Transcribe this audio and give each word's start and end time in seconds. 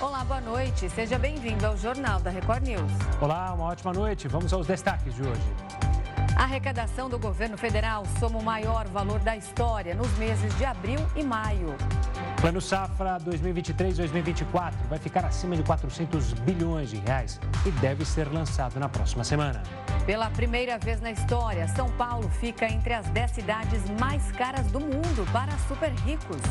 Olá, 0.00 0.24
boa 0.24 0.40
noite. 0.40 0.90
Seja 0.90 1.18
bem-vindo 1.18 1.64
ao 1.64 1.76
Jornal 1.76 2.20
da 2.20 2.28
Record 2.28 2.64
News. 2.64 2.90
Olá, 3.20 3.54
uma 3.54 3.66
ótima 3.66 3.92
noite. 3.92 4.26
Vamos 4.26 4.52
aos 4.52 4.66
destaques 4.66 5.14
de 5.14 5.22
hoje. 5.22 5.40
A 6.36 6.42
arrecadação 6.42 7.08
do 7.08 7.18
governo 7.18 7.56
federal 7.56 8.04
soma 8.18 8.38
o 8.38 8.42
maior 8.42 8.88
valor 8.88 9.20
da 9.20 9.36
história 9.36 9.94
nos 9.94 10.10
meses 10.18 10.56
de 10.58 10.64
abril 10.64 10.98
e 11.14 11.22
maio. 11.22 11.76
Plano 12.44 12.60
Safra 12.60 13.16
2023-2024 13.20 14.74
vai 14.90 14.98
ficar 14.98 15.24
acima 15.24 15.56
de 15.56 15.62
400 15.62 16.34
bilhões 16.34 16.90
de 16.90 16.96
reais 16.98 17.40
e 17.64 17.70
deve 17.70 18.04
ser 18.04 18.30
lançado 18.30 18.78
na 18.78 18.86
próxima 18.86 19.24
semana. 19.24 19.62
Pela 20.04 20.28
primeira 20.28 20.76
vez 20.76 21.00
na 21.00 21.10
história, 21.10 21.66
São 21.68 21.90
Paulo 21.92 22.28
fica 22.28 22.66
entre 22.66 22.92
as 22.92 23.06
10 23.06 23.30
cidades 23.30 23.80
mais 23.98 24.30
caras 24.32 24.66
do 24.66 24.78
mundo 24.78 25.26
para 25.32 25.56
super 25.66 25.90
ricos. 26.04 26.42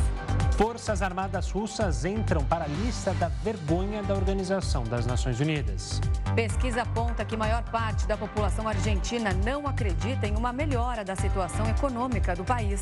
Forças 0.58 1.04
Armadas 1.04 1.52
Russas 1.52 2.06
entram 2.06 2.44
para 2.44 2.64
a 2.64 2.68
lista 2.68 3.14
da 3.14 3.28
vergonha 3.28 4.02
da 4.02 4.16
Organização 4.16 4.84
das 4.86 5.06
Nações 5.06 5.40
Unidas. 5.40 6.02
Pesquisa 6.34 6.82
aponta 6.82 7.24
que 7.24 7.38
maior 7.38 7.62
parte 7.66 8.08
da 8.08 8.18
população 8.18 8.68
argentina 8.68 9.32
não 9.46 9.68
acredita 9.68 10.26
em 10.26 10.36
uma 10.36 10.52
melhora 10.52 11.06
da 11.06 11.16
situação 11.16 11.70
econômica 11.70 12.36
do 12.36 12.44
país. 12.44 12.82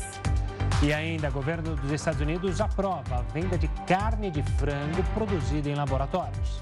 E 0.84 0.92
ainda, 0.92 1.28
o 1.28 1.32
governo 1.32 1.76
dos 1.76 1.92
Estados 1.92 2.20
Unidos 2.20 2.60
aprova 2.60 3.18
a 3.18 3.22
venda 3.32 3.56
de 3.56 3.68
carne 3.86 4.32
de 4.32 4.42
frango 4.42 5.00
produzida 5.14 5.68
em 5.68 5.76
laboratórios. 5.76 6.60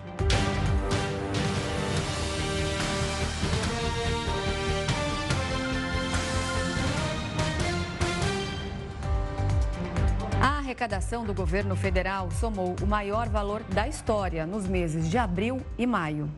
A 10.39 10.59
arrecadação 10.59 11.25
do 11.25 11.33
governo 11.33 11.75
federal 11.75 12.31
somou 12.31 12.77
o 12.83 12.87
maior 12.87 13.27
valor 13.27 13.63
da 13.73 13.89
história 13.89 14.45
nos 14.45 14.67
meses 14.69 15.09
de 15.09 15.17
abril 15.17 15.63
e 15.79 15.87
maio. 15.87 16.31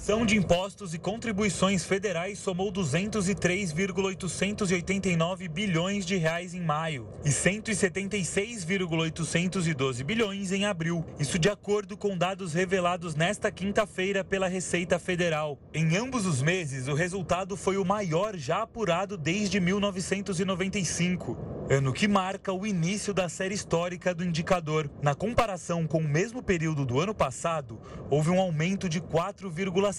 São 0.00 0.24
de 0.24 0.34
impostos 0.34 0.94
e 0.94 0.98
contribuições 0.98 1.84
federais 1.84 2.38
somou 2.38 2.72
203,889 2.72 5.46
bilhões 5.46 6.06
de 6.06 6.16
reais 6.16 6.54
em 6.54 6.62
maio 6.62 7.06
e 7.22 7.30
176,812 7.30 10.02
bilhões 10.02 10.52
em 10.52 10.64
abril. 10.64 11.04
Isso 11.18 11.38
de 11.38 11.50
acordo 11.50 11.98
com 11.98 12.16
dados 12.16 12.54
revelados 12.54 13.14
nesta 13.14 13.52
quinta-feira 13.52 14.24
pela 14.24 14.48
Receita 14.48 14.98
Federal. 14.98 15.58
Em 15.74 15.98
ambos 15.98 16.24
os 16.24 16.40
meses, 16.40 16.88
o 16.88 16.94
resultado 16.94 17.54
foi 17.54 17.76
o 17.76 17.84
maior 17.84 18.38
já 18.38 18.62
apurado 18.62 19.18
desde 19.18 19.60
1995 19.60 21.60
ano 21.70 21.92
que 21.92 22.08
marca 22.08 22.52
o 22.52 22.66
início 22.66 23.14
da 23.14 23.28
série 23.28 23.54
histórica 23.54 24.12
do 24.12 24.24
indicador. 24.24 24.90
Na 25.00 25.14
comparação 25.14 25.86
com 25.86 25.98
o 25.98 26.08
mesmo 26.08 26.42
período 26.42 26.84
do 26.84 26.98
ano 26.98 27.14
passado, 27.14 27.80
houve 28.10 28.28
um 28.28 28.40
aumento 28.40 28.88
de 28.88 29.00
4,5% 29.00 29.89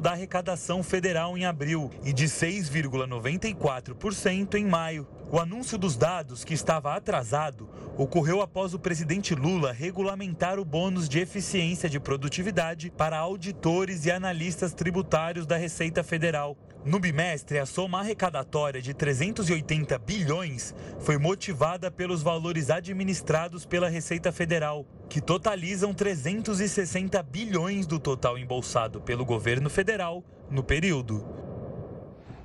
da 0.00 0.12
arrecadação 0.12 0.82
federal 0.82 1.36
em 1.36 1.44
abril 1.44 1.90
e 2.04 2.12
de 2.12 2.26
6,94% 2.26 4.54
em 4.54 4.64
maio. 4.64 5.06
O 5.30 5.38
anúncio 5.38 5.76
dos 5.76 5.96
dados, 5.96 6.44
que 6.44 6.54
estava 6.54 6.94
atrasado, 6.94 7.68
ocorreu 7.96 8.40
após 8.40 8.74
o 8.74 8.78
presidente 8.78 9.34
Lula 9.34 9.72
regulamentar 9.72 10.58
o 10.58 10.64
bônus 10.64 11.08
de 11.08 11.18
eficiência 11.18 11.88
de 11.88 12.00
produtividade 12.00 12.90
para 12.90 13.18
auditores 13.18 14.06
e 14.06 14.10
analistas 14.10 14.72
tributários 14.72 15.46
da 15.46 15.56
Receita 15.56 16.02
Federal. 16.02 16.56
No 16.84 17.00
bimestre, 17.00 17.58
a 17.58 17.66
soma 17.66 17.98
arrecadatória 17.98 18.80
de 18.80 18.94
380 18.94 19.98
bilhões 19.98 20.74
foi 21.00 21.18
motivada 21.18 21.90
pelos 21.90 22.22
valores 22.22 22.70
administrados 22.70 23.66
pela 23.66 23.88
Receita 23.88 24.30
Federal, 24.30 24.86
que 25.08 25.20
totalizam 25.20 25.92
360 25.92 27.20
bilhões 27.24 27.86
do 27.86 27.98
total 27.98 28.38
embolsado 28.38 29.00
pelo 29.00 29.24
governo 29.24 29.68
federal 29.68 30.22
no 30.48 30.62
período. 30.62 31.26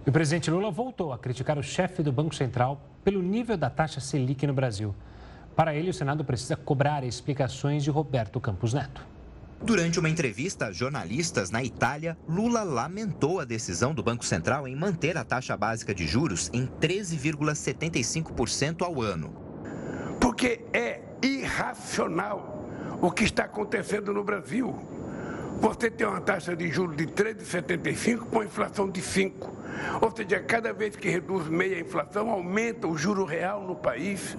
E 0.05 0.09
o 0.09 0.13
presidente 0.13 0.49
Lula 0.49 0.71
voltou 0.71 1.13
a 1.13 1.17
criticar 1.17 1.57
o 1.57 1.63
chefe 1.63 2.01
do 2.01 2.11
Banco 2.11 2.35
Central 2.35 2.81
pelo 3.03 3.21
nível 3.21 3.55
da 3.55 3.69
taxa 3.69 4.01
Selic 4.01 4.45
no 4.47 4.53
Brasil. 4.53 4.95
Para 5.55 5.75
ele, 5.75 5.91
o 5.91 5.93
Senado 5.93 6.25
precisa 6.25 6.55
cobrar 6.57 7.03
explicações 7.03 7.83
de 7.83 7.91
Roberto 7.91 8.41
Campos 8.41 8.73
Neto. 8.73 9.12
Durante 9.63 9.97
uma 9.97 10.09
entrevista 10.09 10.65
a 10.65 10.73
jornalistas 10.73 11.49
na 11.49 11.63
Itália, 11.63 12.17
Lula 12.27 12.63
lamentou 12.63 13.39
a 13.39 13.45
decisão 13.45 13.93
do 13.93 14.03
Banco 14.03 14.25
Central 14.25 14.67
em 14.67 14.75
manter 14.75 15.17
a 15.17 15.23
taxa 15.23 15.55
básica 15.55 15.95
de 15.95 16.05
juros 16.05 16.49
em 16.51 16.67
13,75% 16.67 18.81
ao 18.81 19.01
ano. 19.01 19.33
Porque 20.19 20.65
é 20.73 20.99
irracional 21.21 22.67
o 23.01 23.09
que 23.09 23.23
está 23.23 23.45
acontecendo 23.45 24.13
no 24.13 24.21
Brasil. 24.21 24.77
Você 25.63 25.89
tem 25.89 26.05
uma 26.05 26.19
taxa 26.19 26.57
de 26.57 26.69
juros 26.69 26.97
de 26.97 27.07
13,75 27.07 28.25
com 28.29 28.41
a 28.41 28.43
inflação 28.43 28.89
de 28.89 29.01
5. 29.01 29.49
Ou 30.01 30.13
seja, 30.13 30.41
cada 30.41 30.73
vez 30.73 30.97
que 30.97 31.07
reduz 31.07 31.47
meia 31.47 31.79
inflação, 31.79 32.29
aumenta 32.29 32.85
o 32.85 32.97
juro 32.97 33.23
real 33.23 33.63
no 33.63 33.73
país. 33.73 34.37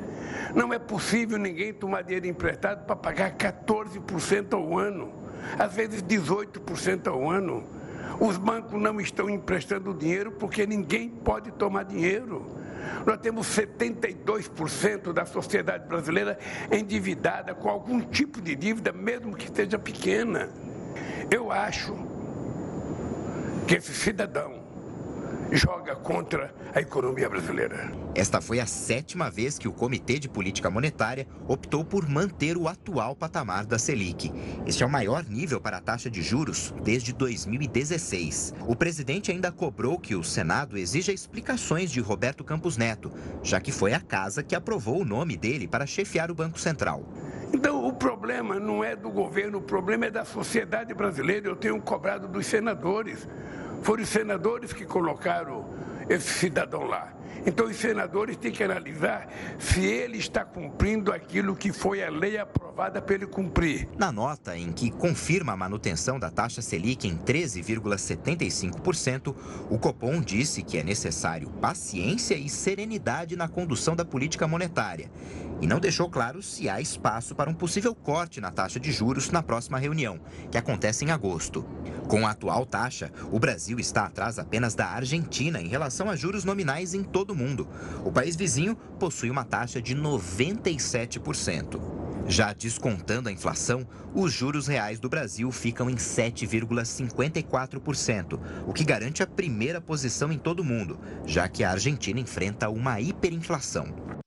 Não 0.55 0.71
é 0.71 0.79
possível 0.79 1.39
ninguém 1.39 1.73
tomar 1.73 2.03
dinheiro 2.03 2.27
emprestado 2.27 2.84
para 2.84 2.95
pagar 2.95 3.39
14% 3.39 4.53
ao 4.53 4.79
ano, 4.79 5.15
às 5.59 5.75
vezes 5.75 6.03
18% 6.03 7.07
ao 7.07 7.31
ano. 7.31 7.65
Os 8.21 8.37
bancos 8.37 8.79
não 8.79 9.01
estão 9.01 9.31
emprestando 9.31 9.95
dinheiro 9.95 10.31
porque 10.33 10.67
ninguém 10.67 11.09
pode 11.09 11.51
tomar 11.53 11.84
dinheiro. 11.84 12.45
Nós 13.07 13.17
temos 13.17 13.47
72% 13.47 15.11
da 15.11 15.25
sociedade 15.25 15.89
brasileira 15.89 16.39
endividada 16.71 17.55
com 17.55 17.71
algum 17.71 17.99
tipo 18.03 18.43
de 18.43 18.55
dívida, 18.55 18.93
mesmo 18.93 19.34
que 19.34 19.51
seja 19.51 19.79
pequena. 19.79 20.51
Eu 21.31 21.50
acho 21.50 21.97
que 23.66 23.77
esse 23.77 23.94
cidadão 23.94 24.64
joga 25.54 25.94
contra 25.94 26.53
a 26.75 26.81
economia 26.81 27.28
brasileira. 27.28 27.92
Esta 28.15 28.41
foi 28.41 28.59
a 28.59 28.66
sétima 28.66 29.31
vez 29.31 29.56
que 29.56 29.69
o 29.69 29.72
Comitê 29.72 30.19
de 30.19 30.28
Política 30.28 30.69
Monetária 30.69 31.28
optou 31.47 31.84
por 31.84 32.09
manter 32.09 32.56
o 32.56 32.66
atual 32.66 33.15
patamar 33.15 33.65
da 33.65 33.78
Selic. 33.78 34.32
Este 34.66 34.82
é 34.82 34.87
o 34.87 34.91
maior 34.91 35.25
nível 35.25 35.60
para 35.60 35.76
a 35.76 35.81
taxa 35.81 36.10
de 36.10 36.22
juros 36.22 36.75
desde 36.82 37.12
2016. 37.12 38.54
O 38.66 38.75
presidente 38.75 39.31
ainda 39.31 39.53
cobrou 39.53 39.98
que 39.98 40.16
o 40.16 40.25
Senado 40.25 40.76
exija 40.76 41.12
explicações 41.12 41.91
de 41.91 42.00
Roberto 42.00 42.42
Campos 42.42 42.76
Neto, 42.76 43.12
já 43.42 43.60
que 43.60 43.71
foi 43.71 43.94
a 43.94 44.00
casa 44.00 44.42
que 44.42 44.56
aprovou 44.56 45.03
o 45.03 45.04
nome 45.04 45.36
dele 45.36 45.69
para 45.69 45.86
chefiar 45.86 46.31
o 46.31 46.34
Banco 46.34 46.59
Central. 46.59 47.04
Então, 47.53 47.86
o 47.86 47.92
problema 47.92 48.59
não 48.59 48.82
é 48.82 48.97
do 48.97 49.09
governo, 49.09 49.59
o 49.59 49.62
problema 49.62 50.06
é 50.06 50.10
da 50.10 50.25
sociedade 50.25 50.92
brasileira. 50.92 51.47
Eu 51.47 51.54
tenho 51.54 51.81
cobrado 51.81 52.26
dos 52.26 52.47
senadores. 52.47 53.28
Foram 53.83 54.03
os 54.03 54.09
senadores 54.09 54.73
que 54.73 54.85
colocaram 54.85 55.67
esse 56.09 56.29
cidadão 56.29 56.85
lá. 56.85 57.12
Então, 57.47 57.67
os 57.67 57.77
senadores 57.77 58.37
têm 58.37 58.51
que 58.51 58.62
analisar 58.62 59.29
se 59.59 59.85
ele 59.85 60.19
está 60.19 60.45
cumprindo 60.45 61.12
aquilo 61.12 61.55
que 61.55 61.73
foi 61.73 62.03
a 62.03 62.11
lei 62.11 62.39
aprovada 62.39 63.03
para 63.03 63.15
ele 63.15 63.27
cumprir. 63.27 63.89
Na 63.99 64.11
nota 64.11 64.57
em 64.57 64.73
que 64.73 64.91
confirma 64.91 65.53
a 65.53 65.57
manutenção 65.57 66.19
da 66.19 66.31
taxa 66.31 66.63
Selic 66.63 67.07
em 67.07 67.17
13,75%, 67.17 69.34
o 69.69 69.79
Copom 69.79 70.21
disse 70.21 70.63
que 70.63 70.79
é 70.79 70.83
necessário 70.83 71.51
paciência 71.61 72.34
e 72.34 72.49
serenidade 72.49 73.37
na 73.37 73.49
condução 73.49 73.95
da 73.95 74.05
política 74.05 74.49
monetária 74.49 75.11
e 75.61 75.67
não 75.67 75.81
deixou 75.81 76.11
claro 76.11 76.43
se 76.43 76.69
há 76.69 76.81
espaço 76.81 77.34
para 77.34 77.49
um 77.49 77.55
possível 77.55 77.95
corte 77.95 78.41
na 78.41 78.51
taxa 78.51 78.79
de 78.79 78.93
juros 78.93 79.31
na 79.31 79.43
próxima 79.43 79.79
reunião, 79.79 80.21
que 80.51 80.59
acontece 80.59 81.05
em 81.05 81.11
agosto. 81.11 81.65
Com 82.09 82.27
a 82.27 82.33
atual 82.33 82.67
taxa, 82.67 83.11
o 83.33 83.39
Brasil 83.39 83.79
está 83.79 84.05
atrás 84.05 84.39
apenas 84.39 84.75
da 84.75 84.87
Argentina 84.87 85.61
em 85.61 85.69
relação 85.69 86.11
a 86.11 86.17
juros 86.17 86.45
nominais 86.45 86.93
em 86.93 87.03
todo 87.15 87.33
mundo. 87.33 87.69
O 88.05 88.11
país 88.11 88.35
vizinho 88.35 88.75
possui 88.99 89.31
uma 89.31 89.45
taxa 89.45 89.81
de 89.81 89.95
97%. 89.95 91.81
Já 92.27 92.53
descontando 92.53 93.29
a 93.29 93.33
inflação, 93.33 93.87
os 94.13 94.33
juros 94.33 94.66
reais 94.66 94.99
do 94.99 95.09
Brasil 95.09 95.53
ficam 95.53 95.89
em 95.89 95.95
7,54%, 95.95 98.41
o 98.66 98.72
que 98.72 98.83
garante 98.83 99.22
a 99.22 99.28
primeira 99.28 99.81
posição 99.81 100.33
em 100.33 100.39
todo 100.39 100.59
o 100.61 100.65
mundo, 100.65 100.99
já 101.25 101.47
que 101.47 101.63
a 101.63 101.71
Argentina 101.71 102.19
enfrenta 102.19 102.69
uma 102.69 103.01
hiperinflação. 103.01 104.23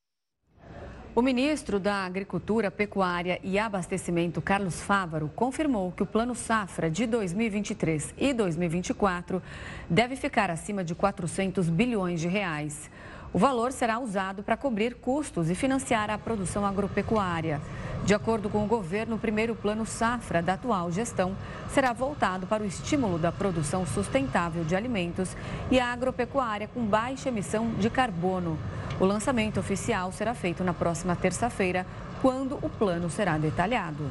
O 1.17 1.21
ministro 1.23 1.79
da 1.79 2.05
Agricultura, 2.05 2.69
Pecuária 2.69 3.39
e 3.43 3.57
Abastecimento, 3.57 4.39
Carlos 4.39 4.79
Fávaro, 4.83 5.31
confirmou 5.35 5.91
que 5.91 6.03
o 6.03 6.05
Plano 6.05 6.35
Safra 6.35 6.91
de 6.91 7.07
2023 7.07 8.13
e 8.15 8.31
2024 8.35 9.41
deve 9.89 10.15
ficar 10.15 10.51
acima 10.51 10.83
de 10.83 10.93
400 10.93 11.71
bilhões 11.71 12.21
de 12.21 12.27
reais. 12.27 12.87
O 13.33 13.39
valor 13.39 13.71
será 13.71 13.97
usado 13.97 14.43
para 14.43 14.55
cobrir 14.55 14.93
custos 14.93 15.49
e 15.49 15.55
financiar 15.55 16.11
a 16.11 16.19
produção 16.19 16.63
agropecuária. 16.63 17.59
De 18.05 18.13
acordo 18.13 18.49
com 18.49 18.63
o 18.63 18.67
governo, 18.67 19.15
o 19.15 19.19
primeiro 19.19 19.53
plano 19.53 19.85
safra 19.85 20.41
da 20.41 20.53
atual 20.53 20.91
gestão 20.91 21.35
será 21.69 21.91
voltado 21.91 22.47
para 22.47 22.63
o 22.63 22.65
estímulo 22.65 23.17
da 23.17 23.31
produção 23.31 23.85
sustentável 23.85 24.63
de 24.63 24.75
alimentos 24.75 25.35
e 25.69 25.79
a 25.79 25.91
agropecuária 25.91 26.69
com 26.69 26.85
baixa 26.85 27.29
emissão 27.29 27.71
de 27.71 27.89
carbono. 27.89 28.57
O 28.99 29.05
lançamento 29.05 29.59
oficial 29.59 30.11
será 30.11 30.33
feito 30.33 30.63
na 30.63 30.73
próxima 30.73 31.15
terça-feira, 31.15 31.85
quando 32.21 32.57
o 32.61 32.69
plano 32.69 33.09
será 33.09 33.37
detalhado. 33.37 34.09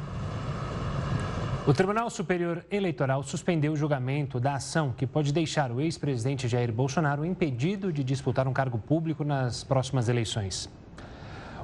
O 1.67 1.73
Tribunal 1.73 2.09
Superior 2.09 2.65
Eleitoral 2.71 3.21
suspendeu 3.23 3.73
o 3.73 3.75
julgamento 3.75 4.39
da 4.39 4.53
ação 4.53 4.93
que 4.95 5.05
pode 5.05 5.33
deixar 5.33 5.69
o 5.69 5.81
ex-presidente 5.81 6.47
Jair 6.47 6.71
Bolsonaro 6.71 7.25
impedido 7.25 7.91
de 7.91 8.05
disputar 8.05 8.47
um 8.47 8.53
cargo 8.53 8.77
público 8.77 9.25
nas 9.25 9.65
próximas 9.65 10.07
eleições. 10.07 10.69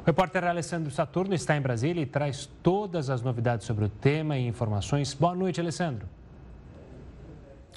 O 0.03 0.05
repórter 0.05 0.43
Alessandro 0.43 0.91
Saturno 0.91 1.33
está 1.33 1.55
em 1.55 1.61
Brasília 1.61 2.01
e 2.01 2.05
traz 2.05 2.49
todas 2.61 3.09
as 3.09 3.21
novidades 3.21 3.65
sobre 3.65 3.85
o 3.85 3.89
tema 3.89 4.37
e 4.37 4.45
informações. 4.45 5.13
Boa 5.13 5.33
noite, 5.33 5.61
Alessandro. 5.61 6.05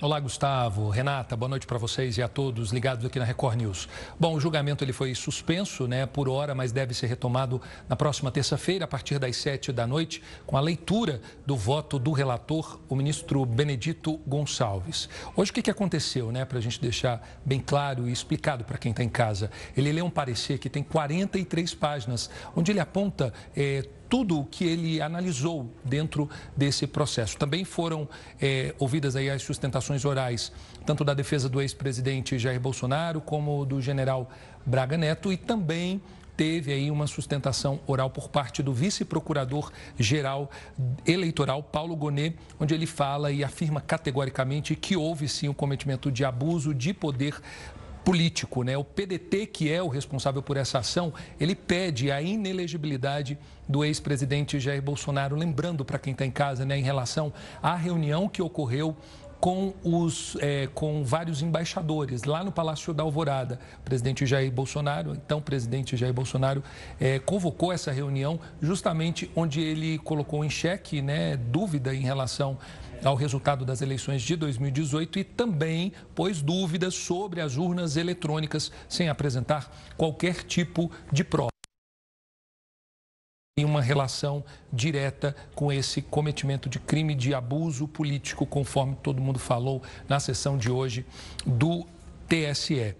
Olá, 0.02 0.20
Gustavo, 0.20 0.90
Renata, 0.90 1.34
boa 1.34 1.48
noite 1.48 1.66
para 1.66 1.78
vocês 1.78 2.18
e 2.18 2.22
a 2.22 2.28
todos 2.28 2.70
ligados 2.70 3.02
aqui 3.06 3.18
na 3.18 3.24
Record 3.24 3.56
News. 3.56 3.88
Bom, 4.20 4.34
o 4.34 4.40
julgamento 4.40 4.84
ele 4.84 4.92
foi 4.92 5.14
suspenso, 5.14 5.86
né, 5.86 6.04
por 6.04 6.28
hora, 6.28 6.54
mas 6.54 6.70
deve 6.70 6.92
ser 6.92 7.06
retomado 7.06 7.62
na 7.88 7.96
próxima 7.96 8.30
terça-feira, 8.30 8.84
a 8.84 8.88
partir 8.88 9.18
das 9.18 9.38
sete 9.38 9.72
da 9.72 9.86
noite, 9.86 10.22
com 10.44 10.54
a 10.54 10.60
leitura 10.60 11.22
do 11.46 11.56
voto 11.56 11.98
do 11.98 12.12
relator, 12.12 12.78
o 12.90 12.94
ministro 12.94 13.46
Benedito 13.46 14.20
Gonçalves. 14.26 15.08
Hoje, 15.34 15.50
o 15.50 15.54
que, 15.54 15.62
que 15.62 15.70
aconteceu, 15.70 16.30
né, 16.30 16.44
para 16.44 16.58
a 16.58 16.60
gente 16.60 16.78
deixar 16.78 17.26
bem 17.42 17.58
claro 17.58 18.06
e 18.06 18.12
explicado 18.12 18.64
para 18.64 18.76
quem 18.76 18.90
está 18.90 19.02
em 19.02 19.08
casa? 19.08 19.50
Ele 19.74 19.90
lê 19.90 20.02
um 20.02 20.10
parecer 20.10 20.58
que 20.58 20.68
tem 20.68 20.82
43 20.82 21.72
páginas, 21.72 22.28
onde 22.54 22.70
ele 22.70 22.80
aponta 22.80 23.32
eh, 23.56 23.88
tudo 24.08 24.40
o 24.40 24.44
que 24.44 24.64
ele 24.64 25.00
analisou 25.00 25.70
dentro 25.84 26.28
desse 26.56 26.86
processo. 26.86 27.36
Também 27.36 27.64
foram 27.64 28.08
é, 28.40 28.74
ouvidas 28.78 29.16
aí 29.16 29.30
as 29.30 29.42
sustentações 29.42 30.04
orais, 30.04 30.52
tanto 30.84 31.04
da 31.04 31.14
defesa 31.14 31.48
do 31.48 31.60
ex-presidente 31.60 32.38
Jair 32.38 32.60
Bolsonaro 32.60 33.20
como 33.20 33.64
do 33.64 33.80
general 33.80 34.30
Braga 34.64 34.96
Neto 34.96 35.32
e 35.32 35.36
também 35.36 36.00
teve 36.36 36.72
aí 36.72 36.90
uma 36.90 37.06
sustentação 37.06 37.80
oral 37.86 38.10
por 38.10 38.28
parte 38.28 38.62
do 38.62 38.72
vice-procurador-geral 38.72 40.50
eleitoral, 41.06 41.62
Paulo 41.62 41.96
Gonet, 41.96 42.36
onde 42.60 42.74
ele 42.74 42.86
fala 42.86 43.32
e 43.32 43.42
afirma 43.42 43.80
categoricamente 43.80 44.76
que 44.76 44.96
houve 44.96 45.28
sim 45.28 45.48
o 45.48 45.54
cometimento 45.54 46.12
de 46.12 46.24
abuso 46.24 46.74
de 46.74 46.92
poder 46.92 47.40
político, 48.06 48.62
né? 48.62 48.78
O 48.78 48.84
PDT, 48.84 49.46
que 49.46 49.68
é 49.68 49.82
o 49.82 49.88
responsável 49.88 50.40
por 50.40 50.56
essa 50.56 50.78
ação, 50.78 51.12
ele 51.40 51.56
pede 51.56 52.12
a 52.12 52.22
inelegibilidade 52.22 53.36
do 53.68 53.84
ex-presidente 53.84 54.60
Jair 54.60 54.80
Bolsonaro, 54.80 55.34
lembrando 55.34 55.84
para 55.84 55.98
quem 55.98 56.12
está 56.12 56.24
em 56.24 56.30
casa, 56.30 56.64
né, 56.64 56.78
em 56.78 56.84
relação 56.84 57.32
à 57.60 57.74
reunião 57.74 58.28
que 58.28 58.40
ocorreu 58.40 58.96
com, 59.40 59.74
os, 59.82 60.36
é, 60.40 60.68
com 60.72 61.04
vários 61.04 61.42
embaixadores 61.42 62.22
lá 62.22 62.44
no 62.44 62.52
Palácio 62.52 62.94
da 62.94 63.02
Alvorada. 63.02 63.58
O 63.80 63.82
presidente 63.82 64.24
Jair 64.24 64.52
Bolsonaro, 64.52 65.12
então 65.12 65.40
presidente 65.40 65.96
Jair 65.96 66.14
Bolsonaro, 66.14 66.62
é, 67.00 67.18
convocou 67.18 67.72
essa 67.72 67.90
reunião 67.90 68.38
justamente 68.62 69.28
onde 69.34 69.60
ele 69.60 69.98
colocou 69.98 70.44
em 70.44 70.50
xeque 70.50 71.02
né, 71.02 71.36
dúvida 71.36 71.92
em 71.92 72.02
relação 72.02 72.56
ao 73.04 73.14
resultado 73.14 73.64
das 73.64 73.82
eleições 73.82 74.22
de 74.22 74.36
2018 74.36 75.18
e 75.18 75.24
também 75.24 75.92
pôs 76.14 76.42
dúvidas 76.42 76.94
sobre 76.94 77.40
as 77.40 77.56
urnas 77.56 77.96
eletrônicas 77.96 78.72
sem 78.88 79.08
apresentar 79.08 79.70
qualquer 79.96 80.42
tipo 80.44 80.90
de 81.12 81.24
prova 81.24 81.50
em 83.58 83.64
uma 83.64 83.80
relação 83.80 84.44
direta 84.70 85.34
com 85.54 85.72
esse 85.72 86.02
cometimento 86.02 86.68
de 86.68 86.78
crime 86.78 87.14
de 87.14 87.32
abuso 87.32 87.88
político, 87.88 88.44
conforme 88.44 88.94
todo 89.02 89.22
mundo 89.22 89.38
falou 89.38 89.82
na 90.06 90.20
sessão 90.20 90.58
de 90.58 90.70
hoje 90.70 91.06
do 91.46 91.86
TSE. 92.28 92.94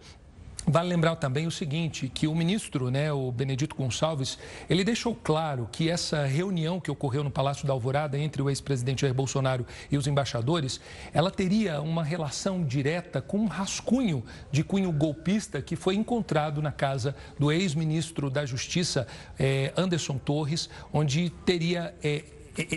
Vale 0.68 0.88
lembrar 0.88 1.14
também 1.14 1.46
o 1.46 1.50
seguinte, 1.50 2.10
que 2.12 2.26
o 2.26 2.34
ministro, 2.34 2.90
né, 2.90 3.12
o 3.12 3.30
Benedito 3.30 3.76
Gonçalves, 3.76 4.36
ele 4.68 4.82
deixou 4.82 5.14
claro 5.14 5.68
que 5.70 5.88
essa 5.88 6.26
reunião 6.26 6.80
que 6.80 6.90
ocorreu 6.90 7.22
no 7.22 7.30
Palácio 7.30 7.64
da 7.68 7.72
Alvorada 7.72 8.18
entre 8.18 8.42
o 8.42 8.50
ex-presidente 8.50 9.02
Jair 9.02 9.14
Bolsonaro 9.14 9.64
e 9.92 9.96
os 9.96 10.08
embaixadores, 10.08 10.80
ela 11.14 11.30
teria 11.30 11.80
uma 11.80 12.02
relação 12.02 12.64
direta 12.64 13.22
com 13.22 13.38
um 13.38 13.46
rascunho 13.46 14.24
de 14.50 14.64
cunho 14.64 14.90
golpista 14.90 15.62
que 15.62 15.76
foi 15.76 15.94
encontrado 15.94 16.60
na 16.60 16.72
casa 16.72 17.14
do 17.38 17.52
ex-ministro 17.52 18.28
da 18.28 18.44
Justiça, 18.44 19.06
eh, 19.38 19.72
Anderson 19.76 20.18
Torres, 20.18 20.68
onde 20.92 21.30
teria 21.44 21.94
eh, 22.02 22.24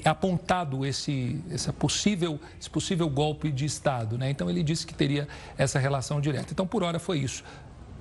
apontado 0.05 0.85
esse, 0.85 1.41
esse, 1.49 1.71
possível, 1.73 2.39
esse 2.59 2.69
possível 2.69 3.09
golpe 3.09 3.51
de 3.51 3.65
Estado. 3.65 4.15
Né? 4.15 4.29
Então, 4.29 4.47
ele 4.47 4.61
disse 4.61 4.85
que 4.85 4.93
teria 4.93 5.27
essa 5.57 5.79
relação 5.79 6.21
direta. 6.21 6.49
Então, 6.51 6.67
por 6.67 6.83
hora, 6.83 6.99
foi 6.99 7.17
isso 7.17 7.43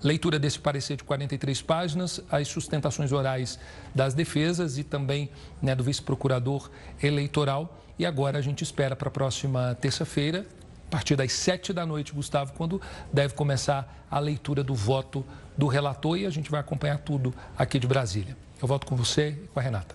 leitura 0.02 0.38
desse 0.38 0.58
parecer 0.58 0.96
de 0.96 1.04
43 1.04 1.62
páginas, 1.62 2.20
as 2.30 2.48
sustentações 2.48 3.12
orais 3.12 3.58
das 3.94 4.14
defesas 4.14 4.78
e 4.78 4.84
também 4.84 5.30
né, 5.60 5.74
do 5.74 5.82
vice-procurador 5.82 6.70
eleitoral. 7.02 7.78
E 7.98 8.06
agora 8.06 8.38
a 8.38 8.42
gente 8.42 8.62
espera 8.62 8.94
para 8.94 9.08
a 9.08 9.10
próxima 9.10 9.76
terça-feira, 9.80 10.46
a 10.86 10.90
partir 10.90 11.16
das 11.16 11.32
sete 11.32 11.72
da 11.72 11.84
noite, 11.84 12.12
Gustavo, 12.12 12.52
quando 12.54 12.80
deve 13.12 13.34
começar 13.34 14.06
a 14.10 14.18
leitura 14.18 14.64
do 14.64 14.74
voto 14.74 15.24
do 15.56 15.66
relator 15.66 16.16
e 16.16 16.24
a 16.24 16.30
gente 16.30 16.50
vai 16.50 16.60
acompanhar 16.60 16.98
tudo 16.98 17.34
aqui 17.58 17.78
de 17.78 17.86
Brasília. 17.86 18.36
Eu 18.60 18.66
volto 18.66 18.86
com 18.86 18.96
você 18.96 19.30
e 19.30 19.48
com 19.48 19.60
a 19.60 19.62
Renata. 19.62 19.94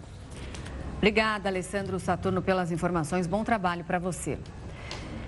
Obrigada, 0.98 1.50
Alessandro 1.50 2.00
Saturno, 2.00 2.42
pelas 2.42 2.72
informações. 2.72 3.28
Bom 3.28 3.44
trabalho 3.44 3.84
para 3.84 4.00
você. 4.00 4.38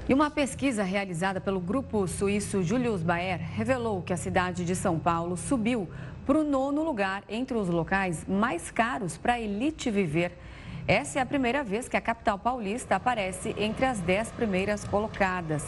E 0.07 0.13
uma 0.13 0.29
pesquisa 0.29 0.83
realizada 0.83 1.41
pelo 1.41 1.59
grupo 1.59 2.07
suíço 2.07 2.61
Julius 2.61 3.01
Baer 3.01 3.39
revelou 3.39 4.03
que 4.03 4.13
a 4.13 4.17
cidade 4.17 4.63
de 4.63 4.75
São 4.75 4.99
Paulo 4.99 5.35
subiu 5.35 5.89
para 6.27 6.37
o 6.37 6.43
nono 6.43 6.83
lugar 6.83 7.23
entre 7.27 7.57
os 7.57 7.67
locais 7.69 8.23
mais 8.27 8.69
caros 8.69 9.17
para 9.17 9.33
a 9.33 9.41
elite 9.41 9.89
viver. 9.89 10.37
Essa 10.87 11.17
é 11.17 11.21
a 11.23 11.25
primeira 11.25 11.63
vez 11.63 11.89
que 11.89 11.97
a 11.97 12.01
capital 12.01 12.37
paulista 12.37 12.95
aparece 12.95 13.55
entre 13.57 13.83
as 13.83 13.99
dez 13.99 14.31
primeiras 14.31 14.83
colocadas. 14.83 15.65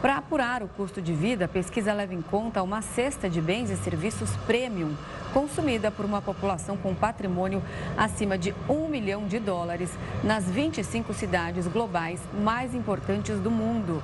Para 0.00 0.18
apurar 0.18 0.62
o 0.62 0.68
custo 0.68 1.02
de 1.02 1.12
vida, 1.12 1.46
a 1.46 1.48
pesquisa 1.48 1.92
leva 1.92 2.14
em 2.14 2.22
conta 2.22 2.62
uma 2.62 2.82
cesta 2.82 3.28
de 3.28 3.40
bens 3.40 3.70
e 3.70 3.76
serviços 3.76 4.36
premium 4.46 4.94
consumida 5.32 5.90
por 5.90 6.04
uma 6.04 6.20
população 6.20 6.76
com 6.76 6.94
patrimônio 6.94 7.62
acima 7.96 8.36
de 8.36 8.54
um 8.68 8.88
milhão 8.88 9.26
de 9.26 9.38
dólares 9.38 9.90
nas 10.22 10.44
25 10.44 11.12
cidades 11.14 11.66
globais 11.66 12.20
mais 12.42 12.74
importantes 12.74 13.38
do 13.38 13.50
mundo. 13.50 14.02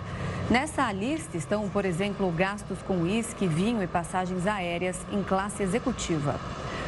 Nessa 0.50 0.90
lista 0.92 1.36
estão, 1.36 1.68
por 1.68 1.84
exemplo, 1.84 2.30
gastos 2.30 2.78
com 2.82 3.02
uísque, 3.02 3.46
vinho 3.46 3.82
e 3.82 3.86
passagens 3.86 4.46
aéreas 4.46 5.00
em 5.12 5.22
classe 5.22 5.62
executiva. 5.62 6.38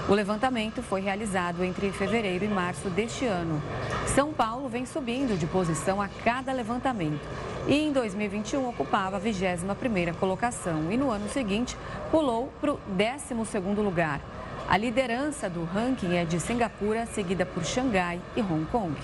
O 0.08 0.14
levantamento 0.14 0.82
foi 0.82 1.02
realizado 1.02 1.62
entre 1.62 1.92
fevereiro 1.92 2.42
e 2.42 2.48
março 2.48 2.88
deste 2.88 3.26
ano. 3.26 3.60
São 4.06 4.32
Paulo 4.32 4.66
vem 4.66 4.86
subindo 4.86 5.38
de 5.38 5.46
posição 5.46 6.00
a 6.00 6.08
cada 6.08 6.50
levantamento 6.50 7.20
e 7.66 7.74
em 7.74 7.92
2021 7.92 8.66
ocupava 8.66 9.18
a 9.18 9.20
21ª 9.20 10.14
colocação 10.14 10.90
e 10.90 10.96
no 10.96 11.10
ano 11.10 11.28
seguinte 11.28 11.76
pulou 12.10 12.50
para 12.58 12.72
o 12.72 12.80
12º 12.96 13.82
lugar. 13.82 14.20
A 14.68 14.76
liderança 14.76 15.48
do 15.48 15.64
ranking 15.64 16.14
é 16.14 16.26
de 16.26 16.38
Singapura, 16.38 17.06
seguida 17.06 17.46
por 17.46 17.64
Xangai 17.64 18.20
e 18.36 18.42
Hong 18.42 18.66
Kong. 18.66 18.94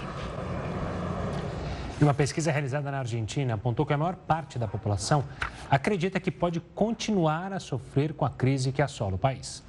Uma 1.99 2.13
pesquisa 2.13 2.53
realizada 2.53 2.91
na 2.91 2.99
Argentina 2.99 3.55
apontou 3.55 3.87
que 3.87 3.95
a 3.95 3.97
maior 3.97 4.15
parte 4.15 4.59
da 4.59 4.69
população 4.69 5.25
acredita 5.71 6.21
que 6.21 6.31
pode 6.31 6.61
continuar 6.61 7.51
a 7.51 7.59
sofrer 7.59 8.13
com 8.13 8.27
a 8.27 8.31
crise 8.31 8.73
que 8.73 8.83
assola 8.83 9.15
o 9.15 9.19
país. 9.19 9.65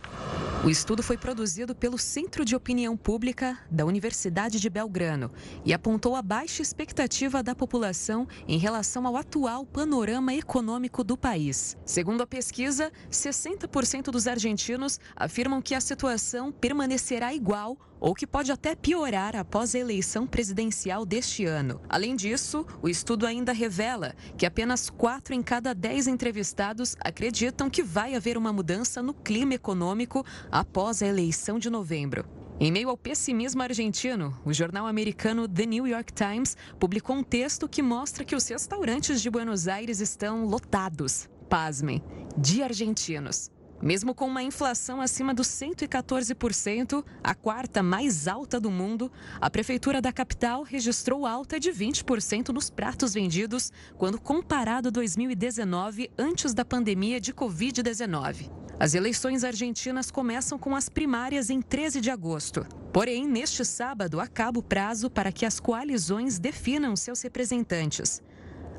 O 0.63 0.69
estudo 0.69 1.03
foi 1.03 1.15
produzido 1.15 1.75
pelo 1.75 1.97
Centro 1.97 2.43
de 2.43 2.55
Opinião 2.55 2.97
Pública 2.97 3.59
da 3.69 3.85
Universidade 3.85 4.59
de 4.59 4.69
Belgrano 4.69 5.31
e 5.63 5.73
apontou 5.73 6.15
a 6.15 6.21
baixa 6.23 6.61
expectativa 6.61 7.43
da 7.43 7.53
população 7.53 8.27
em 8.47 8.57
relação 8.57 9.05
ao 9.05 9.15
atual 9.15 9.65
panorama 9.65 10.33
econômico 10.33 11.03
do 11.03 11.15
país. 11.15 11.77
Segundo 11.85 12.21
a 12.21 12.27
pesquisa, 12.27 12.91
60% 13.11 14.05
dos 14.05 14.25
argentinos 14.25 14.99
afirmam 15.15 15.61
que 15.61 15.75
a 15.75 15.81
situação 15.81 16.51
permanecerá 16.51 17.31
igual 17.31 17.77
ou 17.99 18.13
que 18.13 18.27
pode 18.27 18.51
até 18.51 18.75
piorar 18.75 19.35
após 19.35 19.73
a 19.73 19.79
eleição 19.79 20.27
presidencial 20.27 21.05
deste 21.05 21.45
ano. 21.45 21.81
Além 21.89 22.15
disso, 22.15 22.65
o 22.81 22.89
estudo 22.89 23.25
ainda 23.25 23.51
revela 23.51 24.15
que 24.37 24.45
apenas 24.45 24.89
4 24.89 25.33
em 25.33 25.41
cada 25.41 25.73
10 25.73 26.07
entrevistados 26.07 26.95
acreditam 26.99 27.69
que 27.69 27.83
vai 27.83 28.15
haver 28.15 28.37
uma 28.37 28.53
mudança 28.53 29.01
no 29.01 29.13
clima 29.13 29.53
econômico 29.53 30.25
após 30.51 31.01
a 31.01 31.07
eleição 31.07 31.57
de 31.59 31.69
novembro. 31.69 32.25
Em 32.57 32.71
meio 32.71 32.89
ao 32.89 32.97
pessimismo 32.97 33.61
argentino, 33.61 34.33
o 34.45 34.53
jornal 34.53 34.87
americano 34.87 35.45
The 35.45 35.65
New 35.65 35.85
York 35.85 36.13
Times 36.13 36.55
publicou 36.79 37.17
um 37.17 37.23
texto 37.23 37.67
que 37.67 37.81
mostra 37.81 38.23
que 38.23 38.35
os 38.35 38.47
restaurantes 38.47 39.21
de 39.21 39.29
Buenos 39.29 39.67
Aires 39.67 39.99
estão 39.99 40.45
lotados. 40.45 41.29
Pasmem, 41.49 42.01
de 42.37 42.63
argentinos. 42.63 43.51
Mesmo 43.81 44.15
com 44.15 44.27
uma 44.27 44.41
inflação 44.41 45.01
acima 45.01 45.33
dos 45.33 45.47
114%, 45.47 47.03
a 47.23 47.35
quarta 47.35 47.83
mais 47.83 48.27
alta 48.27 48.59
do 48.59 48.71
mundo, 48.71 49.11
a 49.39 49.49
prefeitura 49.49 50.01
da 50.01 50.11
capital 50.11 50.63
registrou 50.63 51.25
alta 51.25 51.59
de 51.59 51.71
20% 51.71 52.49
nos 52.49 52.69
pratos 52.69 53.13
vendidos 53.13 53.71
quando 53.97 54.19
comparado 54.19 54.87
a 54.87 54.91
2019, 54.91 56.09
antes 56.17 56.53
da 56.53 56.63
pandemia 56.63 57.19
de 57.19 57.33
Covid-19. 57.33 58.49
As 58.77 58.93
eleições 58.93 59.43
argentinas 59.43 60.11
começam 60.11 60.59
com 60.59 60.75
as 60.75 60.89
primárias 60.89 61.49
em 61.49 61.61
13 61.61 62.01
de 62.01 62.11
agosto. 62.11 62.65
Porém, 62.91 63.27
neste 63.27 63.63
sábado 63.63 64.19
acaba 64.19 64.59
o 64.59 64.63
prazo 64.63 65.09
para 65.09 65.31
que 65.31 65.45
as 65.45 65.59
coalizões 65.59 66.39
definam 66.39 66.95
seus 66.95 67.21
representantes. 67.21 68.21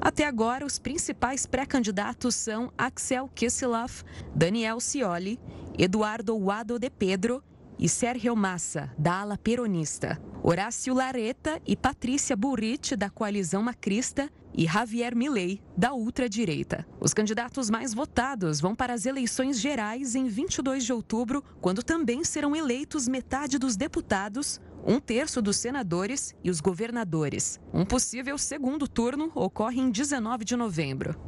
Até 0.00 0.26
agora, 0.26 0.65
os 0.65 0.79
principais 0.79 1.47
pré-candidatos 1.47 2.35
são 2.35 2.73
Axel 2.76 3.29
Kicillof, 3.35 4.03
Daniel 4.35 4.81
Scioli, 4.81 5.41
Eduardo 5.79 6.38
Wado 6.38 6.79
de 6.79 6.91
Pedro 6.91 7.43
e 7.79 7.88
Sérgio 7.88 8.35
Massa, 8.35 8.91
da 8.99 9.21
ala 9.21 9.37
peronista. 9.37 10.21
Horácio 10.43 10.95
Lareta 10.95 11.61
e 11.67 11.76
Patrícia 11.76 12.37
Burrich, 12.37 12.95
da 12.95 13.11
coalizão 13.11 13.62
macrista, 13.62 14.31
e 14.57 14.65
Javier 14.65 15.15
Milei, 15.15 15.61
da 15.76 15.93
ultradireita. 15.93 16.87
Os 16.99 17.12
candidatos 17.12 17.69
mais 17.69 17.93
votados 17.93 18.59
vão 18.59 18.75
para 18.75 18.95
as 18.95 19.05
eleições 19.05 19.61
gerais 19.61 20.15
em 20.15 20.26
22 20.29 20.85
de 20.85 20.93
outubro, 20.93 21.45
quando 21.61 21.83
também 21.83 22.25
serão 22.25 22.57
eleitos 22.57 23.07
metade 23.07 23.59
dos 23.59 23.76
deputados, 23.76 24.59
um 24.87 25.00
terço 25.00 25.43
dos 25.43 25.57
senadores 25.57 26.35
e 26.45 26.49
os 26.49 26.61
governadores. 26.61 27.61
Um 27.75 27.85
possível 27.85 28.38
segundo 28.38 28.87
turno 28.87 29.33
ocorre 29.35 29.81
em 29.81 29.90
19 29.90 30.45
de 30.45 30.55
novembro. 30.55 31.19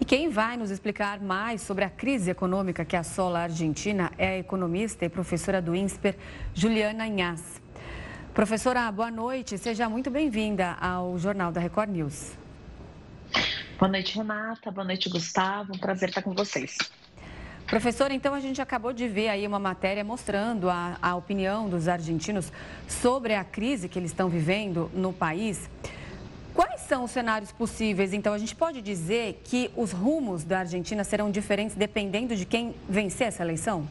E 0.00 0.04
quem 0.04 0.28
vai 0.28 0.56
nos 0.56 0.70
explicar 0.70 1.20
mais 1.20 1.62
sobre 1.62 1.84
a 1.84 1.88
crise 1.88 2.30
econômica 2.30 2.84
que 2.84 2.96
assola 2.96 3.38
a 3.38 3.42
Argentina 3.44 4.10
é 4.18 4.28
a 4.30 4.38
economista 4.38 5.04
e 5.04 5.08
professora 5.08 5.62
do 5.62 5.76
INSPER, 5.76 6.16
Juliana 6.52 7.06
Inhas. 7.06 7.62
Professora, 8.34 8.90
boa 8.90 9.10
noite. 9.10 9.56
Seja 9.56 9.88
muito 9.88 10.10
bem-vinda 10.10 10.72
ao 10.80 11.16
Jornal 11.18 11.52
da 11.52 11.60
Record 11.60 11.90
News. 11.90 12.32
Boa 13.78 13.90
noite, 13.90 14.16
Renata. 14.16 14.70
Boa 14.70 14.84
noite, 14.84 15.08
Gustavo. 15.08 15.72
Um 15.74 15.78
prazer 15.78 16.08
estar 16.08 16.22
com 16.22 16.34
vocês. 16.34 16.76
Professora, 17.66 18.14
então 18.14 18.32
a 18.32 18.38
gente 18.38 18.62
acabou 18.62 18.92
de 18.92 19.08
ver 19.08 19.28
aí 19.28 19.44
uma 19.44 19.58
matéria 19.58 20.04
mostrando 20.04 20.70
a, 20.70 20.96
a 21.02 21.16
opinião 21.16 21.68
dos 21.68 21.88
argentinos 21.88 22.52
sobre 22.86 23.34
a 23.34 23.42
crise 23.42 23.88
que 23.88 23.98
eles 23.98 24.12
estão 24.12 24.28
vivendo 24.28 24.88
no 24.94 25.12
país. 25.12 25.68
Quais 26.54 26.82
são 26.82 27.02
os 27.02 27.10
cenários 27.10 27.50
possíveis? 27.50 28.12
Então, 28.12 28.32
a 28.32 28.38
gente 28.38 28.54
pode 28.54 28.80
dizer 28.80 29.42
que 29.44 29.68
os 29.74 29.90
rumos 29.90 30.44
da 30.44 30.60
Argentina 30.60 31.02
serão 31.02 31.28
diferentes 31.28 31.74
dependendo 31.74 32.36
de 32.36 32.46
quem 32.46 32.72
vencer 32.88 33.26
essa 33.26 33.42
eleição? 33.42 33.88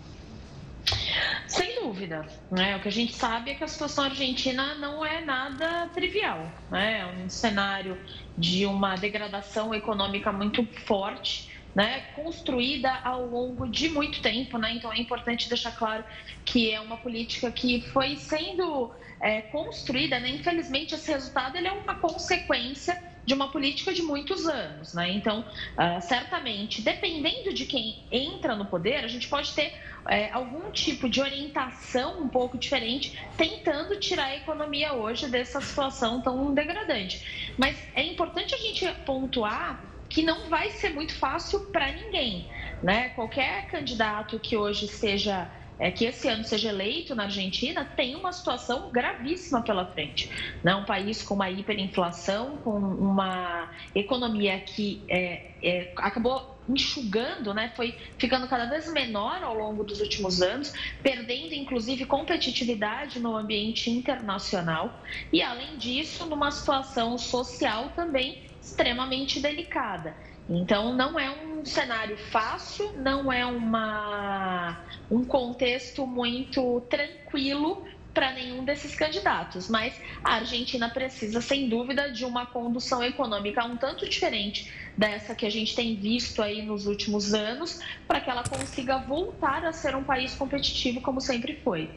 Sem 1.45 1.81
dúvida. 1.81 2.25
Né? 2.49 2.77
O 2.77 2.79
que 2.79 2.87
a 2.87 2.91
gente 2.91 3.13
sabe 3.13 3.51
é 3.51 3.55
que 3.55 3.63
a 3.63 3.67
situação 3.67 4.05
argentina 4.05 4.75
não 4.75 5.05
é 5.05 5.19
nada 5.19 5.89
trivial. 5.93 6.49
Né? 6.71 7.01
É 7.01 7.05
um 7.05 7.29
cenário 7.29 7.97
de 8.37 8.65
uma 8.65 8.95
degradação 8.95 9.73
econômica 9.75 10.31
muito 10.31 10.65
forte. 10.85 11.54
Né, 11.75 12.05
construída 12.15 12.89
ao 13.03 13.25
longo 13.25 13.67
de 13.67 13.89
muito 13.89 14.21
tempo, 14.21 14.57
né? 14.57 14.75
Então 14.75 14.93
é 14.93 14.97
importante 14.97 15.49
deixar 15.49 15.73
claro 15.73 16.05
que 16.45 16.71
é 16.71 16.79
uma 16.79 16.95
política 16.95 17.51
que 17.51 17.81
foi 17.81 18.15
sendo 18.15 18.93
é, 19.19 19.41
construída, 19.41 20.17
né? 20.17 20.29
Infelizmente 20.29 20.95
esse 20.95 21.11
resultado 21.11 21.57
ele 21.57 21.67
é 21.67 21.73
uma 21.73 21.95
consequência 21.95 22.97
de 23.25 23.33
uma 23.33 23.49
política 23.49 23.91
de 23.91 24.03
muitos 24.03 24.47
anos, 24.47 24.93
né? 24.93 25.11
Então, 25.11 25.39
uh, 25.39 26.01
certamente, 26.01 26.81
dependendo 26.81 27.53
de 27.53 27.65
quem 27.65 28.03
entra 28.11 28.55
no 28.55 28.65
poder, 28.65 29.03
a 29.03 29.07
gente 29.07 29.27
pode 29.27 29.51
ter 29.53 29.73
é, 30.07 30.29
algum 30.31 30.69
tipo 30.71 31.09
de 31.09 31.19
orientação 31.19 32.21
um 32.21 32.29
pouco 32.29 32.57
diferente, 32.57 33.17
tentando 33.35 33.99
tirar 33.99 34.25
a 34.25 34.35
economia 34.35 34.93
hoje 34.93 35.27
dessa 35.27 35.59
situação 35.59 36.21
tão 36.21 36.53
degradante. 36.53 37.53
Mas 37.57 37.75
é 37.95 38.03
importante 38.03 38.53
a 38.53 38.57
gente 38.59 38.85
pontuar 39.05 39.94
que 40.09 40.21
não 40.21 40.49
vai 40.49 40.69
ser 40.71 40.89
muito 40.93 41.15
fácil 41.15 41.59
para 41.71 41.91
ninguém, 41.91 42.49
né? 42.81 43.09
Qualquer 43.09 43.67
candidato 43.67 44.39
que 44.39 44.55
hoje 44.55 44.87
seja 44.87 45.49
é, 45.77 45.91
que 45.91 46.05
esse 46.05 46.27
ano 46.27 46.43
seja 46.43 46.69
eleito 46.69 47.13
na 47.13 47.23
Argentina 47.23 47.83
tem 47.83 48.15
uma 48.15 48.31
situação 48.31 48.89
gravíssima 48.91 49.61
pela 49.61 49.85
frente. 49.85 50.29
Né? 50.63 50.73
Um 50.75 50.85
país 50.85 51.21
com 51.21 51.33
uma 51.33 51.49
hiperinflação, 51.49 52.57
com 52.57 52.77
uma 52.77 53.69
economia 53.93 54.59
que 54.59 55.01
é, 55.09 55.51
é, 55.61 55.93
acabou 55.97 56.55
enxugando, 56.67 57.53
né? 57.53 57.71
foi 57.75 57.95
ficando 58.17 58.47
cada 58.47 58.65
vez 58.65 58.91
menor 58.91 59.43
ao 59.43 59.55
longo 59.55 59.83
dos 59.83 59.99
últimos 59.99 60.41
anos, 60.41 60.73
perdendo 61.03 61.53
inclusive 61.53 62.05
competitividade 62.05 63.19
no 63.19 63.35
ambiente 63.35 63.89
internacional 63.89 64.99
e, 65.31 65.41
além 65.43 65.77
disso, 65.77 66.25
numa 66.25 66.51
situação 66.51 67.17
social 67.17 67.91
também 67.95 68.43
extremamente 68.65 69.39
delicada. 69.39 70.15
Então, 70.49 70.93
não 70.93 71.19
é 71.19 71.29
um 71.29 71.63
cenário 71.65 72.17
fácil, 72.17 72.91
não 72.97 73.31
é 73.31 73.45
uma, 73.45 74.79
um 75.09 75.23
contexto 75.23 76.05
muito 76.05 76.81
tranquilo 76.81 77.83
para 78.13 78.31
nenhum 78.31 78.63
desses 78.63 78.95
candidatos, 78.95 79.67
mas 79.69 79.93
a 80.23 80.35
Argentina 80.35 80.89
precisa, 80.89 81.41
sem 81.41 81.67
dúvida, 81.67 82.11
de 82.11 82.23
uma 82.23 82.45
condução 82.45 83.03
econômica 83.03 83.65
um 83.65 83.75
tanto 83.75 84.07
diferente 84.07 84.71
dessa 84.95 85.35
que 85.35 85.45
a 85.45 85.49
gente 85.49 85.75
tem 85.75 85.95
visto 85.97 86.41
aí 86.41 86.61
nos 86.61 86.87
últimos 86.87 87.33
anos, 87.33 87.81
para 88.07 88.21
que 88.21 88.29
ela 88.29 88.43
consiga 88.43 88.99
voltar 88.99 89.65
a 89.65 89.73
ser 89.73 89.95
um 89.95 90.03
país 90.03 90.33
competitivo 90.33 91.01
como 91.01 91.19
sempre 91.19 91.57
foi. 91.57 91.89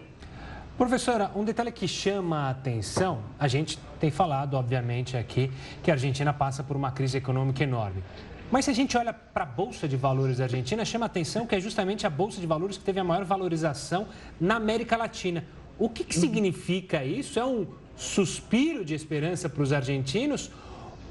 Professora, 0.78 1.28
um 1.34 1.42
detalhe 1.42 1.72
que 1.72 1.88
chama 1.88 2.46
a 2.46 2.50
atenção, 2.50 3.18
a 3.36 3.48
gente 3.48 3.76
tem 3.98 4.12
falado, 4.12 4.54
obviamente, 4.54 5.16
aqui, 5.16 5.50
que 5.82 5.90
a 5.90 5.94
Argentina 5.94 6.32
passa 6.32 6.62
por 6.62 6.76
uma 6.76 6.92
crise 6.92 7.18
econômica 7.18 7.64
enorme. 7.64 8.00
Mas 8.48 8.64
se 8.64 8.70
a 8.70 8.74
gente 8.74 8.96
olha 8.96 9.12
para 9.12 9.42
a 9.42 9.46
Bolsa 9.46 9.88
de 9.88 9.96
Valores 9.96 10.38
da 10.38 10.44
Argentina, 10.44 10.84
chama 10.84 11.06
a 11.06 11.08
atenção 11.08 11.48
que 11.48 11.56
é 11.56 11.60
justamente 11.60 12.06
a 12.06 12.10
Bolsa 12.10 12.40
de 12.40 12.46
Valores 12.46 12.78
que 12.78 12.84
teve 12.84 13.00
a 13.00 13.04
maior 13.04 13.24
valorização 13.24 14.06
na 14.40 14.54
América 14.54 14.96
Latina. 14.96 15.44
O 15.76 15.88
que, 15.88 16.04
que 16.04 16.14
significa 16.14 17.04
isso? 17.04 17.40
É 17.40 17.44
um 17.44 17.66
suspiro 17.96 18.84
de 18.84 18.94
esperança 18.94 19.48
para 19.48 19.64
os 19.64 19.72
argentinos? 19.72 20.48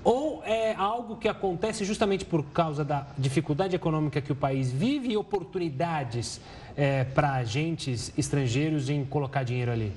Ou 0.02 0.42
é 0.46 0.74
algo 0.76 1.18
que 1.18 1.28
acontece 1.28 1.84
justamente 1.84 2.24
por 2.24 2.42
causa 2.42 2.86
da 2.86 3.08
dificuldade 3.18 3.76
econômica 3.76 4.22
que 4.22 4.32
o 4.32 4.36
país 4.36 4.72
vive 4.72 5.10
e 5.10 5.18
oportunidades 5.18 6.40
é, 6.78 7.04
para 7.04 7.34
agentes 7.34 8.14
estrangeiros 8.16 8.90
em 8.90 9.04
colocar 9.04 9.44
dinheiro 9.44 9.72
ali? 9.72 9.92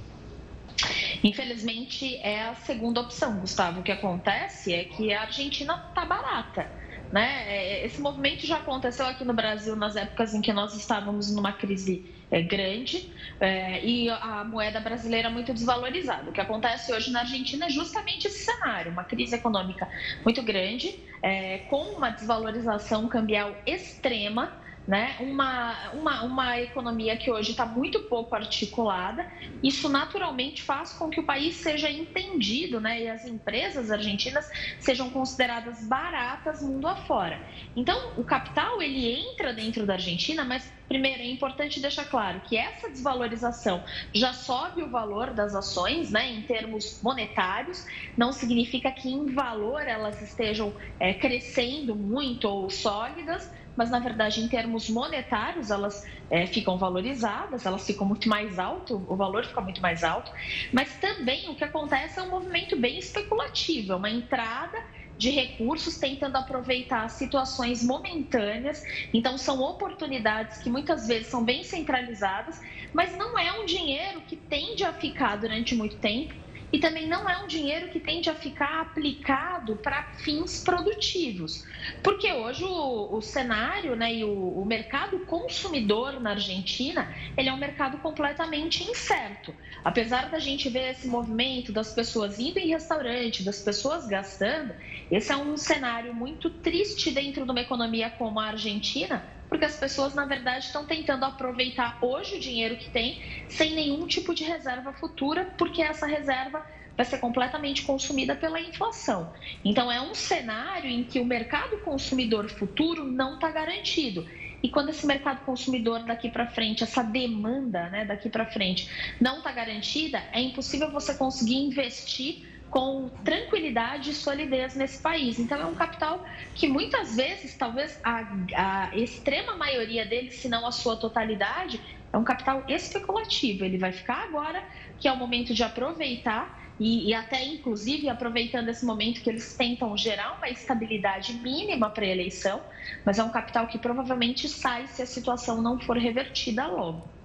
Infelizmente 1.23 2.17
é 2.17 2.45
a 2.45 2.55
segunda 2.55 3.03
opção, 3.03 3.37
Gustavo. 3.37 3.81
O 3.81 3.83
que 3.83 3.93
acontece 3.93 4.73
é 4.73 4.85
que 4.85 5.13
a 5.13 5.23
Argentina 5.23 5.85
está 5.91 6.07
barata. 6.07 6.67
Né? 7.13 7.45
É, 7.47 7.87
esse 7.87 8.01
movimento 8.01 8.47
já 8.47 8.59
aconteceu 8.59 9.05
aqui 9.05 9.25
no 9.25 9.35
Brasil 9.35 9.75
nas 9.77 9.97
épocas 9.97 10.33
em 10.33 10.41
que 10.41 10.53
nós 10.53 10.75
estávamos 10.77 11.35
numa 11.35 11.53
crise 11.53 12.05
é, 12.31 12.41
grande 12.41 13.13
é, 13.41 13.85
e 13.85 14.09
a 14.09 14.45
moeda 14.45 14.79
brasileira 14.79 15.29
muito 15.29 15.53
desvalorizada. 15.53 16.31
O 16.31 16.33
que 16.33 16.41
acontece 16.41 16.93
hoje 16.93 17.11
na 17.11 17.21
Argentina 17.21 17.67
é 17.67 17.69
justamente 17.69 18.29
esse 18.29 18.45
cenário: 18.45 18.93
uma 18.93 19.03
crise 19.03 19.35
econômica 19.35 19.89
muito 20.25 20.41
grande, 20.43 21.01
é, 21.21 21.59
com 21.69 21.83
uma 21.97 22.11
desvalorização 22.11 23.09
cambial 23.09 23.55
extrema 23.67 24.53
né? 24.91 25.15
uma, 25.21 25.93
uma, 25.93 26.23
uma 26.25 26.61
economia 26.61 27.17
que 27.17 27.31
hoje 27.31 27.53
está 27.53 27.65
muito 27.65 28.01
pouco 28.01 28.35
articulada. 28.35 29.25
Isso 29.63 29.89
naturalmente 29.89 30.63
faz 30.63 30.93
com 30.93 31.09
que 31.09 31.21
o 31.21 31.23
país 31.23 31.55
seja 31.55 31.89
entendido 31.89 32.81
né? 32.81 33.03
e 33.03 33.09
as 33.09 33.25
empresas 33.25 33.93
argentinas 33.93 34.51
sejam 34.81 35.09
consideradas 35.09 35.87
baratas 35.87 36.61
mundo 36.61 36.89
afora. 36.89 37.41
Então, 37.77 38.15
o 38.17 38.25
capital 38.25 38.83
ele 38.83 39.15
entra 39.15 39.53
dentro 39.53 39.87
da 39.87 39.93
Argentina, 39.93 40.45
mas 40.45 40.69
Primeiro, 40.91 41.23
é 41.23 41.27
importante 41.27 41.79
deixar 41.79 42.05
claro 42.07 42.41
que 42.41 42.57
essa 42.57 42.91
desvalorização 42.91 43.81
já 44.13 44.33
sobe 44.33 44.83
o 44.83 44.91
valor 44.91 45.33
das 45.33 45.55
ações, 45.55 46.11
né, 46.11 46.29
em 46.29 46.43
termos 46.43 47.01
monetários, 47.01 47.87
não 48.17 48.33
significa 48.33 48.91
que 48.91 49.09
em 49.09 49.27
valor 49.27 49.83
elas 49.87 50.21
estejam 50.21 50.75
é, 50.99 51.15
crescendo 51.15 51.95
muito 51.95 52.49
ou 52.49 52.69
sólidas, 52.69 53.49
mas 53.77 53.91
na 53.91 53.99
verdade, 53.99 54.41
em 54.41 54.49
termos 54.49 54.89
monetários, 54.89 55.71
elas 55.71 56.05
é, 56.29 56.47
ficam 56.47 56.79
valorizadas, 56.79 57.67
elas 57.67 57.87
ficam 57.87 58.07
muito 58.07 58.29
mais 58.29 58.59
alto, 58.59 59.05
o 59.09 59.17
valor 59.17 59.45
fica 59.45 59.61
muito 59.61 59.81
mais 59.81 60.05
alto, 60.05 60.31
mas 60.73 60.95
também 61.01 61.49
o 61.49 61.55
que 61.55 61.65
acontece 61.65 62.19
é 62.19 62.23
um 62.23 62.31
movimento 62.31 62.77
bem 62.77 62.99
especulativo, 62.99 63.93
é 63.93 63.97
uma 63.97 64.11
entrada 64.11 64.77
de 65.21 65.29
recursos 65.29 65.99
tentando 65.99 66.37
aproveitar 66.37 67.07
situações 67.11 67.85
momentâneas. 67.85 68.83
Então, 69.13 69.37
são 69.37 69.61
oportunidades 69.61 70.57
que 70.63 70.71
muitas 70.71 71.07
vezes 71.07 71.27
são 71.27 71.45
bem 71.45 71.63
centralizadas, 71.63 72.59
mas 72.95 73.15
não 73.19 73.39
é 73.39 73.61
um 73.61 73.67
dinheiro 73.67 74.23
que 74.23 74.35
tende 74.35 74.83
a 74.83 74.95
ficar 74.95 75.37
durante 75.37 75.75
muito 75.75 75.99
tempo 75.99 76.35
e 76.73 76.79
também 76.79 77.09
não 77.09 77.29
é 77.29 77.39
um 77.39 77.47
dinheiro 77.47 77.89
que 77.89 77.99
tende 77.99 78.31
a 78.31 78.35
ficar 78.35 78.81
aplicado 78.81 79.77
para 79.77 80.03
fins 80.19 80.63
produtivos. 80.63 81.65
Porque 82.03 82.33
hoje 82.33 82.65
o, 82.65 83.17
o 83.17 83.21
cenário 83.21 83.97
né, 83.97 84.15
e 84.15 84.25
o, 84.25 84.61
o, 84.61 84.65
mercado 84.65 85.19
consumidor 85.21 86.21
na 86.21 86.31
Argentina 86.31 87.13
ele 87.37 87.49
é 87.49 87.53
um 87.53 87.57
mercado 87.57 87.99
completamente 87.99 88.85
incerto. 88.85 89.55
Apesar 89.85 90.31
da 90.31 90.39
gente 90.39 90.69
ver 90.69 90.91
esse 90.91 91.09
movimento 91.09 91.73
das 91.73 91.93
pessoas 91.93 92.39
indo 92.39 92.59
em 92.59 92.69
restaurante, 92.69 93.43
das 93.43 93.61
pessoas 93.61 94.07
gastando, 94.07 94.75
esse 95.11 95.33
é 95.33 95.37
um 95.37 95.57
cenário 95.57 96.15
muito 96.15 96.49
triste 96.49 97.11
dentro 97.11 97.45
de 97.45 97.51
uma 97.51 97.61
economia 97.61 98.11
como 98.11 98.39
a 98.39 98.47
Argentina, 98.47 99.25
porque 99.51 99.65
as 99.65 99.77
pessoas, 99.77 100.15
na 100.15 100.25
verdade, 100.25 100.67
estão 100.67 100.87
tentando 100.87 101.25
aproveitar 101.25 101.99
hoje 102.01 102.37
o 102.37 102.41
dinheiro 102.41 102.77
que 102.77 102.89
tem 102.89 103.21
sem 103.49 103.75
nenhum 103.75 104.07
tipo 104.07 104.33
de 104.33 104.45
reserva 104.45 104.93
futura, 104.93 105.53
porque 105.59 105.83
essa 105.83 106.07
reserva 106.07 106.65
vai 106.97 107.05
ser 107.05 107.19
completamente 107.19 107.83
consumida 107.83 108.37
pela 108.37 108.61
inflação. 108.61 109.33
Então, 109.65 109.91
é 109.91 110.01
um 110.01 110.15
cenário 110.15 110.89
em 110.89 111.03
que 111.03 111.19
o 111.19 111.25
mercado 111.25 111.79
consumidor 111.79 112.49
futuro 112.49 113.05
não 113.05 113.35
está 113.35 113.51
garantido. 113.51 114.27
E 114.63 114.69
quando 114.69 114.91
esse 114.91 115.07
mercado 115.07 115.45
consumidor 115.45 116.05
daqui 116.05 116.29
para 116.29 116.47
frente, 116.47 116.85
essa 116.85 117.03
demanda 117.03 117.89
né, 117.89 118.05
daqui 118.05 118.29
para 118.29 118.47
frente 118.47 118.89
não 119.21 119.39
está 119.39 119.51
garantida, 119.51 120.23
é 120.33 120.41
impossível 120.41 120.91
você 120.91 121.15
conseguir 121.15 121.57
investir 121.57 122.47
com 122.71 123.09
tranquilidade 123.25 124.11
e 124.11 124.15
solidez 124.15 124.77
nesse 124.77 125.03
país. 125.03 125.39
Então, 125.39 125.61
é 125.61 125.67
um 125.67 125.75
capital 125.75 126.25
que 126.55 126.69
muitas 126.69 127.17
vezes, 127.17 127.57
talvez 127.57 128.01
a, 128.05 128.25
a 128.55 128.97
extrema 128.97 129.57
maioria 129.57 130.07
dele, 130.07 130.31
se 130.31 130.49
não 130.49 130.65
a 130.67 130.71
sua 130.71 130.97
totalidade, 130.97 131.81
é 132.13 132.17
um 132.17 132.25
capital 132.25 132.63
especulativo. 132.69 133.65
Ele 133.65 133.77
vai 133.77 133.93
ficar 133.93 134.23
agora, 134.25 134.63
que 134.99 135.09
é 135.09 135.13
o 135.13 135.17
momento 135.17 135.53
de 135.53 135.63
aproveitar 135.65 136.61
e, 136.79 137.11
e, 137.11 137.15
até 137.15 137.45
inclusive 137.45 138.09
aproveitando 138.09 138.71
esse 138.71 138.87
momento 138.87 139.21
que 139.21 139.29
eles 139.29 139.55
tentam 139.55 139.95
gerar 139.99 140.39
uma 140.39 140.49
estabilidade 140.49 141.35
mínima 141.35 141.91
para 141.91 142.05
a 142.07 142.09
eleição, 142.09 142.63
mas 143.05 143.19
é 143.19 143.23
um 143.23 143.31
capital 143.31 143.67
que 143.67 143.79
provavelmente 143.79 144.49
sai 144.49 144.87
se 144.87 145.03
a 145.03 145.07
situação 145.07 145.61
não 145.61 145.79
for 145.79 145.99
revertida 145.99 146.67
logo. 146.67 147.20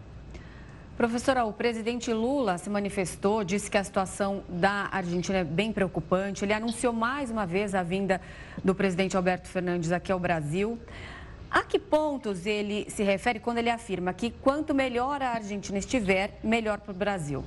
Professora, 0.97 1.43
o 1.43 1.51
presidente 1.51 2.13
Lula 2.13 2.57
se 2.57 2.69
manifestou, 2.69 3.43
disse 3.43 3.69
que 3.69 3.77
a 3.77 3.83
situação 3.83 4.45
da 4.47 4.87
Argentina 4.89 5.39
é 5.39 5.43
bem 5.43 5.73
preocupante. 5.73 6.45
Ele 6.45 6.53
anunciou 6.53 6.93
mais 6.93 7.29
uma 7.29 7.45
vez 7.45 7.75
a 7.75 7.83
vinda 7.83 8.21
do 8.63 8.73
presidente 8.73 9.17
Alberto 9.17 9.49
Fernandes 9.49 9.91
aqui 9.91 10.09
ao 10.09 10.19
Brasil. 10.19 10.79
A 11.51 11.63
que 11.63 11.77
pontos 11.77 12.45
ele 12.45 12.89
se 12.89 13.03
refere 13.03 13.41
quando 13.41 13.57
ele 13.57 13.69
afirma 13.69 14.13
que 14.13 14.31
quanto 14.31 14.73
melhor 14.73 15.21
a 15.21 15.31
Argentina 15.31 15.77
estiver, 15.77 16.39
melhor 16.41 16.79
para 16.79 16.93
o 16.93 16.95
Brasil? 16.95 17.43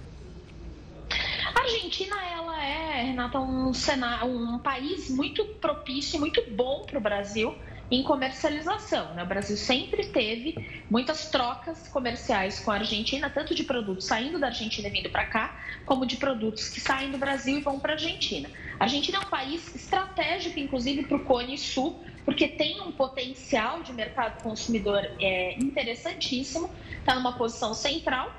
A 1.55 1.61
Argentina, 1.61 2.17
ela 2.31 2.63
é, 2.63 3.03
Renata, 3.05 3.41
um, 3.41 3.73
cenário, 3.73 4.29
um 4.29 4.59
país 4.59 5.09
muito 5.09 5.43
propício, 5.59 6.21
muito 6.21 6.43
bom 6.51 6.85
para 6.85 6.99
o 6.99 7.01
Brasil 7.01 7.55
em 7.91 8.03
comercialização. 8.03 9.15
Né? 9.15 9.23
O 9.23 9.27
Brasil 9.27 9.57
sempre 9.57 10.07
teve 10.07 10.83
muitas 10.91 11.31
trocas 11.31 11.89
comerciais 11.89 12.61
com 12.61 12.71
a 12.71 12.75
Argentina, 12.75 13.31
tanto 13.31 13.55
de 13.55 13.65
produtos 13.65 14.07
saindo 14.07 14.39
da 14.39 14.49
Argentina 14.49 14.89
e 14.89 14.91
vindo 14.91 15.11
para 15.11 15.25
cá, 15.27 15.61
como 15.87 16.05
de 16.05 16.17
produtos 16.17 16.69
que 16.69 16.81
saem 16.81 17.11
do 17.11 17.19
Brasil 17.19 17.59
e 17.59 17.61
vão 17.61 17.81
para 17.81 17.93
a 17.93 17.95
Argentina. 17.95 18.49
A 18.79 18.85
Argentina 18.85 19.19
é 19.19 19.21
um 19.21 19.31
país 19.31 19.75
estratégico, 19.75 20.59
inclusive, 20.59 21.05
para 21.05 21.17
o 21.17 21.25
Cone 21.25 21.57
Sul, 21.57 21.99
porque 22.25 22.47
tem 22.47 22.81
um 22.81 22.93
potencial 22.93 23.83
de 23.83 23.93
mercado 23.93 24.43
consumidor 24.43 25.11
é, 25.19 25.55
interessantíssimo, 25.55 26.71
está 27.01 27.15
numa 27.15 27.33
posição 27.33 27.73
central 27.73 28.31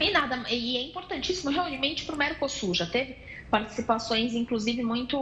e 0.00 0.10
nada, 0.10 0.44
e 0.50 0.76
é 0.76 0.82
importantíssimo 0.82 1.50
realmente 1.50 2.04
para 2.04 2.14
o 2.14 2.18
Mercosul. 2.18 2.74
Já 2.74 2.86
teve 2.86 3.16
participações, 3.54 4.34
inclusive, 4.34 4.82
muito, 4.82 5.16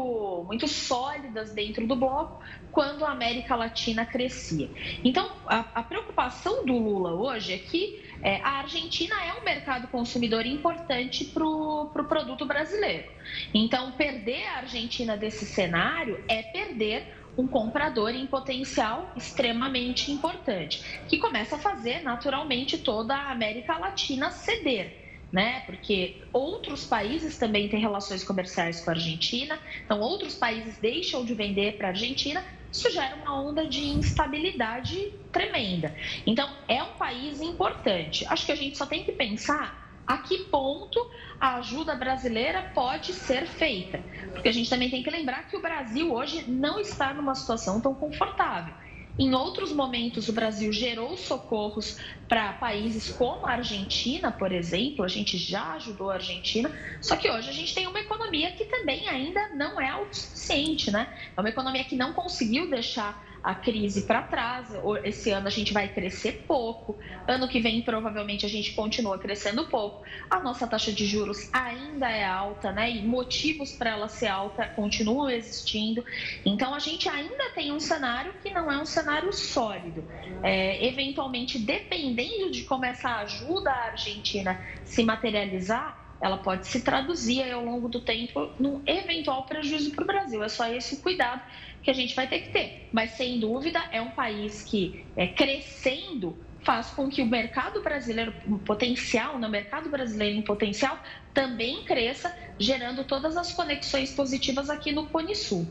muito 0.47 0.67
sólidas 0.67 1.53
dentro 1.53 1.87
do 1.87 1.95
bloco, 1.95 2.43
quando 2.71 3.05
a 3.05 3.11
América 3.11 3.55
Latina 3.55 4.07
crescia. 4.07 4.71
Então, 5.05 5.31
a, 5.47 5.67
a 5.75 5.83
preocupação 5.83 6.65
do 6.65 6.73
Lula 6.73 7.13
hoje 7.13 7.53
é 7.53 7.59
que 7.59 8.03
é, 8.23 8.41
a 8.41 8.61
Argentina 8.61 9.15
é 9.23 9.39
um 9.39 9.45
mercado 9.45 9.87
consumidor 9.89 10.47
importante 10.47 11.27
para 11.27 11.45
o 11.45 11.91
pro 11.93 12.05
produto 12.05 12.47
brasileiro. 12.47 13.13
Então, 13.53 13.93
perder 13.93 14.47
a 14.47 14.57
Argentina 14.61 15.15
desse 15.15 15.45
cenário 15.45 16.25
é 16.27 16.43
perder 16.43 17.15
um 17.37 17.47
comprador 17.47 18.15
em 18.15 18.27
potencial 18.27 19.13
extremamente 19.15 20.11
importante, 20.11 20.83
que 21.07 21.19
começa 21.19 21.57
a 21.57 21.59
fazer 21.59 22.03
naturalmente 22.03 22.79
toda 22.79 23.15
a 23.15 23.31
América 23.31 23.77
Latina 23.77 24.31
ceder. 24.31 25.02
Né? 25.33 25.61
Porque 25.65 26.23
outros 26.31 26.85
países 26.85 27.39
também 27.39 27.67
têm 27.67 27.81
relações 27.81 28.23
comerciais 28.23 28.85
com 28.85 28.91
a 28.91 28.93
Argentina, 28.93 29.59
então 29.83 29.99
outros 29.99 30.35
países 30.35 30.77
deixam 30.79 31.25
de 31.25 31.33
vender 31.33 31.79
para 31.79 31.89
a 31.89 31.91
Argentina, 31.93 32.45
isso 32.71 32.91
gera 32.91 33.17
uma 33.17 33.43
onda 33.43 33.67
de 33.67 33.81
instabilidade 33.81 34.95
tremenda. 35.33 35.97
Então 36.27 36.47
é 36.69 36.83
um 36.83 36.95
país 36.95 37.41
importante. 37.41 38.27
Acho 38.29 38.45
que 38.45 38.53
a 38.53 38.57
gente 38.57 38.77
só 38.77 38.85
tem 38.85 39.05
que 39.05 39.13
pensar 39.13 39.83
a 40.07 40.19
que 40.19 40.37
ponto 40.51 41.01
a 41.41 41.57
ajuda 41.57 41.95
brasileira 41.95 42.71
pode 42.75 43.13
ser 43.13 43.47
feita. 43.47 44.05
Porque 44.33 44.49
a 44.49 44.53
gente 44.53 44.69
também 44.69 44.91
tem 44.91 45.03
que 45.03 45.11
lembrar 45.11 45.49
que 45.49 45.57
o 45.57 45.63
Brasil 45.63 46.13
hoje 46.13 46.51
não 46.51 46.79
está 46.79 47.15
numa 47.15 47.35
situação 47.35 47.81
tão 47.81 47.95
confortável. 47.95 48.75
Em 49.19 49.35
outros 49.35 49.73
momentos, 49.73 50.29
o 50.29 50.33
Brasil 50.33 50.73
gerou 50.73 51.17
socorros 51.17 51.99
para 52.27 52.55
países 52.55 53.11
como 53.11 53.47
a 53.47 53.53
Argentina, 53.53 54.33
por 54.33 54.51
exemplo, 54.53 55.05
a 55.05 55.09
gente 55.09 55.37
já 55.37 55.75
ajudou 55.75 56.11
a 56.11 56.15
Argentina, 56.15 56.73
só 57.01 57.15
que 57.15 57.31
hoje 57.31 57.51
a 57.51 57.53
gente 57.53 57.75
tem 57.75 57.87
uma 57.87 58.01
economia 58.01 58.51
que 58.53 58.65
também 58.65 59.07
ainda 59.09 59.51
não 59.55 59.79
é 59.79 59.91
autossuficiente, 59.91 60.91
né? 60.91 61.13
É 61.37 61.41
uma 61.41 61.51
economia 61.51 61.85
que 61.85 61.95
não 61.95 62.15
conseguiu 62.15 62.71
deixar 62.71 63.23
a 63.43 63.55
crise 63.55 64.03
para 64.03 64.23
trás. 64.23 64.69
Esse 65.03 65.31
ano 65.31 65.49
a 65.49 65.51
gente 65.51 65.73
vai 65.73 65.89
crescer 65.89 66.45
pouco. 66.47 66.97
Ano 67.27 67.49
que 67.49 67.61
vem, 67.61 67.83
provavelmente, 67.83 68.47
a 68.47 68.49
gente 68.49 68.73
continua 68.73 69.19
crescendo 69.19 69.67
pouco. 69.67 70.05
A 70.31 70.41
nossa 70.41 70.67
taxa 70.67 70.93
de 70.93 71.05
juros 71.07 71.51
ainda 71.53 72.09
é 72.09 72.25
alta, 72.25 72.71
né? 72.71 72.91
E 72.91 73.03
motivos 73.03 73.73
para 73.73 73.91
ela 73.91 74.09
ser 74.09 74.29
alta 74.29 74.67
continuam 74.67 75.29
existindo. 75.29 76.05
Então, 76.45 76.75
a 76.75 76.79
gente 76.79 77.09
ainda 77.09 77.51
tem 77.55 77.73
um 77.73 77.81
cenário 77.81 78.33
que 78.43 78.53
não 78.53 78.71
é 78.71 78.81
um 78.81 78.87
cenário 78.87 79.33
sólido. 79.33 80.05
É, 80.43 80.87
eventualmente, 80.87 81.59
dependendo 81.59 82.51
de 82.51 82.63
como 82.63 82.85
essa 82.85 83.17
ajuda 83.17 83.71
à 83.71 83.85
Argentina 83.87 84.61
se 84.85 85.03
materializar, 85.03 86.01
ela 86.23 86.39
pode 86.39 86.69
se 86.69 86.81
traduzir 86.83 87.51
ao 87.51 87.65
longo 87.65 87.89
do 87.89 88.01
tempo 88.01 88.49
num 88.59 88.81
eventual 88.87 89.45
prejuízo 89.45 89.91
para 89.91 90.05
o 90.05 90.07
Brasil. 90.07 90.45
É 90.45 90.49
só 90.49 90.69
esse 90.69 90.99
cuidado 90.99 91.43
que 91.83 91.91
a 91.91 91.95
gente 91.95 92.15
vai 92.15 92.27
ter 92.27 92.41
que 92.41 92.51
ter. 92.51 92.89
Mas, 92.93 93.13
sem 93.13 93.41
dúvida, 93.41 93.83
é 93.91 94.01
um 94.01 94.11
país 94.11 94.63
que, 94.63 95.05
é, 95.17 95.27
crescendo, 95.27 96.37
faz 96.63 96.91
com 96.91 97.09
que 97.09 97.23
o 97.23 97.27
mercado 97.27 97.83
brasileiro, 97.83 98.33
o 98.47 98.59
potencial, 98.59 99.39
no 99.39 99.49
mercado 99.49 99.91
brasileiro 99.91 100.39
em 100.39 100.43
potencial, 100.43 100.99
também 101.35 101.83
cresça, 101.85 102.35
gerando 102.59 103.05
todas 103.05 103.37
as 103.37 103.53
conexões 103.53 104.13
positivas 104.13 104.71
aqui 104.71 104.93
no 104.93 105.07
Cone 105.07 105.35
Sul. 105.35 105.67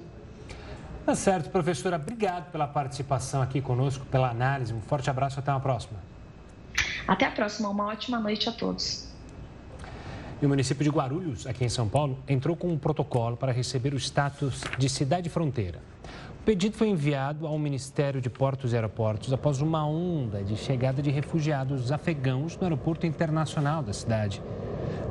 Tá 1.05 1.15
certo, 1.15 1.49
professora. 1.49 1.95
Obrigado 1.95 2.51
pela 2.51 2.67
participação 2.67 3.41
aqui 3.41 3.61
conosco, 3.61 4.05
pela 4.05 4.29
análise. 4.29 4.73
Um 4.73 4.81
forte 4.81 5.09
abraço 5.09 5.39
até 5.39 5.51
uma 5.51 5.59
próxima. 5.59 5.99
Até 7.07 7.25
a 7.25 7.31
próxima. 7.31 7.69
Uma 7.69 7.87
ótima 7.87 8.19
noite 8.19 8.47
a 8.49 8.51
todos. 8.51 9.09
E 10.41 10.45
o 10.45 10.49
município 10.49 10.83
de 10.83 10.89
Guarulhos, 10.89 11.45
aqui 11.45 11.63
em 11.63 11.69
São 11.69 11.87
Paulo, 11.87 12.17
entrou 12.27 12.55
com 12.55 12.67
um 12.67 12.77
protocolo 12.77 13.37
para 13.37 13.51
receber 13.51 13.93
o 13.93 13.97
status 13.97 14.63
de 14.77 14.89
cidade 14.89 15.29
fronteira. 15.29 15.79
O 16.41 16.43
pedido 16.43 16.75
foi 16.75 16.89
enviado 16.89 17.45
ao 17.45 17.59
Ministério 17.59 18.19
de 18.19 18.27
Portos 18.27 18.73
e 18.73 18.75
Aeroportos 18.75 19.31
após 19.31 19.61
uma 19.61 19.85
onda 19.85 20.43
de 20.43 20.57
chegada 20.57 20.99
de 20.99 21.11
refugiados 21.11 21.91
afegãos 21.91 22.57
no 22.57 22.63
aeroporto 22.63 23.05
internacional 23.05 23.83
da 23.83 23.93
cidade. 23.93 24.41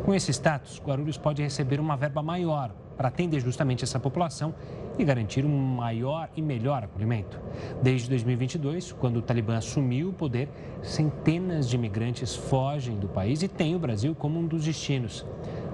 Com 0.05 0.13
esse 0.13 0.33
status, 0.33 0.83
Guarulhos 0.85 1.17
pode 1.17 1.41
receber 1.41 1.79
uma 1.79 1.97
verba 1.97 2.21
maior 2.21 2.73
para 2.97 3.07
atender 3.07 3.39
justamente 3.39 3.85
essa 3.85 4.01
população 4.01 4.53
e 4.99 5.05
garantir 5.05 5.45
um 5.45 5.57
maior 5.57 6.29
e 6.35 6.43
melhor 6.43 6.83
acolhimento. 6.83 7.41
Desde 7.81 8.09
2022, 8.09 8.91
quando 8.91 9.19
o 9.19 9.23
Talibã 9.23 9.57
assumiu 9.57 10.09
o 10.09 10.13
poder, 10.13 10.49
centenas 10.83 11.69
de 11.69 11.77
imigrantes 11.77 12.35
fogem 12.35 12.97
do 12.97 13.07
país 13.07 13.41
e 13.45 13.47
têm 13.47 13.77
o 13.77 13.79
Brasil 13.79 14.17
como 14.17 14.41
um 14.41 14.47
dos 14.49 14.65
destinos. 14.65 15.25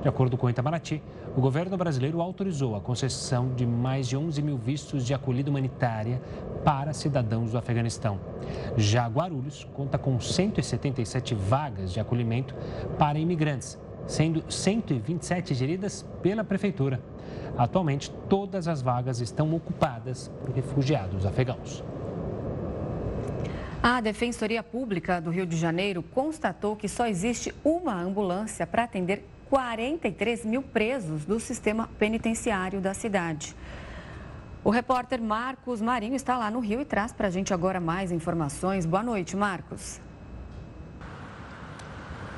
De 0.07 0.09
acordo 0.09 0.37
com 0.37 0.47
o 0.47 0.51
Itamaraty, 0.51 1.03
o 1.37 1.41
governo 1.41 1.77
brasileiro 1.77 2.23
autorizou 2.23 2.77
a 2.77 2.81
concessão 2.81 3.53
de 3.57 3.67
mais 3.67 4.07
de 4.07 4.17
11 4.17 4.41
mil 4.41 4.57
vistos 4.57 5.05
de 5.05 5.13
acolhida 5.13 5.51
humanitária 5.51 6.23
para 6.65 6.93
cidadãos 6.93 7.51
do 7.51 7.59
Afeganistão. 7.59 8.21
Já 8.77 9.09
Guarulhos 9.09 9.67
conta 9.75 9.99
com 9.99 10.21
177 10.21 11.35
vagas 11.35 11.93
de 11.93 11.99
acolhimento 11.99 12.55
para 12.97 13.19
imigrantes, 13.19 13.77
sendo 14.07 14.45
127 14.49 15.53
geridas 15.55 16.07
pela 16.23 16.45
prefeitura. 16.45 17.01
Atualmente, 17.59 18.09
todas 18.29 18.69
as 18.69 18.81
vagas 18.81 19.21
estão 19.21 19.53
ocupadas 19.57 20.31
por 20.41 20.55
refugiados 20.55 21.27
afegãos. 21.27 21.83
A 23.83 24.01
Defensoria 24.01 24.63
Pública 24.63 25.21
do 25.21 25.31
Rio 25.31 25.47
de 25.47 25.57
Janeiro 25.57 26.01
constatou 26.01 26.77
que 26.77 26.89
só 26.89 27.09
existe 27.09 27.53
uma 27.65 28.01
ambulância 28.01 28.65
para 28.69 28.85
atender 28.85 29.25
43 29.49 30.45
mil 30.45 30.63
presos 30.63 31.25
do 31.25 31.39
sistema 31.39 31.89
penitenciário 31.99 32.81
da 32.81 32.95
cidade. 32.95 33.55
O 34.65 34.71
repórter 34.71 35.23
Marcos 35.23 35.81
Marinho 35.81 36.17
está 36.17 36.37
lá 36.37 36.51
no 36.51 36.59
Rio 36.59 36.81
e 36.81 36.85
traz 36.85 37.13
para 37.13 37.29
a 37.29 37.31
gente 37.31 37.55
agora 37.55 37.81
mais 37.81 38.11
informações. 38.11 38.85
Boa 38.85 39.03
noite, 39.03 39.37
Marcos. 39.37 40.01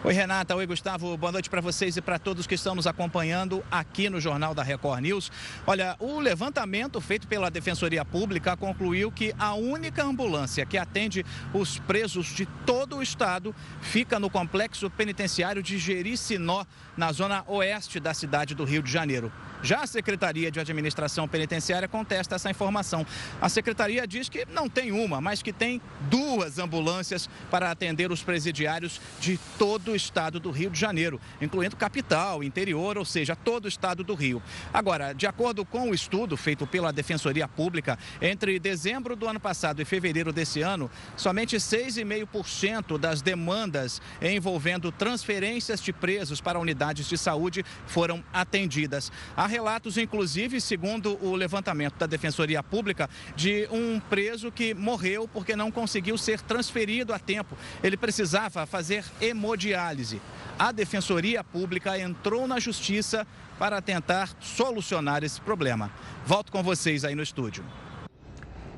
Oi, 0.04 0.14
Renata. 0.14 0.54
Oi, 0.54 0.64
Gustavo. 0.64 1.16
Boa 1.16 1.32
noite 1.32 1.50
para 1.50 1.61
vocês 1.61 1.96
e 1.96 2.00
para 2.00 2.20
todos 2.20 2.46
que 2.46 2.54
estão 2.54 2.72
nos 2.72 2.87
acompanhando 2.87 3.64
aqui 3.68 4.08
no 4.08 4.20
Jornal 4.20 4.54
da 4.54 4.62
Record 4.62 5.00
News. 5.00 5.32
Olha, 5.66 5.96
o 5.98 6.20
levantamento 6.20 7.00
feito 7.00 7.26
pela 7.26 7.50
Defensoria 7.50 8.04
Pública 8.04 8.56
concluiu 8.56 9.11
que 9.11 9.34
a 9.37 9.54
única 9.54 10.04
ambulância 10.04 10.64
que 10.64 10.78
atende 10.78 11.26
os 11.52 11.80
presos 11.80 12.26
de 12.26 12.46
todo 12.64 12.98
o 12.98 13.02
estado 13.02 13.52
fica 13.80 14.20
no 14.20 14.30
complexo 14.30 14.88
penitenciário 14.88 15.64
de 15.64 15.76
Jericinó, 15.78 16.64
na 16.96 17.11
zona 17.11 17.42
oeste 17.48 17.98
da 17.98 18.14
cidade 18.14 18.54
do 18.54 18.64
Rio 18.64 18.84
de 18.84 18.92
Janeiro. 18.92 19.32
Já 19.62 19.82
a 19.82 19.86
Secretaria 19.86 20.50
de 20.50 20.60
Administração 20.60 21.26
Penitenciária 21.26 21.88
contesta 21.88 22.36
essa 22.36 22.50
informação. 22.50 23.04
A 23.40 23.48
Secretaria 23.48 24.06
diz 24.06 24.28
que 24.28 24.46
não 24.46 24.68
tem 24.68 24.92
uma, 24.92 25.20
mas 25.20 25.42
que 25.42 25.52
tem 25.52 25.80
duas 26.02 26.58
ambulâncias 26.58 27.28
para 27.50 27.70
atender 27.70 28.12
os 28.12 28.22
presidiários 28.22 29.00
de 29.20 29.38
todo 29.58 29.92
o 29.92 29.96
estado 29.96 30.38
do 30.38 30.50
Rio 30.50 30.70
de 30.70 30.78
Janeiro, 30.78 31.20
incluindo 31.40 31.76
capital, 31.76 32.42
interior, 32.44 32.96
ou 32.96 33.04
seja, 33.04 33.34
todo 33.34 33.64
o 33.64 33.68
estado 33.68 34.04
do 34.04 34.14
Rio. 34.14 34.40
Agora, 34.72 35.12
de 35.12 35.26
acordo 35.26 35.64
com 35.64 35.90
o 35.90 35.94
estudo 35.94 36.36
feito 36.36 36.66
pela 36.66 36.92
Defensoria 36.92 37.48
Pública, 37.48 37.98
entre 38.22 38.58
dezembro 38.60 39.16
do 39.16 39.26
ano 39.26 39.40
passado 39.40 39.82
e 39.82 39.84
fevereiro 39.84 40.32
desse 40.32 40.62
ano, 40.62 40.90
somente 41.16 41.56
6,5% 41.56 42.96
das 42.96 43.22
demandas 43.22 44.00
envolvendo 44.22 44.92
transferências 44.92 45.82
de 45.82 45.92
presos 45.92 46.40
para 46.40 46.60
unidades 46.60 47.08
de 47.08 47.18
saúde 47.18 47.64
foram 47.86 48.22
atendidas. 48.32 49.10
A 49.36 49.47
relatos, 49.48 49.96
inclusive, 49.96 50.61
segundo 50.61 51.18
o 51.24 51.34
levantamento 51.34 51.96
da 51.98 52.06
Defensoria 52.06 52.62
Pública, 52.62 53.08
de 53.34 53.68
um 53.70 53.98
preso 53.98 54.52
que 54.52 54.74
morreu 54.74 55.26
porque 55.26 55.56
não 55.56 55.70
conseguiu 55.70 56.16
ser 56.16 56.40
transferido 56.40 57.12
a 57.12 57.18
tempo. 57.18 57.56
Ele 57.82 57.96
precisava 57.96 58.66
fazer 58.66 59.04
hemodiálise. 59.20 60.20
A 60.58 60.72
Defensoria 60.72 61.42
Pública 61.42 61.98
entrou 61.98 62.46
na 62.46 62.61
Justiça 62.61 63.26
para 63.58 63.82
tentar 63.82 64.30
solucionar 64.40 65.24
esse 65.24 65.40
problema. 65.40 65.90
Volto 66.26 66.52
com 66.52 66.62
vocês 66.62 67.04
aí 67.04 67.14
no 67.14 67.22
estúdio. 67.22 67.64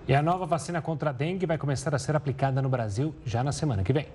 E 0.08 0.14
a 0.14 0.22
nova 0.22 0.46
vacina 0.46 0.80
contra 0.80 1.10
a 1.10 1.12
dengue 1.12 1.46
vai 1.46 1.58
começar 1.58 1.94
a 1.94 1.98
ser 1.98 2.16
aplicada 2.16 2.60
no 2.60 2.68
Brasil 2.68 3.14
já 3.24 3.44
na 3.44 3.52
semana 3.52 3.82
que 3.82 3.92
vem. 3.92 4.08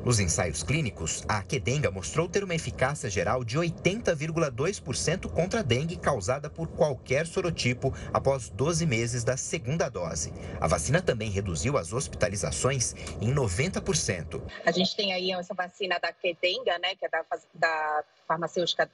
Nos 0.05 0.19
ensaios 0.19 0.63
clínicos, 0.63 1.25
a 1.27 1.43
Quedenga 1.43 1.91
mostrou 1.91 2.27
ter 2.29 2.43
uma 2.43 2.55
eficácia 2.55 3.09
geral 3.09 3.43
de 3.43 3.57
80,2% 3.57 5.29
contra 5.29 5.59
a 5.59 5.63
dengue 5.63 5.97
causada 5.97 6.49
por 6.49 6.69
qualquer 6.69 7.27
sorotipo 7.27 7.93
após 8.13 8.49
12 8.49 8.85
meses 8.85 9.23
da 9.25 9.35
segunda 9.35 9.89
dose. 9.89 10.33
A 10.61 10.67
vacina 10.67 11.01
também 11.01 11.29
reduziu 11.29 11.77
as 11.77 11.91
hospitalizações 11.91 12.93
em 13.21 13.33
90%. 13.33 14.41
A 14.65 14.71
gente 14.71 14.95
tem 14.95 15.13
aí 15.13 15.31
essa 15.33 15.53
vacina 15.53 15.99
da 15.99 16.13
Quedenga, 16.13 16.79
né, 16.79 16.95
que 16.95 17.05
é 17.05 17.09
da, 17.09 17.25
da 17.53 18.03
farmacêutica 18.25 18.89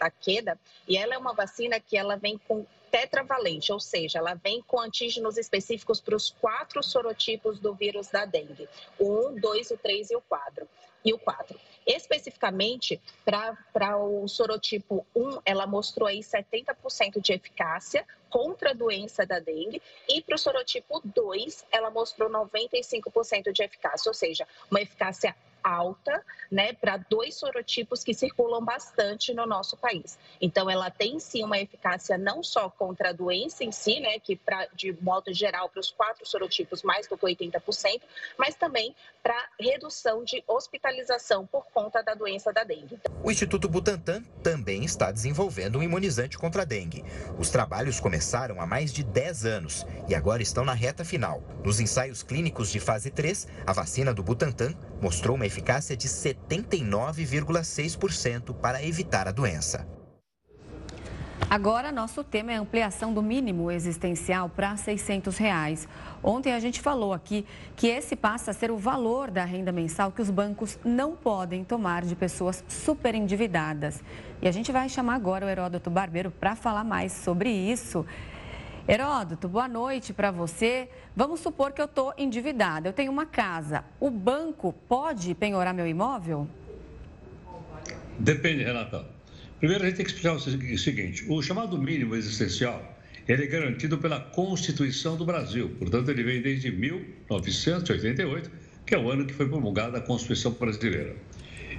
e 0.88 0.98
ela 0.98 1.14
é 1.14 1.18
uma 1.18 1.34
vacina 1.34 1.80
que 1.80 1.96
ela 1.96 2.16
vem 2.16 2.40
com 2.48 2.66
tetravalente, 2.96 3.74
ou 3.74 3.80
seja, 3.80 4.20
ela 4.20 4.36
vem 4.36 4.62
com 4.62 4.80
antígenos 4.80 5.38
específicos 5.38 6.00
para 6.00 6.16
os 6.16 6.30
quatro 6.30 6.82
sorotipos 6.82 7.60
do 7.60 7.74
vírus 7.74 8.08
da 8.08 8.24
dengue: 8.24 8.70
o 8.98 9.32
1, 9.32 9.40
2, 9.42 9.72
o 9.72 9.78
3 9.78 10.12
e 10.12 10.16
o 10.16 10.22
4. 10.22 10.66
E 11.04 11.14
o 11.14 11.20
4. 11.20 11.60
Especificamente 11.86 13.00
para 13.26 13.98
o 13.98 14.26
sorotipo 14.30 15.06
1, 15.14 15.42
ela 15.46 15.68
mostrou 15.68 16.08
aí 16.08 16.22
70% 16.22 17.22
de 17.22 17.34
eficácia 17.34 18.08
contra 18.30 18.72
a 18.72 18.74
doença 18.74 19.26
da 19.26 19.40
dengue, 19.40 19.82
e 20.08 20.22
para 20.22 20.36
o 20.36 20.38
sorotipo 20.38 21.02
2, 21.04 21.66
ela 21.72 21.92
mostrou 21.92 22.30
95% 22.30 23.52
de 23.52 23.62
eficácia, 23.62 24.10
ou 24.10 24.14
seja, 24.14 24.48
uma 24.72 24.82
eficácia 24.82 25.36
alta, 25.66 26.24
né, 26.52 26.74
para 26.74 26.98
dois 26.98 27.36
sorotipos 27.36 28.04
que 28.04 28.14
circulam 28.14 28.64
bastante 28.64 29.34
no 29.34 29.48
nosso 29.48 29.76
país. 29.76 30.18
Então, 30.40 30.70
ela 30.70 30.92
tem 30.92 31.20
sim 31.20 31.44
uma 31.44 31.58
eficácia 31.58 32.18
não 32.18 32.44
só 32.44 32.70
contra 32.70 33.10
a 33.10 33.14
doença 33.14 33.64
em 33.64 33.72
si, 33.72 34.00
né, 34.00 34.20
que 34.20 34.36
pra, 34.36 34.68
de 34.76 34.96
modo 35.02 35.34
geral 35.34 35.68
para 35.70 35.80
os 35.80 35.90
quatro 35.90 36.26
sorotipos 36.26 36.84
mais 36.84 37.08
do 37.08 37.18
que 37.18 37.26
80%, 37.26 38.02
mas 38.38 38.54
também 38.56 38.96
para 39.24 39.36
redução 39.60 40.24
de 40.24 40.44
hospitalização 40.48 41.48
por 41.48 41.66
conta 41.74 42.04
da 42.04 42.14
doença 42.14 42.54
da 42.54 42.64
dengue. 42.64 43.00
O 43.24 43.32
Instituto 43.32 43.68
Butantan 43.68 44.22
também 44.44 44.86
está 44.86 45.12
desenvolvendo 45.12 45.80
um 45.80 45.84
imunizante 45.84 46.38
contra 46.38 46.62
a 46.62 46.66
dengue. 46.66 47.04
Os 47.40 47.50
trabalhos 47.50 48.00
começaram 48.00 48.62
há 48.62 48.68
mais 48.68 48.94
de 48.94 49.04
10 49.04 49.46
anos 49.46 49.86
e 50.08 50.14
agora 50.14 50.44
estão 50.44 50.64
na 50.64 50.74
reta 50.74 51.04
final. 51.04 51.42
Nos 51.64 51.80
ensaios 51.80 52.22
clínicos 52.22 52.70
de 52.70 52.80
fase 52.80 53.10
3, 53.10 53.48
a 53.66 53.74
vacina 53.74 54.14
do 54.14 54.22
Butantan 54.22 54.76
mostrou 55.06 55.36
uma 55.36 55.46
eficácia 55.46 55.96
de 55.96 56.08
79,6% 56.08 58.56
para 58.56 58.84
evitar 58.84 59.28
a 59.28 59.32
doença. 59.32 59.88
Agora, 61.48 61.92
nosso 61.92 62.24
tema 62.24 62.52
é 62.52 62.56
ampliação 62.56 63.14
do 63.14 63.22
mínimo 63.22 63.70
existencial 63.70 64.50
para 64.50 64.76
600 64.76 65.38
reais. 65.38 65.88
Ontem 66.24 66.54
a 66.54 66.60
gente 66.60 66.82
falou 66.82 67.14
aqui 67.14 67.46
que 67.76 67.86
esse 67.86 68.16
passa 68.16 68.50
a 68.50 68.54
ser 68.54 68.72
o 68.72 68.78
valor 68.78 69.30
da 69.30 69.46
renda 69.46 69.72
mensal 69.72 70.12
que 70.12 70.24
os 70.24 70.32
bancos 70.32 70.80
não 70.84 71.16
podem 71.16 71.64
tomar 71.64 72.04
de 72.04 72.16
pessoas 72.16 72.64
super 72.68 73.14
endividadas. 73.14 74.02
E 74.42 74.48
a 74.48 74.52
gente 74.52 74.72
vai 74.72 74.90
chamar 74.90 75.14
agora 75.14 75.46
o 75.46 75.50
Heródoto 75.50 75.92
Barbeiro 75.92 76.32
para 76.32 76.56
falar 76.56 76.84
mais 76.84 77.12
sobre 77.12 77.52
isso. 77.52 78.04
Heródoto, 78.88 79.48
boa 79.48 79.68
noite 79.68 80.14
para 80.14 80.30
você. 80.30 80.88
Vamos 81.16 81.40
supor 81.40 81.72
que 81.72 81.82
eu 81.82 81.86
estou 81.86 82.14
endividada, 82.20 82.88
eu 82.88 82.94
tenho 82.94 83.12
uma 83.12 83.26
casa. 83.26 83.84
O 84.00 84.12
banco 84.12 84.72
pode 84.88 85.34
penhorar 85.34 85.74
meu 85.74 85.88
imóvel? 85.88 86.48
Depende, 88.20 88.64
Renata. 88.64 89.04
Primeiro, 89.58 89.84
a 89.84 89.88
gente 89.88 89.98
tem 89.98 90.06
que 90.06 90.12
explicar 90.12 90.36
o 90.36 90.78
seguinte: 90.78 91.26
o 91.28 91.42
chamado 91.42 91.76
mínimo 91.80 92.16
existencial 92.16 92.96
ele 93.28 93.46
é 93.46 93.48
garantido 93.48 93.98
pela 93.98 94.20
Constituição 94.20 95.18
do 95.18 95.26
Brasil. 95.26 95.76
Portanto, 95.80 96.10
ele 96.10 96.22
vem 96.22 96.44
desde 96.44 96.70
1988, 96.70 98.52
que 98.86 98.94
é 98.94 99.00
o 99.00 99.10
ano 99.10 99.26
que 99.26 99.34
foi 99.34 99.50
promulgada 99.50 99.98
a 99.98 100.02
Constituição 100.02 100.52
brasileira. 100.52 101.16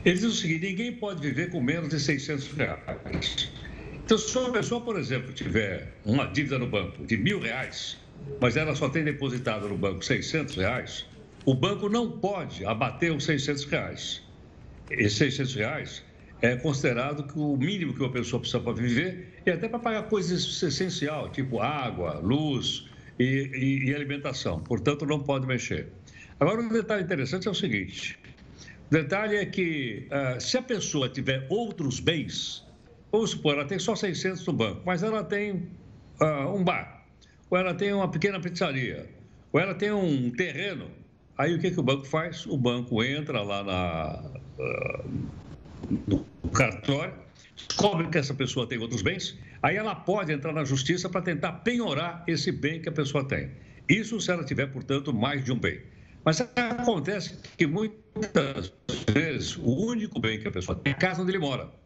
Ele 0.04 0.14
diz 0.16 0.24
o 0.24 0.32
seguinte: 0.32 0.66
ninguém 0.66 0.92
pode 0.92 1.20
viver 1.20 1.50
com 1.50 1.60
menos 1.60 1.88
de 1.88 2.00
600 2.00 2.50
reais. 2.54 3.48
Então, 4.06 4.16
se 4.16 4.38
uma 4.38 4.52
pessoa, 4.52 4.80
por 4.80 4.96
exemplo, 4.96 5.32
tiver 5.32 5.92
uma 6.04 6.26
dívida 6.26 6.60
no 6.60 6.68
banco 6.68 7.04
de 7.04 7.16
mil 7.16 7.40
reais, 7.40 7.98
mas 8.40 8.56
ela 8.56 8.72
só 8.72 8.88
tem 8.88 9.02
depositado 9.02 9.68
no 9.68 9.76
banco 9.76 10.04
600 10.04 10.54
reais, 10.54 11.06
o 11.44 11.52
banco 11.52 11.88
não 11.88 12.08
pode 12.08 12.64
abater 12.64 13.12
os 13.12 13.24
600 13.24 13.64
reais. 13.64 14.22
Esses 14.92 15.18
600 15.18 15.54
reais 15.56 16.04
é 16.40 16.54
considerado 16.54 17.24
que 17.24 17.36
o 17.36 17.56
mínimo 17.56 17.92
que 17.92 17.98
uma 18.00 18.12
pessoa 18.12 18.38
precisa 18.38 18.60
para 18.60 18.74
viver 18.74 19.40
e 19.44 19.50
até 19.50 19.68
para 19.68 19.80
pagar 19.80 20.04
coisas 20.04 20.62
essenciais, 20.62 21.32
tipo 21.32 21.60
água, 21.60 22.20
luz 22.20 22.86
e, 23.18 23.24
e, 23.24 23.90
e, 23.90 23.92
alimentação. 23.92 24.60
Portanto, 24.60 25.04
não 25.04 25.18
pode 25.18 25.48
mexer. 25.48 25.88
Agora, 26.38 26.60
um 26.60 26.68
detalhe 26.68 27.02
interessante 27.02 27.48
é 27.48 27.50
o 27.50 27.54
seguinte: 27.54 28.16
o 28.88 28.94
detalhe 28.94 29.34
é 29.34 29.46
que 29.46 30.06
uh, 30.12 30.40
se 30.40 30.56
a 30.56 30.62
pessoa 30.62 31.08
tiver 31.08 31.44
outros 31.50 31.98
bens, 31.98 32.65
Vamos 33.16 33.30
supor, 33.30 33.54
ela 33.54 33.64
tem 33.64 33.78
só 33.78 33.96
600 33.96 34.46
no 34.46 34.52
banco, 34.52 34.82
mas 34.84 35.02
ela 35.02 35.24
tem 35.24 35.70
uh, 36.20 36.54
um 36.54 36.62
bar, 36.62 37.02
ou 37.48 37.56
ela 37.56 37.72
tem 37.72 37.90
uma 37.90 38.10
pequena 38.10 38.38
pizzaria, 38.38 39.08
ou 39.50 39.58
ela 39.58 39.74
tem 39.74 39.90
um 39.90 40.30
terreno. 40.32 40.90
Aí 41.38 41.54
o 41.54 41.58
que, 41.58 41.70
que 41.70 41.80
o 41.80 41.82
banco 41.82 42.04
faz? 42.04 42.44
O 42.44 42.58
banco 42.58 43.02
entra 43.02 43.40
lá 43.40 43.64
na, 43.64 44.22
uh, 44.58 45.10
no 46.06 46.26
cartório, 46.50 47.14
descobre 47.56 48.06
que 48.08 48.18
essa 48.18 48.34
pessoa 48.34 48.66
tem 48.66 48.76
outros 48.76 49.00
bens, 49.00 49.38
aí 49.62 49.76
ela 49.76 49.94
pode 49.94 50.30
entrar 50.30 50.52
na 50.52 50.66
justiça 50.66 51.08
para 51.08 51.22
tentar 51.22 51.52
penhorar 51.52 52.22
esse 52.26 52.52
bem 52.52 52.82
que 52.82 52.90
a 52.90 52.92
pessoa 52.92 53.24
tem. 53.24 53.50
Isso 53.88 54.20
se 54.20 54.30
ela 54.30 54.44
tiver, 54.44 54.66
portanto, 54.66 55.10
mais 55.14 55.42
de 55.42 55.52
um 55.52 55.58
bem. 55.58 55.80
Mas 56.22 56.42
acontece 56.54 57.38
que 57.56 57.66
muitas 57.66 58.74
vezes 59.10 59.56
o 59.56 59.86
único 59.86 60.20
bem 60.20 60.38
que 60.38 60.48
a 60.48 60.50
pessoa 60.50 60.78
tem 60.78 60.92
é 60.92 60.96
a 60.96 60.98
casa 60.98 61.22
onde 61.22 61.30
ele 61.30 61.38
mora. 61.38 61.85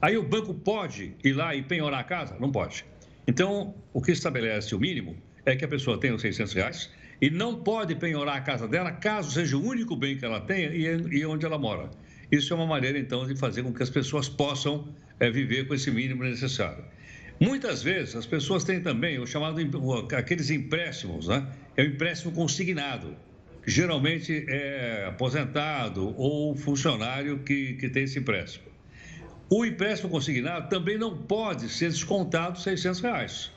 Aí 0.00 0.16
o 0.16 0.22
banco 0.22 0.54
pode 0.54 1.14
ir 1.24 1.32
lá 1.32 1.54
e 1.54 1.62
penhorar 1.62 2.00
a 2.00 2.04
casa? 2.04 2.36
Não 2.38 2.52
pode. 2.52 2.84
Então, 3.26 3.74
o 3.92 4.00
que 4.00 4.12
estabelece 4.12 4.74
o 4.74 4.78
mínimo 4.78 5.16
é 5.44 5.56
que 5.56 5.64
a 5.64 5.68
pessoa 5.68 5.98
tenha 5.98 6.14
os 6.14 6.22
600 6.22 6.52
reais 6.54 6.90
e 7.20 7.28
não 7.30 7.56
pode 7.62 7.94
penhorar 7.96 8.36
a 8.36 8.40
casa 8.40 8.68
dela 8.68 8.92
caso 8.92 9.32
seja 9.32 9.56
o 9.56 9.64
único 9.64 9.96
bem 9.96 10.16
que 10.16 10.24
ela 10.24 10.40
tenha 10.40 10.70
e 10.72 11.26
onde 11.26 11.44
ela 11.44 11.58
mora. 11.58 11.90
Isso 12.30 12.52
é 12.52 12.56
uma 12.56 12.66
maneira, 12.66 12.98
então, 12.98 13.26
de 13.26 13.34
fazer 13.36 13.62
com 13.62 13.72
que 13.72 13.82
as 13.82 13.90
pessoas 13.90 14.28
possam 14.28 14.88
é, 15.18 15.30
viver 15.30 15.66
com 15.66 15.74
esse 15.74 15.90
mínimo 15.90 16.22
necessário. 16.22 16.84
Muitas 17.40 17.82
vezes 17.82 18.14
as 18.14 18.26
pessoas 18.26 18.64
têm 18.64 18.80
também 18.80 19.18
o 19.18 19.26
chamado 19.26 19.58
aqueles 20.16 20.50
empréstimos, 20.50 21.28
né? 21.28 21.46
É 21.76 21.82
o 21.82 21.86
empréstimo 21.86 22.32
consignado. 22.32 23.16
Geralmente 23.66 24.44
é 24.48 25.06
aposentado 25.08 26.14
ou 26.16 26.56
funcionário 26.56 27.38
que, 27.40 27.74
que 27.74 27.88
tem 27.88 28.04
esse 28.04 28.18
empréstimo. 28.18 28.67
O 29.50 29.64
empréstimo 29.64 30.10
consignado 30.10 30.68
também 30.68 30.98
não 30.98 31.16
pode 31.16 31.70
ser 31.70 31.88
descontado 31.88 32.60
600 32.60 33.00
reais. 33.00 33.50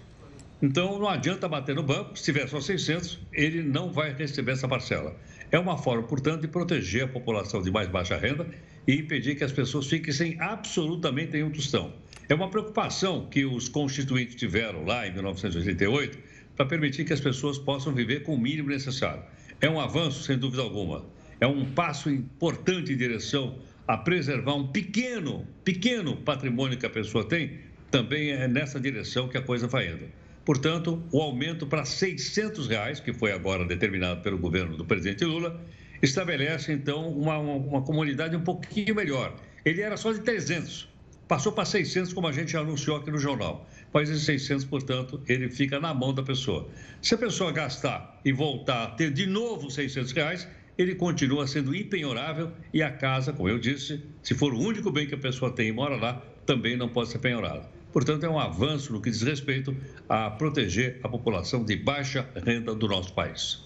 Então 0.61 0.97
não 0.97 1.09
adianta 1.09 1.49
bater 1.49 1.75
no 1.75 1.83
banco, 1.83 2.17
se 2.17 2.23
tiver 2.23 2.47
só 2.47 2.61
600, 2.61 3.19
ele 3.33 3.61
não 3.61 3.91
vai 3.91 4.13
receber 4.13 4.53
essa 4.53 4.69
parcela. 4.69 5.13
É 5.51 5.59
uma 5.59 5.77
forma, 5.77 6.03
portanto, 6.03 6.41
de 6.41 6.47
proteger 6.47 7.03
a 7.03 7.07
população 7.09 7.61
de 7.61 7.69
mais 7.69 7.89
baixa 7.89 8.15
renda 8.15 8.47
e 8.87 8.95
impedir 8.95 9.35
que 9.35 9.43
as 9.43 9.51
pessoas 9.51 9.87
fiquem 9.87 10.13
sem 10.13 10.39
absolutamente 10.39 11.33
nenhum 11.33 11.49
tostão. 11.49 11.91
É 12.29 12.33
uma 12.33 12.49
preocupação 12.49 13.27
que 13.27 13.43
os 13.43 13.67
constituintes 13.67 14.35
tiveram 14.35 14.85
lá 14.85 15.05
em 15.05 15.11
1988 15.13 16.17
para 16.55 16.65
permitir 16.65 17.03
que 17.03 17.11
as 17.11 17.19
pessoas 17.19 17.57
possam 17.57 17.93
viver 17.93 18.23
com 18.23 18.35
o 18.35 18.39
mínimo 18.39 18.69
necessário. 18.69 19.23
É 19.59 19.69
um 19.69 19.77
avanço, 19.77 20.23
sem 20.23 20.37
dúvida 20.37 20.61
alguma. 20.61 21.05
É 21.41 21.47
um 21.47 21.65
passo 21.65 22.09
importante 22.09 22.93
em 22.93 22.97
direção 22.97 23.59
a 23.91 23.97
preservar 23.97 24.55
um 24.55 24.67
pequeno, 24.67 25.45
pequeno 25.65 26.15
patrimônio 26.15 26.77
que 26.77 26.85
a 26.85 26.89
pessoa 26.89 27.27
tem. 27.27 27.59
Também 27.91 28.31
é 28.31 28.47
nessa 28.47 28.79
direção 28.79 29.27
que 29.27 29.37
a 29.37 29.41
coisa 29.41 29.67
vai 29.67 29.89
indo. 29.91 30.05
Portanto, 30.45 31.03
o 31.11 31.21
aumento 31.21 31.67
para 31.67 31.83
600 31.83 32.69
reais, 32.69 33.01
que 33.01 33.11
foi 33.11 33.33
agora 33.33 33.65
determinado 33.65 34.21
pelo 34.21 34.37
governo 34.37 34.77
do 34.77 34.85
presidente 34.85 35.25
Lula, 35.25 35.59
estabelece, 36.01 36.71
então, 36.71 37.09
uma, 37.09 37.37
uma, 37.37 37.55
uma 37.55 37.81
comunidade 37.81 38.33
um 38.33 38.39
pouquinho 38.39 38.95
melhor. 38.95 39.35
Ele 39.65 39.81
era 39.81 39.97
só 39.97 40.13
de 40.13 40.21
300, 40.21 40.87
passou 41.27 41.51
para 41.51 41.65
600, 41.65 42.13
como 42.13 42.27
a 42.27 42.31
gente 42.31 42.55
anunciou 42.55 42.95
aqui 42.95 43.11
no 43.11 43.17
jornal. 43.17 43.67
Mas 43.93 44.09
esses 44.09 44.23
600, 44.23 44.63
portanto, 44.63 45.21
ele 45.27 45.49
fica 45.49 45.81
na 45.81 45.93
mão 45.93 46.13
da 46.13 46.23
pessoa. 46.23 46.69
Se 47.01 47.13
a 47.13 47.17
pessoa 47.17 47.51
gastar 47.51 48.21
e 48.23 48.31
voltar 48.31 48.85
a 48.85 48.87
ter 48.91 49.11
de 49.11 49.27
novo 49.27 49.69
600 49.69 50.13
reais, 50.13 50.47
ele 50.81 50.95
continua 50.95 51.47
sendo 51.47 51.75
impenhorável 51.75 52.51
e 52.73 52.81
a 52.81 52.91
casa, 52.91 53.31
como 53.31 53.47
eu 53.47 53.59
disse, 53.59 54.03
se 54.21 54.33
for 54.33 54.53
o 54.53 54.59
único 54.59 54.91
bem 54.91 55.07
que 55.07 55.15
a 55.15 55.17
pessoa 55.17 55.51
tem 55.51 55.69
e 55.69 55.71
mora 55.71 55.95
lá, 55.95 56.21
também 56.45 56.75
não 56.75 56.89
pode 56.89 57.09
ser 57.09 57.19
penhorada. 57.19 57.69
Portanto, 57.91 58.25
é 58.25 58.29
um 58.29 58.39
avanço 58.39 58.93
no 58.93 59.01
que 59.01 59.09
diz 59.09 59.21
respeito 59.21 59.75
a 60.07 60.29
proteger 60.29 60.99
a 61.03 61.09
população 61.09 61.63
de 61.63 61.75
baixa 61.75 62.27
renda 62.43 62.73
do 62.73 62.87
nosso 62.87 63.13
país. 63.13 63.65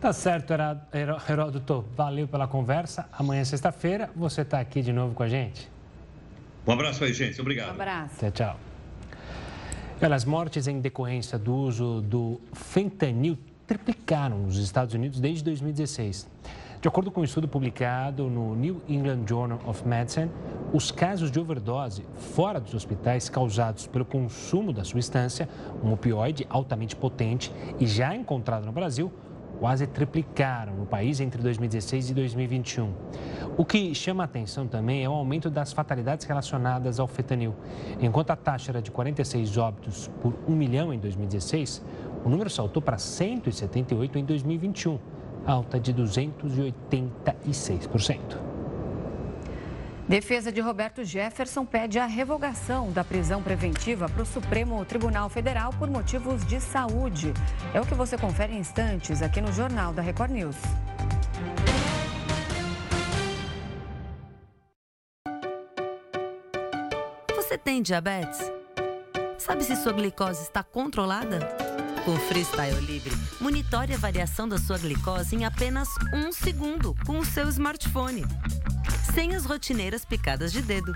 Tá 0.00 0.12
certo, 0.12 0.52
Heródoto. 1.28 1.84
Valeu 1.96 2.28
pela 2.28 2.46
conversa. 2.46 3.08
Amanhã, 3.12 3.44
sexta-feira, 3.44 4.10
você 4.14 4.42
está 4.42 4.60
aqui 4.60 4.82
de 4.82 4.92
novo 4.92 5.14
com 5.14 5.22
a 5.22 5.28
gente. 5.28 5.70
Um 6.66 6.72
abraço 6.72 7.04
aí, 7.04 7.12
gente. 7.12 7.40
Obrigado. 7.40 7.68
Um 7.68 7.72
abraço. 7.72 8.30
Tchau, 8.30 8.58
tchau. 10.00 10.12
as 10.12 10.24
mortes 10.24 10.66
em 10.66 10.80
decorrência 10.80 11.38
do 11.38 11.54
uso 11.54 12.02
do 12.02 12.40
fentanil 12.52 13.38
triplicaram 13.66 14.38
nos 14.38 14.56
Estados 14.56 14.94
Unidos 14.94 15.20
desde 15.20 15.44
2016. 15.44 16.28
De 16.80 16.88
acordo 16.88 17.10
com 17.10 17.22
um 17.22 17.24
estudo 17.24 17.48
publicado 17.48 18.28
no 18.28 18.54
New 18.54 18.82
England 18.86 19.24
Journal 19.26 19.58
of 19.66 19.88
Medicine, 19.88 20.30
os 20.70 20.90
casos 20.90 21.30
de 21.30 21.40
overdose 21.40 22.04
fora 22.34 22.60
dos 22.60 22.74
hospitais 22.74 23.30
causados 23.30 23.86
pelo 23.86 24.04
consumo 24.04 24.70
da 24.70 24.84
substância, 24.84 25.48
um 25.82 25.92
opioide 25.94 26.46
altamente 26.50 26.94
potente 26.94 27.50
e 27.80 27.86
já 27.86 28.14
encontrado 28.14 28.66
no 28.66 28.72
Brasil, 28.72 29.10
quase 29.58 29.86
triplicaram 29.86 30.74
no 30.74 30.84
país 30.84 31.20
entre 31.20 31.40
2016 31.40 32.10
e 32.10 32.14
2021. 32.14 32.92
O 33.56 33.64
que 33.64 33.94
chama 33.94 34.24
a 34.24 34.26
atenção 34.26 34.66
também 34.66 35.02
é 35.02 35.08
o 35.08 35.12
aumento 35.12 35.48
das 35.48 35.72
fatalidades 35.72 36.26
relacionadas 36.26 37.00
ao 37.00 37.06
fentanil. 37.06 37.54
Enquanto 38.00 38.30
a 38.30 38.36
taxa 38.36 38.72
era 38.72 38.82
de 38.82 38.90
46 38.90 39.56
óbitos 39.56 40.10
por 40.20 40.34
1 40.46 40.52
milhão 40.54 40.92
em 40.92 40.98
2016, 40.98 41.82
o 42.24 42.28
número 42.28 42.48
saltou 42.48 42.82
para 42.82 42.96
178 42.96 44.18
em 44.18 44.24
2021, 44.24 44.98
alta 45.46 45.78
de 45.78 45.92
286%. 45.92 48.54
Defesa 50.08 50.52
de 50.52 50.60
Roberto 50.60 51.02
Jefferson 51.02 51.64
pede 51.64 51.98
a 51.98 52.04
revogação 52.04 52.92
da 52.92 53.02
prisão 53.02 53.42
preventiva 53.42 54.06
para 54.06 54.22
o 54.22 54.26
Supremo 54.26 54.84
Tribunal 54.84 55.30
Federal 55.30 55.72
por 55.78 55.88
motivos 55.88 56.44
de 56.46 56.60
saúde. 56.60 57.32
É 57.72 57.80
o 57.80 57.86
que 57.86 57.94
você 57.94 58.18
confere 58.18 58.54
em 58.54 58.58
instantes 58.58 59.22
aqui 59.22 59.40
no 59.40 59.50
Jornal 59.50 59.94
da 59.94 60.02
Record 60.02 60.30
News. 60.30 60.56
Você 67.34 67.56
tem 67.56 67.80
diabetes? 67.80 68.40
Sabe 69.38 69.64
se 69.64 69.74
sua 69.76 69.92
glicose 69.92 70.42
está 70.42 70.62
controlada? 70.62 71.63
Com 72.04 72.16
Freestyle 72.16 72.80
Libre, 72.80 73.14
monitore 73.40 73.94
a 73.94 73.98
variação 73.98 74.46
da 74.46 74.58
sua 74.58 74.76
glicose 74.76 75.34
em 75.34 75.44
apenas 75.44 75.88
um 76.12 76.30
segundo 76.30 76.94
com 77.06 77.18
o 77.18 77.24
seu 77.24 77.48
smartphone 77.48 78.24
sem 79.14 79.36
as 79.36 79.44
rotineiras 79.44 80.04
picadas 80.04 80.52
de 80.52 80.60
dedo. 80.60 80.92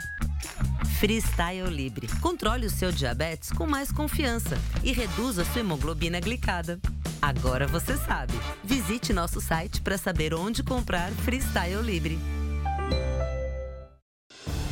Freestyle 0.98 1.70
Libre. 1.70 2.08
Controle 2.20 2.66
o 2.66 2.70
seu 2.70 2.90
diabetes 2.90 3.52
com 3.52 3.64
mais 3.64 3.92
confiança 3.92 4.58
e 4.82 4.92
reduza 4.92 5.44
sua 5.44 5.60
hemoglobina 5.60 6.18
glicada. 6.18 6.80
Agora 7.22 7.68
você 7.68 7.96
sabe. 7.96 8.34
Visite 8.64 9.12
nosso 9.12 9.40
site 9.40 9.80
para 9.80 9.96
saber 9.96 10.34
onde 10.34 10.64
comprar 10.64 11.10
Freestyle 11.12 11.80
Libre. 11.80 12.18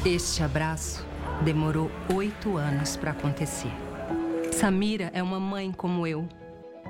Este 0.04 0.42
abraço 0.42 1.04
demorou 1.44 1.90
oito 2.12 2.56
anos 2.56 2.96
para 2.96 3.12
acontecer. 3.12 3.85
Samira 4.56 5.10
é 5.12 5.22
uma 5.22 5.38
mãe 5.38 5.70
como 5.70 6.06
eu. 6.06 6.26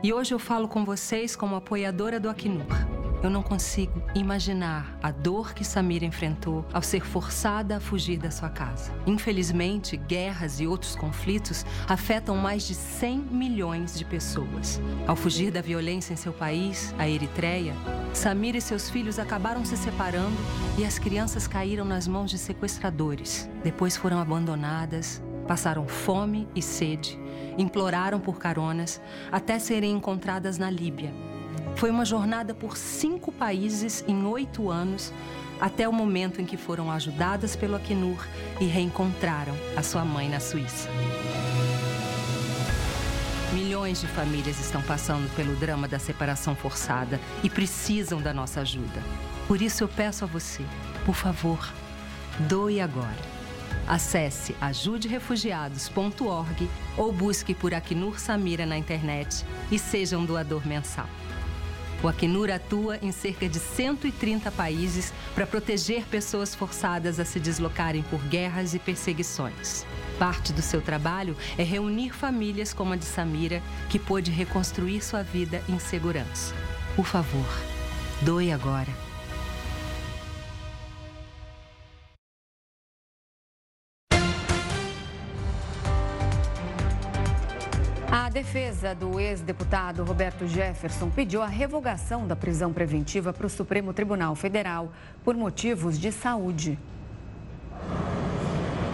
E 0.00 0.12
hoje 0.12 0.32
eu 0.32 0.38
falo 0.38 0.68
com 0.68 0.84
vocês 0.84 1.34
como 1.34 1.56
apoiadora 1.56 2.20
do 2.20 2.30
Acnur. 2.30 2.64
Eu 3.24 3.28
não 3.28 3.42
consigo 3.42 4.00
imaginar 4.14 4.96
a 5.02 5.10
dor 5.10 5.52
que 5.52 5.64
Samira 5.64 6.04
enfrentou 6.04 6.64
ao 6.72 6.80
ser 6.80 7.04
forçada 7.04 7.78
a 7.78 7.80
fugir 7.80 8.18
da 8.18 8.30
sua 8.30 8.48
casa. 8.48 8.92
Infelizmente, 9.04 9.96
guerras 9.96 10.60
e 10.60 10.66
outros 10.68 10.94
conflitos 10.94 11.66
afetam 11.88 12.36
mais 12.36 12.64
de 12.68 12.74
100 12.76 13.18
milhões 13.18 13.98
de 13.98 14.04
pessoas. 14.04 14.80
Ao 15.04 15.16
fugir 15.16 15.50
da 15.50 15.60
violência 15.60 16.12
em 16.12 16.16
seu 16.16 16.32
país, 16.32 16.94
a 16.96 17.08
Eritreia, 17.08 17.74
Samira 18.12 18.58
e 18.58 18.60
seus 18.60 18.88
filhos 18.88 19.18
acabaram 19.18 19.64
se 19.64 19.76
separando 19.76 20.36
e 20.78 20.84
as 20.84 21.00
crianças 21.00 21.48
caíram 21.48 21.84
nas 21.84 22.06
mãos 22.06 22.30
de 22.30 22.38
sequestradores. 22.38 23.50
Depois 23.64 23.96
foram 23.96 24.20
abandonadas, 24.20 25.20
passaram 25.46 25.86
fome 25.86 26.48
e 26.54 26.60
sede, 26.60 27.18
imploraram 27.56 28.20
por 28.20 28.38
caronas 28.38 29.00
até 29.30 29.58
serem 29.58 29.92
encontradas 29.92 30.58
na 30.58 30.70
Líbia 30.70 31.12
foi 31.76 31.90
uma 31.90 32.06
jornada 32.06 32.54
por 32.54 32.76
cinco 32.76 33.30
países 33.30 34.02
em 34.08 34.24
oito 34.24 34.70
anos, 34.70 35.12
até 35.60 35.86
o 35.86 35.92
momento 35.92 36.40
em 36.40 36.46
que 36.46 36.56
foram 36.56 36.90
ajudadas 36.90 37.54
pelo 37.54 37.76
Acnur 37.76 38.26
e 38.58 38.64
reencontraram 38.64 39.54
a 39.76 39.82
sua 39.82 40.04
mãe 40.04 40.28
na 40.28 40.40
Suíça. 40.40 40.88
Milhões 43.52 44.00
de 44.00 44.06
famílias 44.06 44.58
estão 44.58 44.82
passando 44.82 45.30
pelo 45.34 45.54
drama 45.56 45.86
da 45.86 45.98
separação 45.98 46.54
forçada 46.54 47.20
e 47.42 47.50
precisam 47.50 48.20
da 48.20 48.32
nossa 48.32 48.60
ajuda. 48.60 49.02
Por 49.46 49.60
isso 49.60 49.84
eu 49.84 49.88
peço 49.88 50.24
a 50.24 50.26
você, 50.26 50.64
por 51.04 51.14
favor, 51.14 51.72
doe 52.48 52.80
agora. 52.80 53.35
Acesse 53.86 54.56
ajuderefugiados.org 54.60 56.68
ou 56.96 57.12
busque 57.12 57.54
por 57.54 57.72
Acnur 57.72 58.18
Samira 58.18 58.66
na 58.66 58.76
internet 58.76 59.46
e 59.70 59.78
seja 59.78 60.18
um 60.18 60.24
doador 60.24 60.66
mensal. 60.66 61.08
O 62.02 62.08
Acnur 62.08 62.50
atua 62.50 62.98
em 63.00 63.10
cerca 63.10 63.48
de 63.48 63.58
130 63.58 64.50
países 64.50 65.12
para 65.34 65.46
proteger 65.46 66.04
pessoas 66.04 66.54
forçadas 66.54 67.18
a 67.18 67.24
se 67.24 67.40
deslocarem 67.40 68.02
por 68.02 68.20
guerras 68.24 68.74
e 68.74 68.78
perseguições. 68.78 69.86
Parte 70.18 70.52
do 70.52 70.62
seu 70.62 70.82
trabalho 70.82 71.36
é 71.56 71.62
reunir 71.62 72.14
famílias 72.14 72.74
como 72.74 72.92
a 72.92 72.96
de 72.96 73.04
Samira, 73.04 73.62
que 73.88 73.98
pôde 73.98 74.30
reconstruir 74.30 75.02
sua 75.02 75.22
vida 75.22 75.62
em 75.68 75.78
segurança. 75.78 76.54
Por 76.94 77.06
favor, 77.06 77.46
doe 78.22 78.52
agora. 78.52 79.05
Defesa 88.36 88.94
do 88.94 89.18
ex-deputado 89.18 90.04
Roberto 90.04 90.46
Jefferson 90.46 91.08
pediu 91.08 91.40
a 91.40 91.46
revogação 91.46 92.26
da 92.26 92.36
prisão 92.36 92.70
preventiva 92.70 93.32
para 93.32 93.46
o 93.46 93.48
Supremo 93.48 93.94
Tribunal 93.94 94.34
Federal 94.34 94.92
por 95.24 95.34
motivos 95.34 95.98
de 95.98 96.12
saúde. 96.12 96.78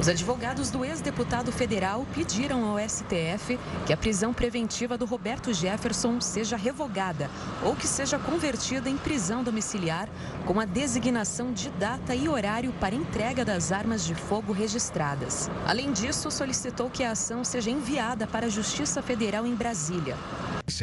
Os 0.03 0.09
advogados 0.09 0.69
do 0.69 0.85
ex-deputado 0.85 1.53
federal 1.53 2.05
pediram 2.13 2.65
ao 2.65 2.77
STF 2.77 3.57
que 3.87 3.93
a 3.93 3.97
prisão 3.97 4.35
preventiva 4.35 4.99
do 4.99 5.05
Roberto 5.05 5.55
Jefferson 5.55 6.21
seja 6.21 6.57
revogada 6.57 7.31
ou 7.63 7.77
que 7.77 7.87
seja 7.87 8.19
convertida 8.19 8.91
em 8.91 8.97
prisão 8.97 9.45
domiciliar 9.45 10.09
com 10.45 10.59
a 10.59 10.65
designação 10.65 11.53
de 11.53 11.71
data 11.71 12.17
e 12.17 12.29
horário 12.29 12.73
para 12.81 12.97
entrega 12.97 13.45
das 13.45 13.71
armas 13.71 14.05
de 14.05 14.17
fogo 14.17 14.53
registradas. 14.53 15.49
Além 15.65 15.93
disso, 15.93 16.33
solicitou 16.33 16.91
que 16.91 17.05
a 17.05 17.13
ação 17.13 17.45
seja 17.45 17.71
enviada 17.71 18.27
para 18.27 18.47
a 18.47 18.51
Justiça 18.51 19.01
Federal 19.03 19.47
em 19.47 19.55
Brasília. 19.55 20.17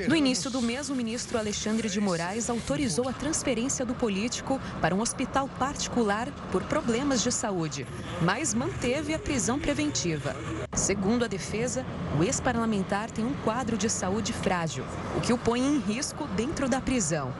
No 0.07 0.15
início 0.15 0.51
do 0.51 0.61
mês, 0.61 0.89
o 0.89 0.95
ministro 0.95 1.37
Alexandre 1.37 1.89
de 1.89 2.01
Moraes 2.01 2.49
autorizou 2.49 3.07
a 3.07 3.13
transferência 3.13 3.85
do 3.85 3.93
político 3.93 4.59
para 4.81 4.93
um 4.93 5.01
hospital 5.01 5.47
particular 5.47 6.27
por 6.51 6.63
problemas 6.63 7.23
de 7.23 7.31
saúde, 7.31 7.87
mas 8.21 8.53
manteve 8.53 9.13
a 9.13 9.19
prisão 9.19 9.57
preventiva. 9.57 10.35
Segundo 10.73 11.23
a 11.23 11.27
defesa, 11.27 11.85
o 12.19 12.23
ex-parlamentar 12.23 13.09
tem 13.09 13.25
um 13.25 13.33
quadro 13.43 13.77
de 13.77 13.89
saúde 13.89 14.33
frágil, 14.33 14.85
o 15.17 15.21
que 15.21 15.33
o 15.33 15.37
põe 15.37 15.61
em 15.61 15.79
risco 15.79 16.27
dentro 16.27 16.67
da 16.67 16.81
prisão. 16.81 17.33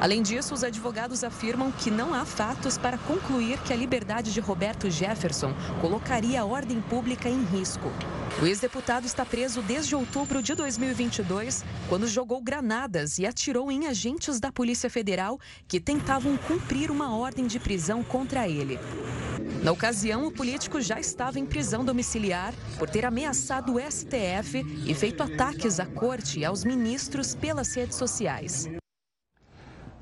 Além 0.00 0.20
disso, 0.20 0.52
os 0.52 0.64
advogados 0.64 1.22
afirmam 1.22 1.70
que 1.70 1.88
não 1.88 2.12
há 2.12 2.24
fatos 2.24 2.76
para 2.76 2.98
concluir 2.98 3.56
que 3.60 3.72
a 3.72 3.76
liberdade 3.76 4.32
de 4.32 4.40
Roberto 4.40 4.90
Jefferson 4.90 5.54
colocaria 5.80 6.40
a 6.40 6.44
ordem 6.44 6.80
pública 6.80 7.28
em 7.28 7.44
risco. 7.44 7.88
O 8.40 8.46
ex-deputado 8.46 9.04
está 9.04 9.24
preso 9.24 9.62
desde 9.62 9.94
outubro 9.94 10.42
de 10.42 10.54
2022, 10.54 11.64
quando 11.88 12.08
jogou 12.08 12.40
granadas 12.40 13.18
e 13.18 13.26
atirou 13.26 13.70
em 13.70 13.86
agentes 13.86 14.40
da 14.40 14.50
Polícia 14.50 14.88
Federal 14.88 15.38
que 15.68 15.78
tentavam 15.78 16.36
cumprir 16.36 16.90
uma 16.90 17.14
ordem 17.14 17.46
de 17.46 17.60
prisão 17.60 18.02
contra 18.02 18.48
ele. 18.48 18.78
Na 19.62 19.70
ocasião, 19.70 20.26
o 20.26 20.32
político 20.32 20.80
já 20.80 20.98
estava 20.98 21.38
em 21.38 21.46
prisão 21.46 21.84
domiciliar 21.84 22.52
por 22.78 22.88
ter 22.88 23.04
ameaçado 23.04 23.74
o 23.74 23.80
STF 23.80 24.64
e 24.86 24.94
feito 24.94 25.22
ataques 25.22 25.78
à 25.78 25.86
corte 25.86 26.40
e 26.40 26.44
aos 26.44 26.64
ministros 26.64 27.34
pelas 27.34 27.72
redes 27.74 27.96
sociais. 27.96 28.68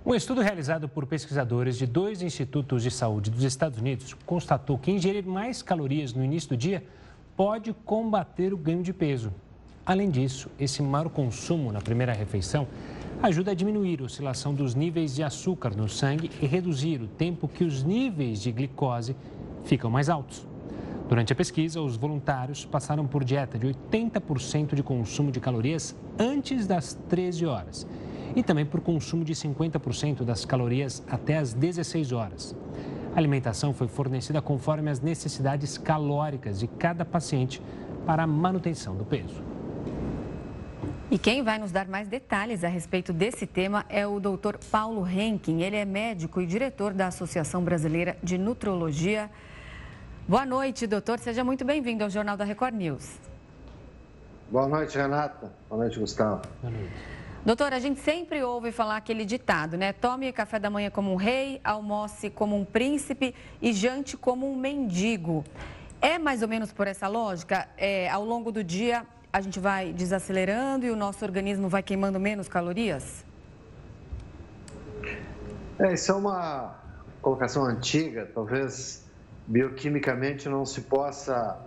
Um 0.06 0.14
estudo 0.14 0.40
realizado 0.40 0.88
por 0.88 1.04
pesquisadores 1.04 1.76
de 1.76 1.86
dois 1.86 2.22
institutos 2.22 2.82
de 2.82 2.90
saúde 2.90 3.30
dos 3.30 3.44
Estados 3.44 3.78
Unidos 3.78 4.14
constatou 4.24 4.78
que 4.78 4.90
ingerir 4.90 5.26
mais 5.26 5.62
calorias 5.62 6.14
no 6.14 6.24
início 6.24 6.48
do 6.48 6.56
dia 6.56 6.82
pode 7.36 7.72
combater 7.72 8.52
o 8.52 8.56
ganho 8.56 8.82
de 8.82 8.92
peso. 8.92 9.32
Além 9.84 10.10
disso, 10.10 10.48
esse 10.58 10.82
maior 10.82 11.08
consumo 11.08 11.72
na 11.72 11.80
primeira 11.80 12.12
refeição 12.12 12.66
ajuda 13.22 13.50
a 13.50 13.54
diminuir 13.54 14.00
a 14.00 14.04
oscilação 14.04 14.54
dos 14.54 14.74
níveis 14.74 15.14
de 15.14 15.22
açúcar 15.22 15.76
no 15.76 15.88
sangue 15.88 16.30
e 16.40 16.46
reduzir 16.46 17.02
o 17.02 17.08
tempo 17.08 17.48
que 17.48 17.64
os 17.64 17.82
níveis 17.82 18.40
de 18.40 18.52
glicose 18.52 19.16
ficam 19.64 19.90
mais 19.90 20.08
altos. 20.08 20.46
Durante 21.08 21.32
a 21.32 21.36
pesquisa, 21.36 21.80
os 21.80 21.96
voluntários 21.96 22.64
passaram 22.64 23.06
por 23.06 23.24
dieta 23.24 23.58
de 23.58 23.66
80% 23.66 24.74
de 24.74 24.82
consumo 24.82 25.32
de 25.32 25.40
calorias 25.40 25.94
antes 26.18 26.68
das 26.68 26.94
13 27.08 27.46
horas 27.46 27.86
e 28.36 28.42
também 28.42 28.64
por 28.64 28.80
consumo 28.80 29.24
de 29.24 29.34
50% 29.34 30.22
das 30.22 30.44
calorias 30.44 31.02
até 31.10 31.36
as 31.36 31.52
16 31.52 32.12
horas. 32.12 32.54
A 33.14 33.18
alimentação 33.18 33.74
foi 33.74 33.88
fornecida 33.88 34.40
conforme 34.40 34.90
as 34.90 35.00
necessidades 35.00 35.76
calóricas 35.76 36.58
de 36.58 36.68
cada 36.68 37.04
paciente 37.04 37.60
para 38.06 38.22
a 38.22 38.26
manutenção 38.26 38.94
do 38.94 39.04
peso. 39.04 39.42
E 41.10 41.18
quem 41.18 41.42
vai 41.42 41.58
nos 41.58 41.72
dar 41.72 41.88
mais 41.88 42.06
detalhes 42.06 42.62
a 42.62 42.68
respeito 42.68 43.12
desse 43.12 43.44
tema 43.44 43.84
é 43.88 44.06
o 44.06 44.20
Dr. 44.20 44.56
Paulo 44.70 45.04
Henkin. 45.08 45.60
Ele 45.60 45.74
é 45.74 45.84
médico 45.84 46.40
e 46.40 46.46
diretor 46.46 46.94
da 46.94 47.08
Associação 47.08 47.64
Brasileira 47.64 48.16
de 48.22 48.38
Nutrologia. 48.38 49.28
Boa 50.28 50.46
noite, 50.46 50.86
doutor. 50.86 51.18
Seja 51.18 51.42
muito 51.42 51.64
bem-vindo 51.64 52.04
ao 52.04 52.10
Jornal 52.10 52.36
da 52.36 52.44
Record 52.44 52.76
News. 52.76 53.18
Boa 54.48 54.68
noite, 54.68 54.96
Renata. 54.96 55.52
Boa 55.68 55.82
noite, 55.82 55.98
Gustavo. 55.98 56.42
Boa 56.62 56.72
noite. 56.72 57.19
Doutor, 57.42 57.72
a 57.72 57.78
gente 57.78 58.00
sempre 58.00 58.42
ouve 58.42 58.70
falar 58.70 58.98
aquele 58.98 59.24
ditado, 59.24 59.78
né? 59.78 59.94
Tome 59.94 60.30
café 60.30 60.58
da 60.58 60.68
manhã 60.68 60.90
como 60.90 61.10
um 61.10 61.16
rei, 61.16 61.58
almoce 61.64 62.28
como 62.28 62.54
um 62.54 62.66
príncipe 62.66 63.34
e 63.62 63.72
jante 63.72 64.14
como 64.14 64.46
um 64.50 64.54
mendigo. 64.54 65.42
É 66.02 66.18
mais 66.18 66.42
ou 66.42 66.48
menos 66.48 66.70
por 66.70 66.86
essa 66.86 67.08
lógica? 67.08 67.66
É, 67.78 68.10
ao 68.10 68.26
longo 68.26 68.52
do 68.52 68.62
dia, 68.62 69.06
a 69.32 69.40
gente 69.40 69.58
vai 69.58 69.90
desacelerando 69.90 70.84
e 70.84 70.90
o 70.90 70.96
nosso 70.96 71.24
organismo 71.24 71.66
vai 71.66 71.82
queimando 71.82 72.20
menos 72.20 72.46
calorias? 72.46 73.24
É, 75.78 75.94
isso 75.94 76.12
é 76.12 76.14
uma 76.14 76.74
colocação 77.22 77.64
antiga, 77.64 78.30
talvez 78.34 79.06
bioquimicamente 79.46 80.46
não 80.46 80.66
se 80.66 80.82
possa 80.82 81.58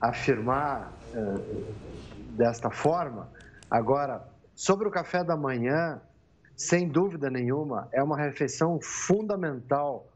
afirmar 0.00 0.92
é, 1.12 1.18
desta 2.36 2.70
forma. 2.70 3.28
Agora, 3.68 4.22
Sobre 4.58 4.88
o 4.88 4.90
café 4.90 5.22
da 5.22 5.36
manhã, 5.36 6.02
sem 6.56 6.88
dúvida 6.88 7.30
nenhuma, 7.30 7.88
é 7.92 8.02
uma 8.02 8.16
refeição 8.16 8.80
fundamental 8.82 10.08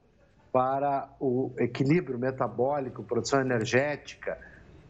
para 0.52 1.08
o 1.20 1.52
equilíbrio 1.58 2.18
metabólico, 2.18 3.04
produção 3.04 3.40
energética. 3.40 4.36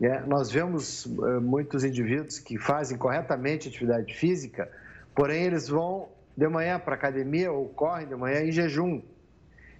É, 0.00 0.20
nós 0.20 0.50
vemos 0.50 1.04
é, 1.04 1.38
muitos 1.38 1.84
indivíduos 1.84 2.38
que 2.38 2.56
fazem 2.56 2.96
corretamente 2.96 3.68
atividade 3.68 4.14
física, 4.14 4.72
porém 5.14 5.42
eles 5.42 5.68
vão 5.68 6.08
de 6.34 6.48
manhã 6.48 6.80
para 6.80 6.94
a 6.94 6.96
academia 6.96 7.52
ou 7.52 7.68
correm 7.68 8.08
de 8.08 8.16
manhã 8.16 8.40
em 8.40 8.50
jejum. 8.50 9.02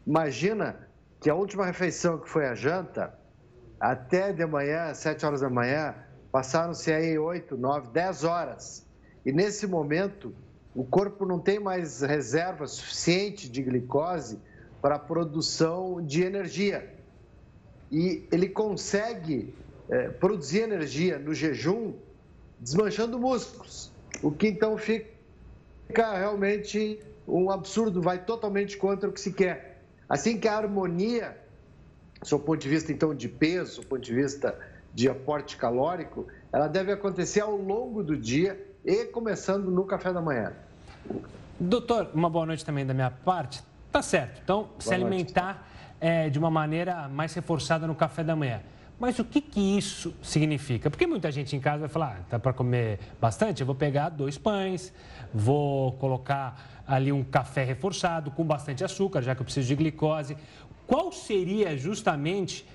Imagina 0.07 0.87
que 1.19 1.31
a 1.31 1.35
última 1.35 1.65
refeição 1.65 2.19
que 2.19 2.29
foi 2.29 2.47
a 2.47 2.55
janta, 2.55 3.19
até 3.81 4.35
de 4.35 4.45
manhã, 4.45 4.93
7 4.93 5.25
horas 5.25 5.41
da 5.41 5.49
manhã, 5.49 5.95
passaram-se 6.31 6.93
aí 6.93 7.19
8, 7.19 7.57
9, 7.57 7.89
10 7.89 8.25
horas. 8.25 8.92
E 9.25 9.33
nesse 9.33 9.67
momento, 9.67 10.35
o 10.75 10.85
corpo 10.85 11.25
não 11.27 11.39
tem 11.39 11.61
mais 11.61 12.01
reserva 12.01 12.67
suficiente 12.67 13.49
de 13.49 13.63
glicose 13.63 14.39
para 14.81 14.97
a 14.97 14.99
produção 14.99 16.05
de 16.05 16.23
energia. 16.23 16.93
E 17.91 18.27
ele 18.33 18.49
consegue 18.49 19.55
é, 19.89 20.09
produzir 20.09 20.61
energia 20.61 21.19
no 21.19 21.35
jejum 21.35 21.95
desmanchando 22.59 23.19
músculos, 23.19 23.93
o 24.23 24.31
que 24.31 24.49
então 24.49 24.79
fica 24.79 25.07
realmente 26.17 27.01
um 27.27 27.51
absurdo, 27.51 28.01
vai 28.01 28.25
totalmente 28.25 28.77
contra 28.77 29.09
o 29.09 29.13
que 29.13 29.21
se 29.21 29.33
quer. 29.33 29.83
Assim 30.09 30.39
que 30.39 30.49
a 30.49 30.57
harmonia, 30.57 31.37
do 32.29 32.39
ponto 32.39 32.61
de 32.61 32.69
vista 32.69 32.93
então 32.93 33.15
de 33.15 33.29
peso, 33.29 33.81
do 33.81 33.87
ponto 33.87 34.03
de 34.03 34.15
vista 34.15 34.59
de 34.95 35.09
aporte 35.09 35.57
calórico, 35.57 36.27
ela 36.53 36.69
deve 36.69 36.93
acontecer 36.93 37.41
ao 37.41 37.57
longo 37.57 38.03
do 38.03 38.17
dia 38.17 38.72
e 38.85 39.05
começando 39.07 39.71
no 39.71 39.85
café 39.85 40.13
da 40.13 40.21
manhã. 40.21 40.53
Doutor, 41.59 42.11
uma 42.15 42.29
boa 42.29 42.47
noite 42.47 42.65
também 42.65 42.85
da 42.85 42.93
minha 42.93 43.11
parte. 43.11 43.63
Tá 43.91 44.03
certo. 44.03 44.41
Então, 44.43 44.65
boa 44.65 44.81
se 44.81 44.93
alimentar 44.93 45.69
é, 46.01 46.29
de 46.29 46.39
uma 46.39 46.51
maneira 46.51 47.09
mais 47.09 47.33
reforçada 47.35 47.87
no 47.87 47.95
café 47.95 48.25
da 48.25 48.35
manhã. 48.35 48.61
Mas 48.99 49.19
o 49.19 49.25
que, 49.25 49.41
que 49.41 49.61
isso 49.77 50.15
significa? 50.23 50.89
Porque 50.89 51.07
muita 51.07 51.31
gente 51.31 51.57
em 51.57 51.61
casa 51.61 51.81
vai 51.81 51.89
falar, 51.89 52.19
ah, 52.21 52.25
tá 52.31 52.39
para 52.39 52.53
comer 52.53 53.01
bastante, 53.21 53.61
eu 53.61 53.67
vou 53.67 53.75
pegar 53.75 54.11
dois 54.11 54.39
pães, 54.39 54.93
vou 55.35 55.93
colocar 55.95 56.83
ali 56.87 57.11
um 57.11 57.25
café 57.25 57.65
reforçado 57.65 58.31
com 58.31 58.45
bastante 58.45 58.85
açúcar, 58.85 59.23
já 59.23 59.35
que 59.35 59.41
eu 59.41 59.45
preciso 59.45 59.67
de 59.67 59.75
glicose. 59.75 60.37
Qual 60.87 61.11
seria 61.11 61.77
justamente 61.77 62.67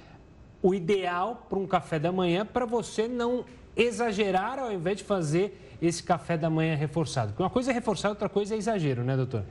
o 0.62 0.74
ideal 0.74 1.46
para 1.48 1.60
um 1.60 1.68
café 1.68 2.00
da 2.00 2.12
manhã 2.12 2.46
para 2.46 2.66
você 2.66 3.08
não 3.08 3.46
exagerar 3.78 4.60
ao 4.60 4.72
invés 4.72 4.98
de 4.98 5.04
fazer 5.04 5.78
esse 5.82 6.02
café 6.02 6.38
da 6.38 6.50
manhã 6.50 6.76
reforçado? 6.76 7.34
Uma 7.38 7.50
coisa 7.50 7.72
é 7.72 7.74
reforçar, 7.74 8.10
outra 8.10 8.28
coisa 8.28 8.56
é 8.56 8.58
exagero, 8.58 9.04
né, 9.04 9.16
doutor? 9.16 9.44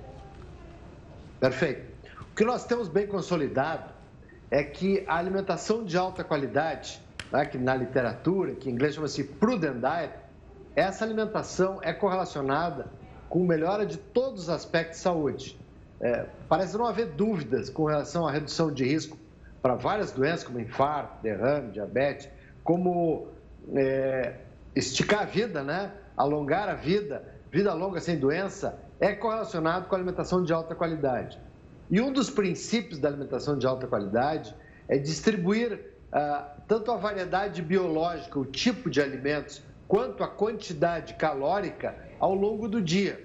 Perfeito. 1.38 1.94
O 2.20 2.34
que 2.34 2.44
nós 2.44 2.64
temos 2.64 2.88
bem 2.88 3.06
consolidado 3.06 3.92
é 4.50 4.62
que 4.62 5.04
a 5.06 5.16
alimentação 5.16 5.84
de 5.84 5.96
alta 5.96 6.24
qualidade, 6.24 7.00
né, 7.32 7.44
que 7.46 7.58
na 7.58 7.74
literatura, 7.74 8.54
que 8.54 8.68
em 8.68 8.72
inglês 8.72 8.94
chama-se 8.94 9.24
prudent 9.24 9.76
diet, 9.80 10.12
essa 10.74 11.04
alimentação 11.04 11.78
é 11.82 11.92
correlacionada 11.92 12.86
com 13.28 13.44
melhora 13.44 13.86
de 13.86 13.96
todos 13.96 14.42
os 14.42 14.48
aspectos 14.50 14.98
de 14.98 15.02
saúde. 15.02 15.58
É, 16.00 16.26
parece 16.48 16.76
não 16.76 16.86
haver 16.86 17.06
dúvidas 17.06 17.70
com 17.70 17.84
relação 17.86 18.28
à 18.28 18.30
redução 18.30 18.70
de 18.70 18.84
risco 18.84 19.16
para 19.62 19.74
várias 19.74 20.12
doenças, 20.12 20.44
como 20.44 20.60
infarto, 20.60 21.22
derrame, 21.22 21.72
diabetes, 21.72 22.28
como 22.62 23.28
é, 23.74 24.34
esticar 24.74 25.22
a 25.22 25.24
vida, 25.24 25.62
né? 25.62 25.92
alongar 26.16 26.68
a 26.68 26.74
vida, 26.74 27.24
vida 27.50 27.72
longa 27.74 28.00
sem 28.00 28.18
doença, 28.18 28.78
é 28.98 29.12
correlacionado 29.12 29.86
com 29.86 29.94
a 29.94 29.98
alimentação 29.98 30.42
de 30.42 30.52
alta 30.52 30.74
qualidade. 30.74 31.38
E 31.90 32.00
um 32.00 32.12
dos 32.12 32.30
princípios 32.30 32.98
da 32.98 33.08
alimentação 33.08 33.58
de 33.58 33.66
alta 33.66 33.86
qualidade 33.86 34.54
é 34.88 34.98
distribuir 34.98 35.80
ah, 36.12 36.54
tanto 36.66 36.90
a 36.90 36.96
variedade 36.96 37.62
biológica, 37.62 38.38
o 38.38 38.44
tipo 38.44 38.88
de 38.88 39.00
alimentos, 39.00 39.62
quanto 39.86 40.24
a 40.24 40.28
quantidade 40.28 41.14
calórica 41.14 41.94
ao 42.18 42.34
longo 42.34 42.68
do 42.68 42.80
dia. 42.80 43.24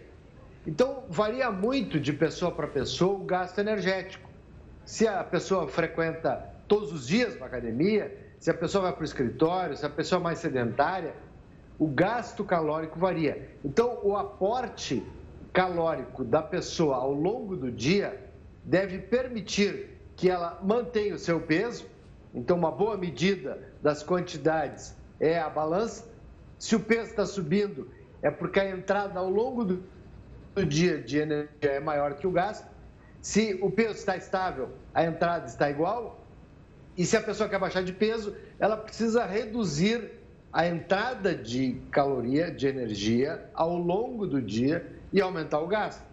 Então, 0.68 1.04
varia 1.10 1.50
muito 1.50 2.00
de 2.00 2.14
pessoa 2.14 2.52
para 2.52 2.68
pessoa 2.68 3.18
o 3.20 3.24
gasto 3.24 3.58
energético. 3.60 4.30
Se 4.86 5.08
a 5.08 5.24
pessoa 5.24 5.68
frequenta 5.68 6.50
todos 6.68 6.92
os 6.92 7.08
dias 7.08 7.36
para 7.36 7.48
academia, 7.48 8.16
se 8.42 8.50
a 8.50 8.56
pessoa 8.56 8.86
vai 8.86 8.94
para 8.94 9.04
o 9.04 9.06
escritório, 9.06 9.78
se 9.78 9.86
a 9.86 9.90
pessoa 9.90 10.20
é 10.20 10.24
mais 10.24 10.40
sedentária, 10.40 11.14
o 11.78 11.86
gasto 11.86 12.44
calórico 12.44 12.98
varia. 12.98 13.52
Então, 13.64 14.00
o 14.02 14.18
aporte 14.18 15.06
calórico 15.54 16.24
da 16.24 16.42
pessoa 16.42 16.96
ao 16.96 17.14
longo 17.14 17.56
do 17.56 17.72
dia 17.72 18.20
deve 18.64 18.98
permitir 18.98 20.02
que 20.16 20.28
ela 20.28 20.60
mantenha 20.64 21.14
o 21.14 21.20
seu 21.20 21.40
peso. 21.40 21.86
Então, 22.34 22.58
uma 22.58 22.72
boa 22.72 22.98
medida 22.98 23.62
das 23.80 24.02
quantidades 24.02 24.96
é 25.20 25.40
a 25.40 25.48
balança. 25.48 26.10
Se 26.58 26.76
o 26.76 26.80
peso 26.80 27.12
está 27.12 27.28
subindo, 27.28 27.92
é 28.24 28.32
porque 28.32 28.60
a 28.60 28.72
entrada 28.72 29.20
ao 29.20 29.30
longo 29.30 29.64
do, 29.64 29.84
dia 30.68 31.00
de 31.00 31.20
energia 31.20 31.50
é 31.62 31.80
maior 31.80 32.16
que 32.16 32.26
o 32.26 32.32
gasto. 32.32 32.68
Se 33.22 33.60
o 33.62 33.70
peso 33.70 34.00
está 34.00 34.18
estável, 34.18 34.70
a 34.96 35.04
entrada 35.04 35.46
está 35.46 35.70
igual. 35.70 36.21
E 36.98 37.06
se 37.06 37.16
a 37.16 37.22
pessoa 37.22 37.48
quer 37.48 37.60
baixar 37.60 37.84
de 37.84 37.94
peso, 37.94 38.36
ela 38.60 38.76
precisa 38.76 39.26
reduzir 39.26 40.12
a 40.52 40.68
entrada 40.68 41.34
de 41.34 41.78
caloria, 41.92 42.52
de 42.52 42.68
energia, 42.68 43.50
ao 43.54 43.78
longo 43.78 44.28
do 44.28 44.42
dia 44.42 44.86
e 45.14 45.22
aumentar 45.22 45.60
o 45.60 45.68
gasto. 45.68 46.04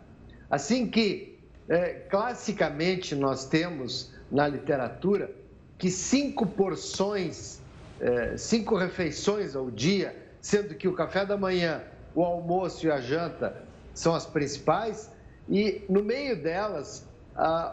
Assim 0.48 0.86
que, 0.86 1.38
é, 1.68 1.94
classicamente, 2.08 3.14
nós 3.14 3.46
temos 3.46 4.12
na 4.30 4.46
literatura 4.46 5.30
que 5.76 5.90
cinco 5.90 6.46
porções, 6.46 7.60
é, 8.00 8.36
cinco 8.36 8.76
refeições 8.76 9.56
ao 9.56 9.70
dia, 9.70 10.14
sendo 10.40 10.74
que 10.74 10.86
o 10.86 10.94
café 10.94 11.26
da 11.26 11.36
manhã, 11.36 11.82
o 12.14 12.22
almoço 12.22 12.86
e 12.86 12.90
a 12.90 13.00
janta 13.00 13.62
são 13.92 14.14
as 14.14 14.24
principais, 14.24 15.10
e 15.48 15.82
no 15.88 16.02
meio 16.02 16.40
delas, 16.40 17.06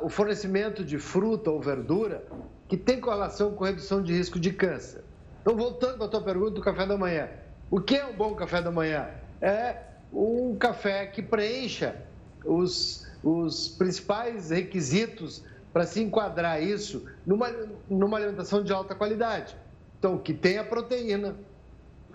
o 0.02 0.10
fornecimento 0.10 0.84
de 0.84 1.00
fruta 1.00 1.50
ou 1.50 1.60
verdura, 1.60 2.24
que 2.68 2.78
tem 2.78 3.00
correlação 3.00 3.52
com 3.54 3.64
redução 3.64 4.02
de 4.02 4.14
risco 4.14 4.40
de 4.40 4.52
câncer. 4.52 5.04
Então, 5.42 5.56
voltando 5.56 5.98
para 5.98 6.06
a 6.06 6.10
tua 6.10 6.22
pergunta 6.22 6.52
do 6.52 6.62
café 6.62 6.86
da 6.86 6.98
manhã. 6.98 7.30
O 7.70 7.80
que 7.80 7.96
é 7.96 8.06
um 8.06 8.16
bom 8.16 8.34
café 8.34 8.62
da 8.62 8.72
manhã? 8.72 9.10
É 9.42 9.78
um 10.12 10.56
café 10.56 11.06
que 11.06 11.22
preencha 11.22 11.96
os, 12.44 13.08
os 13.24 13.68
principais 13.70 14.50
requisitos 14.50 15.44
para 15.72 15.86
se 15.86 16.02
enquadrar 16.02 16.62
isso 16.64 17.06
numa, 17.26 17.52
numa 17.90 18.18
alimentação 18.18 18.64
de 18.64 18.72
alta 18.72 18.96
qualidade. 18.96 19.56
Então, 20.00 20.18
que 20.18 20.34
tenha 20.34 20.64
proteína, 20.64 21.36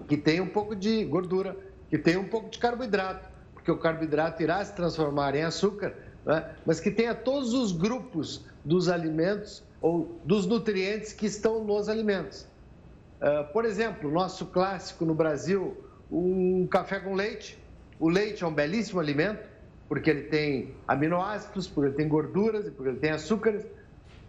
que 0.08 0.16
tenha 0.16 0.42
um 0.42 0.48
pouco 0.48 0.74
de 0.74 1.04
gordura, 1.04 1.56
que 1.88 1.98
tenha 1.98 2.18
um 2.18 2.28
pouco 2.28 2.48
de 2.48 2.58
carboidrato, 2.58 3.28
porque 3.52 3.70
o 3.70 3.76
carboidrato 3.76 4.42
irá 4.42 4.64
se 4.64 4.72
transformar 4.74 5.34
em 5.34 5.42
açúcar, 5.42 5.94
né? 6.24 6.50
mas 6.64 6.80
que 6.80 6.90
tenha 6.90 7.14
todos 7.14 7.52
os 7.52 7.72
grupos 7.72 8.44
dos 8.64 8.88
alimentos 8.88 9.62
ou 9.80 10.20
dos 10.24 10.46
nutrientes 10.46 11.12
que 11.12 11.26
estão 11.26 11.64
nos 11.64 11.88
alimentos. 11.88 12.46
Uh, 13.20 13.52
por 13.52 13.64
exemplo, 13.64 14.10
nosso 14.10 14.46
clássico 14.46 15.04
no 15.04 15.14
Brasil, 15.14 15.76
um 16.10 16.66
café 16.66 16.98
com 16.98 17.14
leite. 17.14 17.58
O 17.98 18.08
leite 18.08 18.42
é 18.42 18.46
um 18.46 18.52
belíssimo 18.52 19.00
alimento, 19.00 19.46
porque 19.88 20.08
ele 20.08 20.22
tem 20.22 20.74
aminoácidos, 20.86 21.66
porque 21.66 21.88
ele 21.88 21.96
tem 21.96 22.08
gorduras 22.08 22.66
e 22.66 22.70
porque 22.70 22.90
ele 22.90 22.98
tem 22.98 23.10
açúcares. 23.10 23.66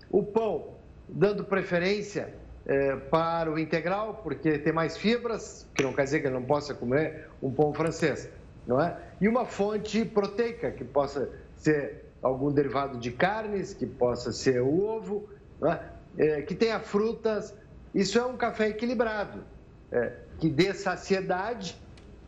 O 0.10 0.24
pão, 0.24 0.76
dando 1.08 1.44
preferência 1.44 2.34
é, 2.66 2.96
para 2.96 3.52
o 3.52 3.58
integral, 3.58 4.20
porque 4.24 4.58
tem 4.60 4.74
mais 4.74 4.98
fibras, 4.98 5.68
que 5.74 5.84
não 5.84 5.94
quer 5.94 6.04
dizer 6.04 6.20
que 6.20 6.28
ele 6.28 6.34
não 6.34 6.44
possa 6.44 6.74
comer 6.74 7.28
um 7.42 7.52
pão 7.52 7.74
francês, 7.74 8.30
não 8.68 8.82
é? 8.82 8.98
E 9.20 9.28
uma 9.28 9.46
fonte 9.46 10.04
proteica, 10.06 10.72
que 10.72 10.84
possa 10.84 11.30
ser 11.56 12.06
algum 12.22 12.52
derivado 12.52 12.98
de 12.98 13.12
carnes, 13.12 13.74
que 13.74 13.86
possa 13.86 14.32
ser 14.32 14.62
o 14.62 14.84
ovo, 14.84 15.30
é? 15.70 15.80
É, 16.18 16.42
que 16.42 16.56
tenha 16.56 16.80
frutas, 16.80 17.54
isso 17.94 18.18
é 18.18 18.26
um 18.26 18.38
café 18.38 18.70
equilibrado, 18.70 19.44
é, 19.92 20.14
que 20.40 20.50
dê 20.50 20.74
saciedade 20.74 21.78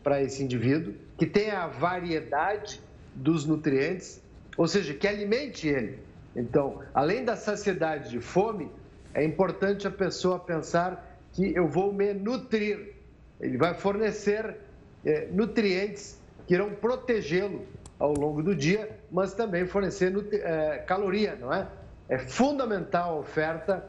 para 0.02 0.22
esse 0.22 0.42
indivíduo, 0.42 0.94
que 1.16 1.26
tenha 1.26 1.60
a 1.60 1.66
variedade 1.66 2.80
dos 3.14 3.44
nutrientes, 3.44 4.22
ou 4.56 4.68
seja, 4.68 4.94
que 4.94 5.06
alimente 5.06 5.68
ele. 5.68 5.98
Então, 6.36 6.82
além 6.92 7.24
da 7.24 7.36
saciedade 7.36 8.10
de 8.10 8.20
fome, 8.20 8.70
é 9.12 9.24
importante 9.24 9.86
a 9.86 9.90
pessoa 9.90 10.38
pensar 10.38 11.18
que 11.32 11.54
eu 11.54 11.68
vou 11.68 11.92
me 11.92 12.12
nutrir. 12.12 12.94
Ele 13.40 13.56
vai 13.56 13.74
fornecer 13.74 14.56
é, 15.04 15.28
nutrientes 15.30 16.20
que 16.46 16.54
irão 16.54 16.70
protegê-lo 16.74 17.64
ao 17.98 18.12
longo 18.12 18.42
do 18.42 18.54
dia, 18.54 18.98
mas 19.10 19.34
também 19.34 19.66
fornecer 19.66 20.12
é, 20.32 20.78
caloria, 20.78 21.36
não 21.36 21.52
é? 21.52 21.66
É 22.08 22.18
fundamental 22.18 23.14
a 23.14 23.18
oferta 23.18 23.84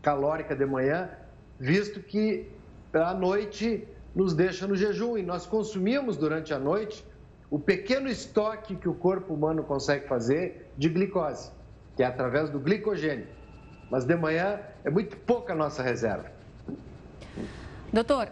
calórica 0.00 0.54
de 0.56 0.64
manhã, 0.64 1.10
visto 1.58 2.00
que 2.00 2.50
à 2.92 3.12
noite 3.12 3.86
nos 4.14 4.34
deixa 4.34 4.66
no 4.66 4.74
jejum 4.74 5.18
e 5.18 5.22
nós 5.22 5.46
consumimos 5.46 6.16
durante 6.16 6.54
a 6.54 6.58
noite 6.58 7.04
o 7.50 7.58
pequeno 7.58 8.08
estoque 8.08 8.76
que 8.76 8.88
o 8.88 8.94
corpo 8.94 9.34
humano 9.34 9.62
consegue 9.62 10.06
fazer 10.06 10.70
de 10.76 10.88
glicose, 10.88 11.50
que 11.96 12.02
é 12.02 12.06
através 12.06 12.50
do 12.50 12.58
glicogênio. 12.58 13.26
Mas 13.90 14.04
de 14.04 14.14
manhã 14.16 14.60
é 14.84 14.90
muito 14.90 15.16
pouca 15.16 15.52
a 15.52 15.56
nossa 15.56 15.82
reserva. 15.82 16.30
Doutor, 17.92 18.28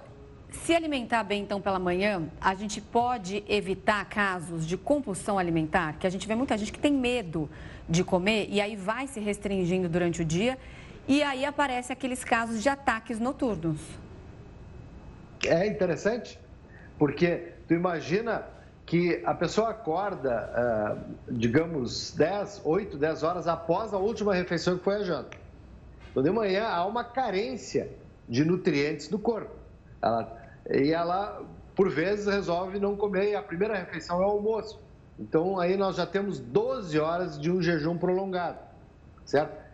se 0.51 0.75
alimentar 0.75 1.23
bem 1.23 1.43
então 1.43 1.61
pela 1.61 1.79
manhã, 1.79 2.29
a 2.41 2.55
gente 2.55 2.81
pode 2.81 3.45
evitar 3.49 4.05
casos 4.07 4.67
de 4.67 4.77
compulsão 4.77 5.39
alimentar, 5.39 5.95
que 5.99 6.07
a 6.07 6.11
gente 6.11 6.27
vê 6.27 6.35
muita 6.35 6.57
gente 6.57 6.73
que 6.73 6.79
tem 6.79 6.93
medo 6.93 7.49
de 7.89 8.03
comer 8.03 8.49
e 8.51 8.61
aí 8.61 8.77
vai 8.77 9.07
se 9.07 9.21
restringindo 9.21 9.89
durante 9.89 10.23
o 10.23 10.25
dia 10.25 10.59
e 11.07 11.23
aí 11.23 11.45
aparecem 11.45 11.93
aqueles 11.93 12.25
casos 12.25 12.63
de 12.63 12.69
ataques 12.69 13.19
noturnos. 13.21 13.81
É 15.45 15.67
interessante, 15.67 16.39
porque 16.99 17.53
tu 17.69 17.75
imagina 17.75 18.45
que 18.85 19.21
a 19.25 19.35
pessoa 19.35 19.71
acorda, 19.71 20.51
ah, 20.55 20.97
digamos, 21.29 22.13
10, 22.13 22.63
8, 22.65 22.97
10 22.97 23.23
horas 23.23 23.49
após 23.49 23.93
a 23.93 23.99
última 23.99 24.35
refeição 24.35 24.79
que 24.79 24.85
foi 24.85 24.97
a 24.97 25.03
janta. 25.03 25.37
Então, 26.11 26.23
de 26.23 26.31
manhã 26.31 26.67
há 26.67 26.87
uma 26.87 27.05
carência 27.05 27.91
de 28.29 28.45
nutrientes 28.45 29.09
do 29.09 29.19
corpo. 29.19 29.66
Ela, 30.03 30.37
e 30.71 30.93
ela, 30.93 31.43
por 31.75 31.91
vezes, 31.91 32.27
resolve 32.27 32.79
não 32.79 32.97
comer 32.97 33.35
a 33.35 33.43
primeira 33.43 33.77
refeição 33.77 34.23
é 34.23 34.27
o 34.27 34.31
almoço. 34.31 34.81
Então, 35.19 35.59
aí 35.59 35.77
nós 35.77 35.97
já 35.97 36.07
temos 36.07 36.39
12 36.39 36.99
horas 36.99 37.41
de 37.41 37.51
um 37.51 37.63
jejum 37.63 37.97
prolongado, 37.97 38.59
certo? 39.25 39.67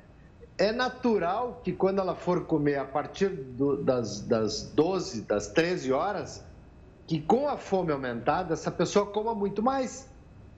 é 0.58 0.70
natural 0.70 1.60
que 1.64 1.72
quando 1.72 2.00
ela 2.00 2.14
for 2.14 2.44
comer 2.44 2.76
a 2.76 2.84
partir 2.84 3.28
do, 3.28 3.82
das, 3.82 4.20
das 4.20 4.62
12, 4.74 5.22
das 5.22 5.48
13 5.48 5.92
horas, 5.92 6.44
que 7.06 7.20
com 7.20 7.48
a 7.48 7.56
fome 7.56 7.92
aumentada, 7.92 8.54
essa 8.54 8.70
pessoa 8.70 9.06
coma 9.06 9.34
muito 9.34 9.62
mais. 9.62 10.08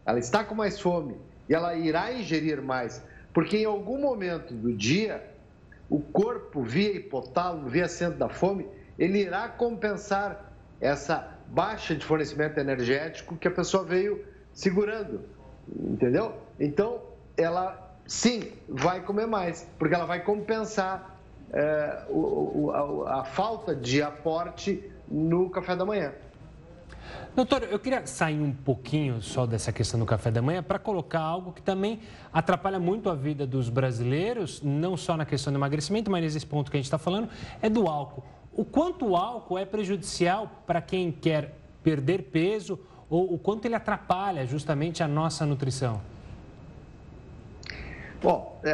Ela 0.05 0.19
está 0.19 0.45
com 0.45 0.55
mais 0.55 0.79
fome 0.79 1.17
e 1.49 1.55
ela 1.55 1.75
irá 1.75 2.13
ingerir 2.13 2.61
mais, 2.61 3.03
porque 3.33 3.59
em 3.59 3.65
algum 3.65 3.99
momento 3.99 4.53
do 4.53 4.73
dia, 4.73 5.25
o 5.89 6.01
corpo, 6.01 6.63
via 6.63 6.93
hipotálamo, 6.97 7.69
via 7.69 7.89
centro 7.89 8.19
da 8.19 8.29
fome, 8.29 8.67
ele 8.99 9.19
irá 9.19 9.49
compensar 9.49 10.53
essa 10.81 11.29
baixa 11.49 11.95
de 11.95 12.05
fornecimento 12.05 12.59
energético 12.59 13.37
que 13.37 13.49
a 13.49 13.51
pessoa 13.51 13.85
veio 13.85 14.25
segurando, 14.53 15.23
entendeu? 15.69 16.35
Então, 16.59 17.01
ela 17.37 17.97
sim, 18.07 18.53
vai 18.69 19.03
comer 19.03 19.27
mais, 19.27 19.69
porque 19.79 19.95
ela 19.95 20.07
vai 20.07 20.23
compensar 20.23 21.19
é, 21.53 22.05
o, 22.09 22.19
o, 22.19 23.07
a, 23.07 23.21
a 23.21 23.25
falta 23.25 23.75
de 23.75 24.03
aporte 24.03 24.91
no 25.09 25.51
café 25.51 25.77
da 25.77 25.85
manhã. 25.85 26.13
Doutor, 27.35 27.65
eu 27.65 27.79
queria 27.79 28.07
sair 28.07 28.41
um 28.41 28.53
pouquinho 28.53 29.21
só 29.21 29.45
dessa 29.45 29.73
questão 29.73 29.99
do 29.99 30.07
café 30.07 30.31
da 30.31 30.41
manhã 30.41 30.63
para 30.63 30.79
colocar 30.79 31.21
algo 31.21 31.53
que 31.53 31.61
também 31.61 32.01
atrapalha 32.33 32.79
muito 32.79 33.11
a 33.11 33.15
vida 33.15 33.47
dos 33.47 33.69
brasileiros, 33.69 34.63
não 34.63 34.97
só 34.97 35.17
na 35.17 35.25
questão 35.25 35.53
do 35.53 35.59
emagrecimento, 35.59 36.11
mas 36.11 36.23
nesse 36.23 36.47
ponto 36.47 36.71
que 36.71 36.77
a 36.77 36.79
gente 36.79 36.87
está 36.87 36.99
falando, 36.99 37.29
é 37.61 37.69
do 37.69 37.89
álcool. 37.89 38.23
O 38.57 38.65
quanto 38.65 39.07
o 39.07 39.17
álcool 39.17 39.59
é 39.59 39.65
prejudicial 39.65 40.63
para 40.67 40.81
quem 40.81 41.11
quer 41.11 41.55
perder 41.83 42.31
peso 42.31 42.79
ou 43.11 43.35
o 43.35 43.39
quanto 43.39 43.67
ele 43.67 43.75
atrapalha 43.75 44.47
justamente 44.47 45.03
a 45.03 45.09
nossa 45.09 45.45
nutrição? 45.45 46.01
Bom, 48.23 48.61
é, 48.65 48.73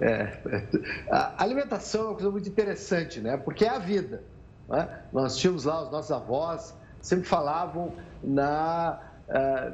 é, 0.00 0.38
a 1.10 1.42
alimentação 1.42 2.00
é 2.00 2.04
uma 2.06 2.14
coisa 2.14 2.30
muito 2.30 2.48
interessante, 2.48 3.20
né? 3.20 3.36
Porque 3.36 3.64
é 3.64 3.68
a 3.68 3.78
vida. 3.78 4.24
Né? 4.68 4.88
Nós 5.12 5.36
tínhamos 5.36 5.64
lá, 5.64 5.84
os 5.84 5.90
nossos 5.92 6.10
avós 6.10 6.74
sempre 7.00 7.28
falavam 7.28 7.92
na 8.24 8.98
é, 9.28 9.72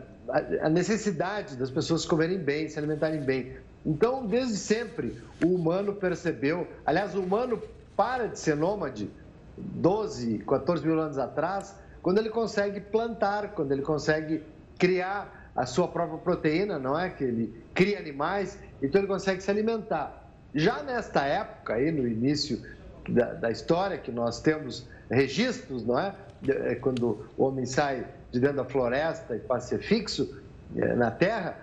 a 0.60 0.68
necessidade 0.68 1.56
das 1.56 1.70
pessoas 1.70 2.04
comerem 2.04 2.38
bem, 2.38 2.68
se 2.68 2.78
alimentarem 2.78 3.20
bem. 3.20 3.56
Então, 3.84 4.26
desde 4.26 4.56
sempre, 4.56 5.20
o 5.42 5.48
humano 5.48 5.94
percebeu, 5.94 6.68
aliás, 6.86 7.14
o 7.14 7.20
humano 7.20 7.60
para 7.97 8.28
de 8.28 8.38
ser 8.38 8.57
nômade 8.57 9.11
12, 9.57 10.38
14 10.38 10.86
mil 10.86 11.01
anos 11.01 11.18
atrás, 11.18 11.74
quando 12.03 12.18
ele 12.18 12.30
consegue 12.30 12.80
plantar, 12.80 13.53
quando 13.53 13.72
ele 13.72 13.82
consegue 13.82 14.43
criar 14.78 15.51
a 15.55 15.66
sua 15.66 15.86
própria 15.86 16.18
proteína, 16.18 16.78
não 16.78 16.99
é? 16.99 17.11
Que 17.11 17.24
ele 17.24 17.62
cria 17.74 17.99
animais, 17.99 18.59
então 18.82 19.01
ele 19.01 19.09
consegue 19.09 19.43
se 19.43 19.51
alimentar. 19.51 20.26
Já 20.55 20.82
nesta 20.82 21.24
época, 21.24 21.74
aí 21.74 21.90
no 21.90 22.07
início 22.07 22.61
da, 23.09 23.34
da 23.34 23.51
história, 23.51 23.99
que 23.99 24.11
nós 24.11 24.40
temos 24.40 24.86
registros, 25.11 25.84
não 25.84 25.99
é? 25.99 26.14
é? 26.49 26.74
Quando 26.76 27.26
o 27.36 27.45
homem 27.45 27.66
sai 27.66 28.07
de 28.30 28.40
dentro 28.40 28.57
da 28.57 28.64
floresta 28.64 29.36
e 29.36 29.38
passa 29.38 29.76
a 29.76 29.78
ser 29.78 29.84
fixo 29.84 30.43
é, 30.74 30.95
na 30.95 31.11
terra, 31.11 31.57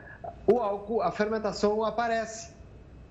o 0.46 0.60
álcool, 0.60 1.02
a 1.02 1.12
fermentação 1.12 1.84
aparece. 1.84 2.52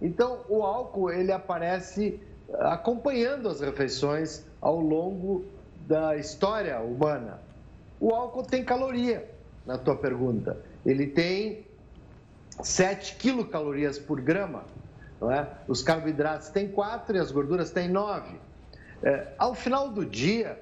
Então, 0.00 0.40
o 0.48 0.62
álcool 0.62 1.10
ele 1.10 1.32
aparece 1.32 2.20
acompanhando 2.54 3.48
as 3.48 3.60
refeições 3.60 4.44
ao 4.60 4.80
longo 4.80 5.44
da 5.86 6.16
história 6.16 6.80
humana. 6.80 7.40
O 8.00 8.14
álcool 8.14 8.42
tem 8.42 8.64
caloria, 8.64 9.28
na 9.66 9.76
tua 9.76 9.96
pergunta. 9.96 10.58
Ele 10.84 11.06
tem 11.06 11.66
7 12.62 13.16
quilocalorias 13.16 13.98
por 13.98 14.20
grama. 14.20 14.64
Não 15.20 15.30
é? 15.30 15.48
Os 15.66 15.82
carboidratos 15.82 16.48
têm 16.48 16.68
4 16.68 17.16
e 17.16 17.18
as 17.18 17.30
gorduras 17.30 17.70
têm 17.70 17.88
9. 17.88 18.38
É, 19.02 19.28
ao 19.38 19.54
final 19.54 19.90
do 19.90 20.04
dia, 20.04 20.60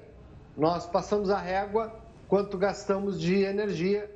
nós 0.57 0.85
passamos 0.85 1.29
a 1.29 1.37
régua 1.37 1.93
quanto 2.27 2.57
gastamos 2.57 3.19
de 3.19 3.43
energia, 3.43 4.09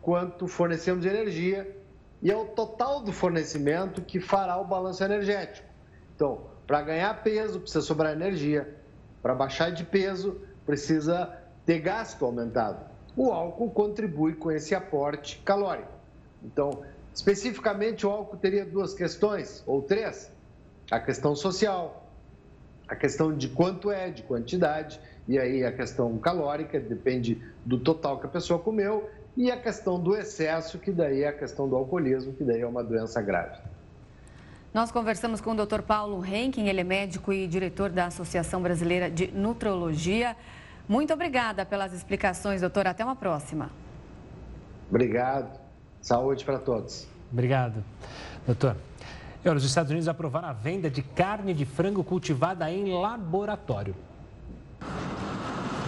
quanto 0.00 0.48
fornecemos 0.48 1.02
de 1.02 1.08
energia, 1.08 1.76
e 2.20 2.30
é 2.30 2.36
o 2.36 2.46
total 2.46 3.02
do 3.02 3.12
fornecimento 3.12 4.00
que 4.00 4.20
fará 4.20 4.56
o 4.56 4.64
balanço 4.64 5.02
energético. 5.04 5.66
Então, 6.14 6.51
para 6.72 6.80
ganhar 6.80 7.22
peso, 7.22 7.60
precisa 7.60 7.82
sobrar 7.82 8.14
energia. 8.14 8.74
Para 9.20 9.34
baixar 9.34 9.70
de 9.70 9.84
peso, 9.84 10.40
precisa 10.64 11.30
ter 11.66 11.80
gasto 11.80 12.24
aumentado. 12.24 12.86
O 13.14 13.30
álcool 13.30 13.70
contribui 13.72 14.36
com 14.36 14.50
esse 14.50 14.74
aporte 14.74 15.42
calórico. 15.44 15.92
Então, 16.42 16.82
especificamente, 17.12 18.06
o 18.06 18.10
álcool 18.10 18.38
teria 18.38 18.64
duas 18.64 18.94
questões, 18.94 19.62
ou 19.66 19.82
três: 19.82 20.32
a 20.90 20.98
questão 20.98 21.36
social, 21.36 22.10
a 22.88 22.96
questão 22.96 23.36
de 23.36 23.50
quanto 23.50 23.90
é, 23.90 24.08
de 24.08 24.22
quantidade, 24.22 24.98
e 25.28 25.38
aí 25.38 25.66
a 25.66 25.72
questão 25.72 26.16
calórica, 26.16 26.80
depende 26.80 27.38
do 27.66 27.78
total 27.78 28.18
que 28.18 28.24
a 28.24 28.30
pessoa 28.30 28.58
comeu, 28.58 29.10
e 29.36 29.50
a 29.50 29.60
questão 29.60 30.00
do 30.00 30.16
excesso, 30.16 30.78
que 30.78 30.90
daí 30.90 31.22
é 31.24 31.28
a 31.28 31.34
questão 31.34 31.68
do 31.68 31.76
alcoolismo, 31.76 32.32
que 32.32 32.44
daí 32.44 32.62
é 32.62 32.66
uma 32.66 32.82
doença 32.82 33.20
grave. 33.20 33.58
Nós 34.74 34.90
conversamos 34.90 35.42
com 35.42 35.52
o 35.52 35.66
Dr. 35.66 35.82
Paulo 35.82 36.24
Henkin, 36.24 36.66
ele 36.66 36.80
é 36.80 36.84
médico 36.84 37.30
e 37.30 37.46
diretor 37.46 37.90
da 37.90 38.06
Associação 38.06 38.62
Brasileira 38.62 39.10
de 39.10 39.26
Nutrologia. 39.30 40.34
Muito 40.88 41.12
obrigada 41.12 41.66
pelas 41.66 41.92
explicações, 41.92 42.62
doutor. 42.62 42.86
Até 42.86 43.04
uma 43.04 43.14
próxima. 43.14 43.70
Obrigado. 44.88 45.60
Saúde 46.00 46.42
para 46.44 46.58
todos. 46.58 47.06
Obrigado, 47.30 47.84
doutor. 48.46 48.76
E 49.44 49.48
olha, 49.48 49.58
os 49.58 49.64
Estados 49.64 49.90
Unidos 49.90 50.08
aprovaram 50.08 50.48
a 50.48 50.54
venda 50.54 50.88
de 50.88 51.02
carne 51.02 51.52
de 51.52 51.66
frango 51.66 52.02
cultivada 52.02 52.70
em 52.70 52.94
laboratório. 52.94 53.94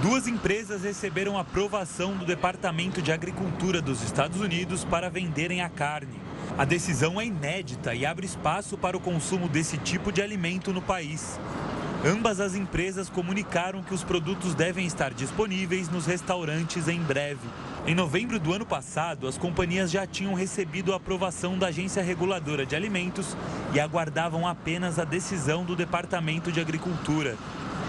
Duas 0.03 0.29
empresas 0.29 0.83
receberam 0.83 1.39
aprovação 1.39 2.15
do 2.15 2.27
Departamento 2.27 3.01
de 3.01 3.11
Agricultura 3.11 3.81
dos 3.81 4.03
Estados 4.03 4.41
Unidos 4.43 4.85
para 4.85 5.09
venderem 5.09 5.63
a 5.63 5.71
carne. 5.71 6.24
A 6.57 6.65
decisão 6.65 7.21
é 7.21 7.27
inédita 7.27 7.95
e 7.95 8.07
abre 8.07 8.27
espaço 8.27 8.79
para 8.79 8.97
o 8.97 9.01
consumo 9.01 9.49
desse 9.49 9.77
tipo 9.79 10.13
de 10.13 10.23
alimento 10.23 10.73
no 10.73 10.81
país. 10.81 11.39
Ambas 12.07 12.39
as 12.39 12.55
empresas 12.55 13.09
comunicaram 13.09 13.83
que 13.83 13.95
os 13.95 14.05
produtos 14.05 14.55
devem 14.55 14.87
estar 14.87 15.15
disponíveis 15.15 15.89
nos 15.89 16.05
restaurantes 16.05 16.87
em 16.87 17.01
breve. 17.01 17.49
Em 17.87 17.95
novembro 17.95 18.39
do 18.39 18.53
ano 18.53 18.67
passado, 18.67 19.27
as 19.27 19.39
companhias 19.39 19.91
já 19.91 20.07
tinham 20.07 20.35
recebido 20.35 20.93
a 20.93 20.97
aprovação 20.97 21.59
da 21.59 21.69
Agência 21.69 22.03
Reguladora 22.03 22.67
de 22.67 22.77
Alimentos 22.77 23.35
e 23.73 23.81
aguardavam 23.81 24.47
apenas 24.47 24.99
a 24.99 25.05
decisão 25.05 25.65
do 25.65 25.75
Departamento 25.75 26.53
de 26.53 26.61
Agricultura. 26.61 27.37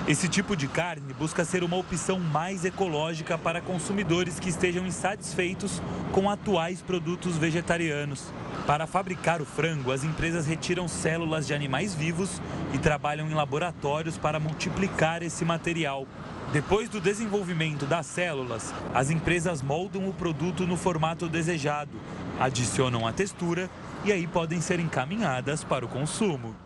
Esse 0.07 0.29
tipo 0.29 0.55
de 0.55 0.67
carne 0.67 1.15
busca 1.15 1.43
ser 1.43 1.63
uma 1.63 1.77
opção 1.77 2.19
mais 2.19 2.63
ecológica 2.63 3.39
para 3.39 3.59
consumidores 3.59 4.39
que 4.39 4.49
estejam 4.49 4.85
insatisfeitos 4.85 5.81
com 6.11 6.29
atuais 6.29 6.79
produtos 6.79 7.37
vegetarianos. 7.37 8.31
Para 8.67 8.85
fabricar 8.85 9.41
o 9.41 9.45
frango, 9.45 9.91
as 9.91 10.03
empresas 10.03 10.45
retiram 10.45 10.87
células 10.87 11.47
de 11.47 11.55
animais 11.55 11.95
vivos 11.95 12.39
e 12.71 12.77
trabalham 12.77 13.27
em 13.27 13.33
laboratórios 13.33 14.15
para 14.15 14.39
multiplicar 14.39 15.23
esse 15.23 15.43
material. 15.43 16.05
Depois 16.53 16.87
do 16.87 17.01
desenvolvimento 17.01 17.87
das 17.87 18.05
células, 18.05 18.71
as 18.93 19.09
empresas 19.09 19.63
moldam 19.63 20.07
o 20.07 20.13
produto 20.13 20.67
no 20.67 20.77
formato 20.77 21.27
desejado, 21.27 21.97
adicionam 22.39 23.07
a 23.07 23.11
textura 23.11 23.71
e 24.03 24.11
aí 24.11 24.27
podem 24.27 24.61
ser 24.61 24.79
encaminhadas 24.79 25.63
para 25.63 25.83
o 25.83 25.89
consumo. 25.89 26.64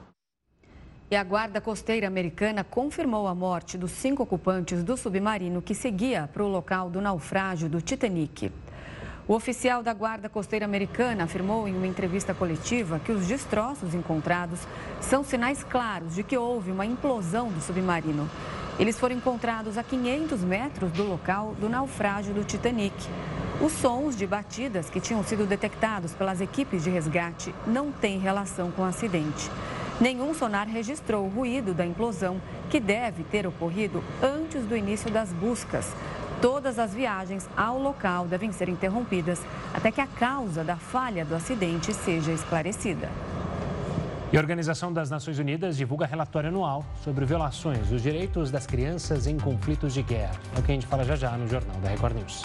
E 1.11 1.15
a 1.15 1.23
Guarda 1.23 1.59
Costeira 1.59 2.05
Americana 2.05 2.63
confirmou 2.63 3.27
a 3.27 3.33
morte 3.33 3.79
dos 3.79 3.89
cinco 3.89 4.21
ocupantes 4.21 4.83
do 4.83 4.95
submarino 4.95 5.59
que 5.59 5.73
seguia 5.73 6.29
para 6.31 6.43
o 6.43 6.47
local 6.47 6.87
do 6.87 7.01
naufrágio 7.01 7.67
do 7.67 7.81
Titanic. 7.81 8.51
O 9.27 9.33
oficial 9.33 9.81
da 9.81 9.91
Guarda 9.91 10.29
Costeira 10.29 10.65
Americana 10.65 11.23
afirmou 11.23 11.67
em 11.67 11.75
uma 11.75 11.87
entrevista 11.87 12.31
coletiva 12.35 12.99
que 12.99 13.11
os 13.11 13.25
destroços 13.25 13.95
encontrados 13.95 14.59
são 15.01 15.23
sinais 15.23 15.63
claros 15.63 16.13
de 16.13 16.21
que 16.21 16.37
houve 16.37 16.69
uma 16.69 16.85
implosão 16.85 17.49
do 17.49 17.59
submarino. 17.59 18.29
Eles 18.77 18.99
foram 18.99 19.15
encontrados 19.15 19.79
a 19.79 19.83
500 19.83 20.43
metros 20.43 20.91
do 20.91 21.03
local 21.09 21.55
do 21.59 21.67
naufrágio 21.67 22.35
do 22.35 22.43
Titanic. 22.43 22.93
Os 23.59 23.71
sons 23.71 24.15
de 24.15 24.27
batidas 24.27 24.91
que 24.91 25.01
tinham 25.01 25.23
sido 25.23 25.47
detectados 25.47 26.13
pelas 26.13 26.39
equipes 26.39 26.83
de 26.83 26.91
resgate 26.91 27.53
não 27.65 27.91
têm 27.91 28.19
relação 28.19 28.69
com 28.69 28.83
o 28.83 28.85
acidente. 28.85 29.49
Nenhum 29.99 30.33
sonar 30.33 30.65
registrou 30.67 31.25
o 31.25 31.29
ruído 31.29 31.73
da 31.73 31.85
implosão, 31.85 32.41
que 32.69 32.79
deve 32.79 33.23
ter 33.23 33.45
ocorrido 33.45 34.01
antes 34.23 34.63
do 34.65 34.75
início 34.75 35.11
das 35.11 35.33
buscas. 35.33 35.93
Todas 36.41 36.79
as 36.79 36.93
viagens 36.93 37.49
ao 37.55 37.77
local 37.77 38.25
devem 38.25 38.51
ser 38.51 38.69
interrompidas 38.69 39.41
até 39.73 39.91
que 39.91 39.99
a 39.99 40.07
causa 40.07 40.63
da 40.63 40.77
falha 40.77 41.25
do 41.25 41.35
acidente 41.35 41.93
seja 41.93 42.31
esclarecida. 42.31 43.09
E 44.31 44.37
a 44.37 44.39
Organização 44.39 44.93
das 44.93 45.09
Nações 45.09 45.37
Unidas 45.37 45.75
divulga 45.75 46.05
relatório 46.05 46.49
anual 46.49 46.85
sobre 47.03 47.25
violações 47.25 47.87
dos 47.87 48.01
direitos 48.01 48.51
das 48.51 48.65
crianças 48.65 49.27
em 49.27 49.37
conflitos 49.37 49.93
de 49.93 50.03
guerra. 50.03 50.35
É 50.55 50.59
o 50.59 50.63
que 50.63 50.71
a 50.71 50.75
gente 50.75 50.87
fala 50.87 51.03
já 51.03 51.15
já 51.15 51.31
no 51.35 51.47
Jornal 51.47 51.75
da 51.81 51.89
Record 51.89 52.15
News. 52.15 52.43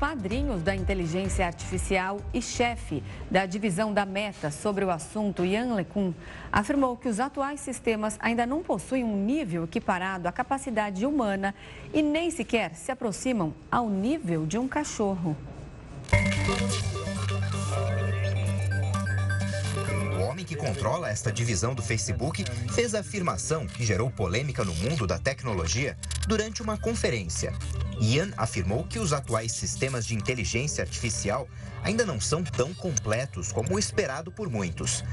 Padrinhos 0.00 0.62
da 0.62 0.74
inteligência 0.74 1.46
artificial 1.46 2.22
e 2.32 2.40
chefe 2.40 3.02
da 3.30 3.44
divisão 3.44 3.92
da 3.92 4.06
Meta 4.06 4.50
sobre 4.50 4.82
o 4.82 4.90
assunto, 4.90 5.44
Yan 5.44 5.74
LeCun, 5.74 6.14
afirmou 6.50 6.96
que 6.96 7.06
os 7.06 7.20
atuais 7.20 7.60
sistemas 7.60 8.16
ainda 8.18 8.46
não 8.46 8.62
possuem 8.62 9.04
um 9.04 9.22
nível 9.22 9.64
equiparado 9.64 10.26
à 10.26 10.32
capacidade 10.32 11.04
humana 11.04 11.54
e 11.92 12.00
nem 12.00 12.30
sequer 12.30 12.74
se 12.74 12.90
aproximam 12.90 13.52
ao 13.70 13.90
nível 13.90 14.46
de 14.46 14.56
um 14.56 14.66
cachorro. 14.66 15.36
Homem 20.40 20.44
que 20.44 20.56
controla 20.56 21.10
esta 21.10 21.30
divisão 21.30 21.74
do 21.74 21.82
Facebook 21.82 22.44
fez 22.72 22.94
a 22.94 23.00
afirmação 23.00 23.66
que 23.66 23.84
gerou 23.84 24.10
polêmica 24.10 24.64
no 24.64 24.74
mundo 24.74 25.06
da 25.06 25.18
tecnologia 25.18 25.98
durante 26.26 26.62
uma 26.62 26.78
conferência. 26.78 27.52
Ian 28.00 28.30
afirmou 28.36 28.84
que 28.84 28.98
os 28.98 29.12
atuais 29.12 29.52
sistemas 29.52 30.06
de 30.06 30.14
inteligência 30.14 30.82
artificial 30.82 31.46
ainda 31.82 32.06
não 32.06 32.18
são 32.18 32.42
tão 32.42 32.72
completos 32.72 33.52
como 33.52 33.78
esperado 33.78 34.32
por 34.32 34.48
muitos. 34.48 35.04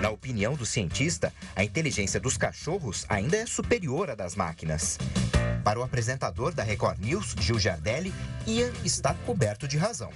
Na 0.00 0.10
opinião 0.10 0.54
do 0.54 0.66
cientista, 0.66 1.32
a 1.54 1.62
inteligência 1.62 2.18
dos 2.18 2.36
cachorros 2.36 3.06
ainda 3.08 3.36
é 3.36 3.46
superior 3.46 4.10
à 4.10 4.14
das 4.14 4.34
máquinas. 4.34 4.98
Para 5.62 5.78
o 5.78 5.82
apresentador 5.82 6.52
da 6.52 6.64
Record 6.64 6.98
News, 6.98 7.34
Gil 7.38 7.58
Giardelli, 7.58 8.12
Ian 8.46 8.72
está 8.84 9.14
coberto 9.14 9.68
de 9.68 9.76
razão. 9.76 10.10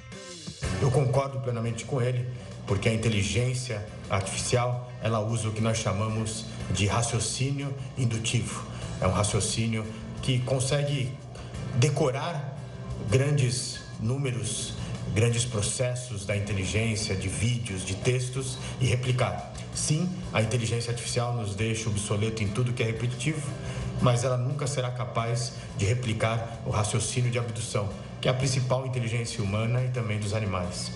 Eu 0.80 0.90
concordo 0.90 1.40
plenamente 1.40 1.84
com 1.84 2.00
ele, 2.00 2.26
porque 2.66 2.88
a 2.88 2.94
inteligência 2.94 3.84
artificial, 4.08 4.90
ela 5.02 5.20
usa 5.20 5.48
o 5.48 5.52
que 5.52 5.60
nós 5.60 5.78
chamamos 5.78 6.46
de 6.70 6.86
raciocínio 6.86 7.74
indutivo. 7.96 8.64
É 9.00 9.06
um 9.06 9.12
raciocínio 9.12 9.84
que 10.22 10.38
consegue 10.40 11.12
decorar 11.76 12.56
grandes 13.10 13.80
números, 14.00 14.74
grandes 15.14 15.44
processos 15.44 16.24
da 16.24 16.36
inteligência, 16.36 17.16
de 17.16 17.28
vídeos, 17.28 17.84
de 17.84 17.94
textos 17.94 18.58
e 18.80 18.86
replicar. 18.86 19.52
Sim, 19.74 20.08
a 20.32 20.42
inteligência 20.42 20.90
artificial 20.90 21.34
nos 21.34 21.54
deixa 21.54 21.88
obsoleto 21.88 22.42
em 22.42 22.48
tudo 22.48 22.72
que 22.72 22.82
é 22.82 22.86
repetitivo, 22.86 23.48
mas 24.00 24.24
ela 24.24 24.36
nunca 24.36 24.66
será 24.66 24.90
capaz 24.90 25.52
de 25.76 25.84
replicar 25.84 26.60
o 26.66 26.70
raciocínio 26.70 27.30
de 27.30 27.38
abdução, 27.38 27.88
que 28.20 28.28
é 28.28 28.30
a 28.30 28.34
principal 28.34 28.86
inteligência 28.86 29.42
humana 29.42 29.82
e 29.82 29.88
também 29.88 30.18
dos 30.20 30.34
animais. 30.34 30.90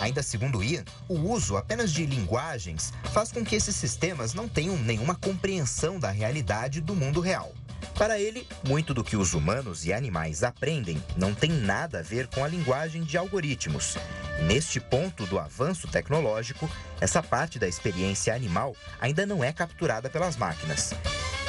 Ainda 0.00 0.22
segundo 0.22 0.64
Ian, 0.64 0.84
o 1.08 1.14
uso 1.14 1.58
apenas 1.58 1.92
de 1.92 2.06
linguagens 2.06 2.90
faz 3.12 3.30
com 3.30 3.44
que 3.44 3.54
esses 3.54 3.76
sistemas 3.76 4.32
não 4.32 4.48
tenham 4.48 4.76
nenhuma 4.78 5.14
compreensão 5.14 6.00
da 6.00 6.10
realidade 6.10 6.80
do 6.80 6.96
mundo 6.96 7.20
real. 7.20 7.52
Para 7.94 8.18
ele, 8.18 8.46
muito 8.66 8.94
do 8.94 9.04
que 9.04 9.14
os 9.14 9.34
humanos 9.34 9.84
e 9.84 9.92
animais 9.92 10.42
aprendem 10.42 11.02
não 11.18 11.34
tem 11.34 11.50
nada 11.50 11.98
a 11.98 12.02
ver 12.02 12.28
com 12.28 12.42
a 12.42 12.48
linguagem 12.48 13.02
de 13.02 13.18
algoritmos. 13.18 13.98
Neste 14.46 14.80
ponto 14.80 15.26
do 15.26 15.38
avanço 15.38 15.86
tecnológico, 15.86 16.68
essa 16.98 17.22
parte 17.22 17.58
da 17.58 17.68
experiência 17.68 18.34
animal 18.34 18.74
ainda 18.98 19.26
não 19.26 19.44
é 19.44 19.52
capturada 19.52 20.08
pelas 20.08 20.34
máquinas. 20.34 20.94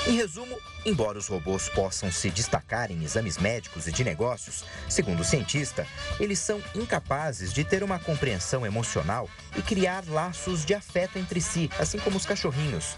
Em 0.07 0.13
resumo, 0.15 0.57
embora 0.85 1.17
os 1.17 1.27
robôs 1.27 1.69
possam 1.69 2.11
se 2.11 2.29
destacar 2.29 2.91
em 2.91 3.03
exames 3.03 3.37
médicos 3.37 3.87
e 3.87 3.91
de 3.91 4.03
negócios, 4.03 4.63
segundo 4.89 5.21
o 5.21 5.25
cientista, 5.25 5.85
eles 6.19 6.39
são 6.39 6.61
incapazes 6.75 7.53
de 7.53 7.63
ter 7.63 7.83
uma 7.83 7.99
compreensão 7.99 8.65
emocional 8.65 9.29
e 9.55 9.61
criar 9.61 10.03
laços 10.07 10.65
de 10.65 10.73
afeto 10.73 11.17
entre 11.17 11.39
si, 11.41 11.69
assim 11.79 11.99
como 11.99 12.17
os 12.17 12.25
cachorrinhos. 12.25 12.97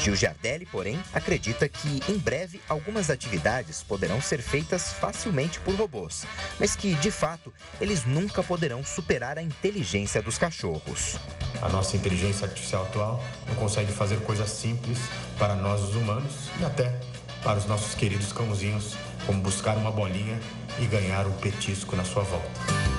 Gil 0.00 0.16
Giardelli, 0.16 0.64
porém, 0.64 0.98
acredita 1.12 1.68
que 1.68 2.00
em 2.08 2.16
breve 2.16 2.60
algumas 2.68 3.10
atividades 3.10 3.82
poderão 3.82 4.20
ser 4.20 4.40
feitas 4.40 4.92
facilmente 4.94 5.60
por 5.60 5.74
robôs, 5.74 6.24
mas 6.58 6.74
que, 6.74 6.94
de 6.94 7.10
fato, 7.10 7.52
eles 7.80 8.06
nunca 8.06 8.42
poderão 8.42 8.82
superar 8.82 9.38
a 9.38 9.42
inteligência 9.42 10.22
dos 10.22 10.38
cachorros. 10.38 11.16
A 11.60 11.68
nossa 11.68 11.96
inteligência 11.96 12.46
artificial 12.46 12.84
atual 12.84 13.22
não 13.46 13.54
consegue 13.56 13.92
fazer 13.92 14.20
coisas 14.22 14.48
simples 14.48 14.98
para 15.38 15.54
nós, 15.54 15.82
os 15.82 15.94
humanos, 15.94 16.48
e 16.58 16.64
até 16.64 16.98
para 17.42 17.58
os 17.58 17.66
nossos 17.66 17.94
queridos 17.94 18.32
cãozinhos, 18.32 18.96
como 19.26 19.40
buscar 19.40 19.76
uma 19.76 19.90
bolinha 19.90 20.38
e 20.78 20.86
ganhar 20.86 21.26
um 21.26 21.32
petisco 21.32 21.96
na 21.96 22.04
sua 22.04 22.22
volta. 22.22 22.90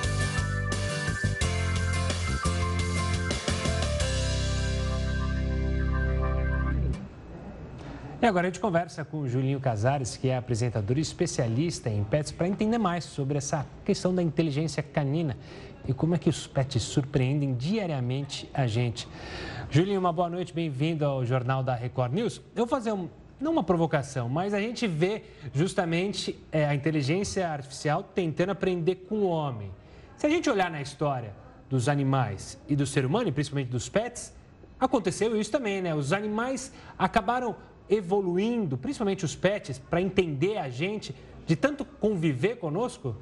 E 8.21 8.25
agora 8.27 8.45
a 8.45 8.49
gente 8.51 8.59
conversa 8.59 9.03
com 9.03 9.21
o 9.21 9.27
Julinho 9.27 9.59
Casares, 9.59 10.15
que 10.15 10.29
é 10.29 10.37
apresentador 10.37 10.95
e 10.99 11.01
especialista 11.01 11.89
em 11.89 12.03
pets, 12.03 12.31
para 12.31 12.47
entender 12.47 12.77
mais 12.77 13.03
sobre 13.03 13.39
essa 13.39 13.65
questão 13.83 14.13
da 14.13 14.21
inteligência 14.21 14.83
canina 14.83 15.35
e 15.87 15.93
como 15.93 16.13
é 16.13 16.19
que 16.19 16.29
os 16.29 16.45
pets 16.45 16.83
surpreendem 16.83 17.55
diariamente 17.55 18.47
a 18.53 18.67
gente. 18.67 19.07
Julinho, 19.71 19.99
uma 19.99 20.13
boa 20.13 20.29
noite, 20.29 20.53
bem-vindo 20.53 21.03
ao 21.03 21.25
Jornal 21.25 21.63
da 21.63 21.73
Record 21.73 22.13
News. 22.13 22.39
Eu 22.55 22.65
vou 22.65 22.67
fazer 22.67 22.91
um, 22.91 23.09
não 23.41 23.51
uma 23.51 23.63
provocação, 23.63 24.29
mas 24.29 24.53
a 24.53 24.59
gente 24.59 24.87
vê 24.87 25.23
justamente 25.53 26.39
é, 26.51 26.65
a 26.65 26.75
inteligência 26.75 27.47
artificial 27.47 28.03
tentando 28.03 28.51
aprender 28.51 28.95
com 29.07 29.19
o 29.19 29.27
homem. 29.27 29.71
Se 30.15 30.27
a 30.27 30.29
gente 30.29 30.49
olhar 30.49 30.69
na 30.69 30.81
história 30.81 31.33
dos 31.69 31.89
animais 31.89 32.59
e 32.67 32.75
do 32.75 32.85
ser 32.85 33.05
humano, 33.05 33.29
e 33.29 33.31
principalmente 33.31 33.69
dos 33.69 33.89
pets, 33.89 34.33
aconteceu 34.79 35.39
isso 35.39 35.51
também, 35.51 35.81
né? 35.81 35.95
Os 35.95 36.13
animais 36.13 36.71
acabaram 36.97 37.55
evoluindo, 37.89 38.77
principalmente 38.77 39.25
os 39.25 39.35
pets, 39.35 39.79
para 39.79 40.01
entender 40.01 40.57
a 40.57 40.69
gente, 40.69 41.15
de 41.45 41.55
tanto 41.55 41.83
conviver 41.83 42.57
conosco? 42.57 43.15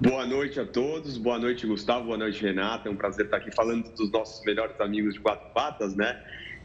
Boa 0.00 0.26
noite 0.26 0.60
a 0.60 0.66
todos, 0.66 1.16
boa 1.16 1.38
noite 1.38 1.66
Gustavo, 1.66 2.06
boa 2.06 2.18
noite 2.18 2.42
Renata, 2.42 2.88
é 2.88 2.92
um 2.92 2.96
prazer 2.96 3.26
estar 3.26 3.38
aqui 3.38 3.54
falando 3.54 3.88
dos 3.94 4.10
nossos 4.10 4.44
melhores 4.44 4.78
amigos 4.80 5.14
de 5.14 5.20
quatro 5.20 5.48
patas, 5.54 5.94
né? 5.94 6.22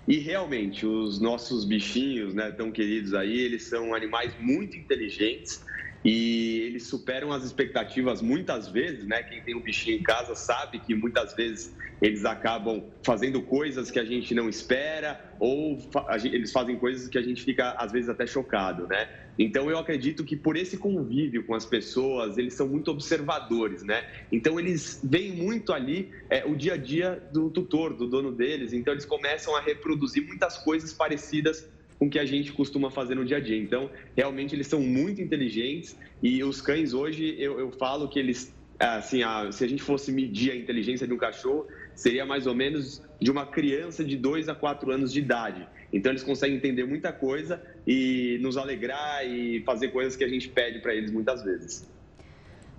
E 0.08 0.20
realmente, 0.20 0.86
os 0.86 1.20
nossos 1.20 1.66
bichinhos, 1.66 2.34
né, 2.34 2.50
tão 2.52 2.72
queridos 2.72 3.14
aí, 3.14 3.38
eles 3.38 3.68
são 3.68 3.94
animais 3.94 4.34
muito 4.40 4.78
inteligentes 4.78 5.66
e 6.08 6.62
eles 6.62 6.88
superam 6.88 7.34
as 7.34 7.44
expectativas 7.44 8.22
muitas 8.22 8.70
vezes, 8.70 9.06
né? 9.06 9.22
Quem 9.24 9.42
tem 9.42 9.54
um 9.54 9.60
bichinho 9.60 9.98
em 9.98 10.04
casa 10.04 10.36
sabe 10.36 10.80
que 10.80 10.96
muitas 10.96 11.36
vezes 11.36 11.76
eles 12.02 12.24
acabam 12.24 12.82
fazendo 13.04 13.42
coisas 13.42 13.92
que 13.92 14.00
a 14.00 14.06
gente 14.06 14.34
não 14.34 14.48
espera 14.48 15.20
ou 15.38 15.78
eles 16.24 16.54
fazem 16.54 16.78
coisas 16.78 17.10
que 17.10 17.18
a 17.18 17.22
gente 17.22 17.44
fica 17.44 17.72
às 17.72 17.92
vezes 17.92 18.08
até 18.08 18.26
chocado, 18.26 18.88
né? 18.88 19.10
Então 19.38 19.70
eu 19.70 19.78
acredito 19.78 20.24
que 20.24 20.38
por 20.38 20.56
esse 20.56 20.78
convívio 20.78 21.46
com 21.46 21.54
as 21.54 21.66
pessoas, 21.66 22.38
eles 22.38 22.54
são 22.54 22.70
muito 22.70 22.90
observadores, 22.90 23.84
né? 23.84 24.02
Então 24.32 24.58
eles 24.58 25.02
veem 25.04 25.34
muito 25.34 25.74
ali 25.74 26.10
é, 26.30 26.46
o 26.46 26.56
dia 26.56 26.76
a 26.76 26.78
dia 26.78 27.22
do 27.34 27.50
tutor, 27.50 27.94
do 27.94 28.08
dono 28.08 28.32
deles. 28.32 28.72
Então 28.72 28.94
eles 28.94 29.06
começam 29.06 29.58
a 29.58 29.60
reproduzir 29.60 30.26
muitas 30.26 30.58
coisas 30.58 30.94
parecidas 30.94 31.70
com 32.00 32.06
o 32.06 32.10
que 32.10 32.20
a 32.20 32.26
gente 32.26 32.52
costuma 32.52 32.92
fazer 32.92 33.16
no 33.16 33.26
dia 33.26 33.38
a 33.38 33.40
dia. 33.40 33.58
Então 33.58 33.90
realmente 34.16 34.56
eles 34.56 34.68
são 34.68 34.82
muito 34.82 35.22
inteligentes 35.22 35.98
e 36.22 36.44
os 36.44 36.62
cães 36.62 36.94
hoje 36.94 37.36
eu, 37.38 37.60
eu 37.60 37.72
falo 37.72 38.08
que 38.08 38.20
eles 38.20 38.56
assim, 38.80 39.24
a, 39.24 39.52
se 39.52 39.64
a 39.64 39.68
gente 39.68 39.82
fosse 39.82 40.12
medir 40.12 40.52
a 40.52 40.56
inteligência 40.56 41.08
de 41.08 41.14
um 41.14 41.18
cachorro, 41.18 41.68
seria 41.96 42.26
mais 42.26 42.46
ou 42.46 42.54
menos 42.54 43.02
de 43.20 43.32
uma 43.32 43.46
criança 43.46 44.04
de 44.04 44.16
2 44.16 44.50
a 44.50 44.56
4 44.56 44.92
anos 44.92 45.12
de 45.12 45.20
idade. 45.20 45.68
Então 45.92 46.12
eles 46.12 46.24
conseguem 46.24 46.58
entender 46.58 46.86
muita 46.86 47.12
coisa 47.12 47.62
e 47.86 48.38
nos 48.42 48.58
alegrar 48.58 49.26
e 49.26 49.62
fazer 49.62 49.90
coisas 49.90 50.16
que 50.16 50.24
a 50.24 50.28
gente 50.28 50.50
pede 50.50 50.80
para 50.80 50.94
eles 50.94 51.12
muitas 51.12 51.44
vezes. 51.44 51.90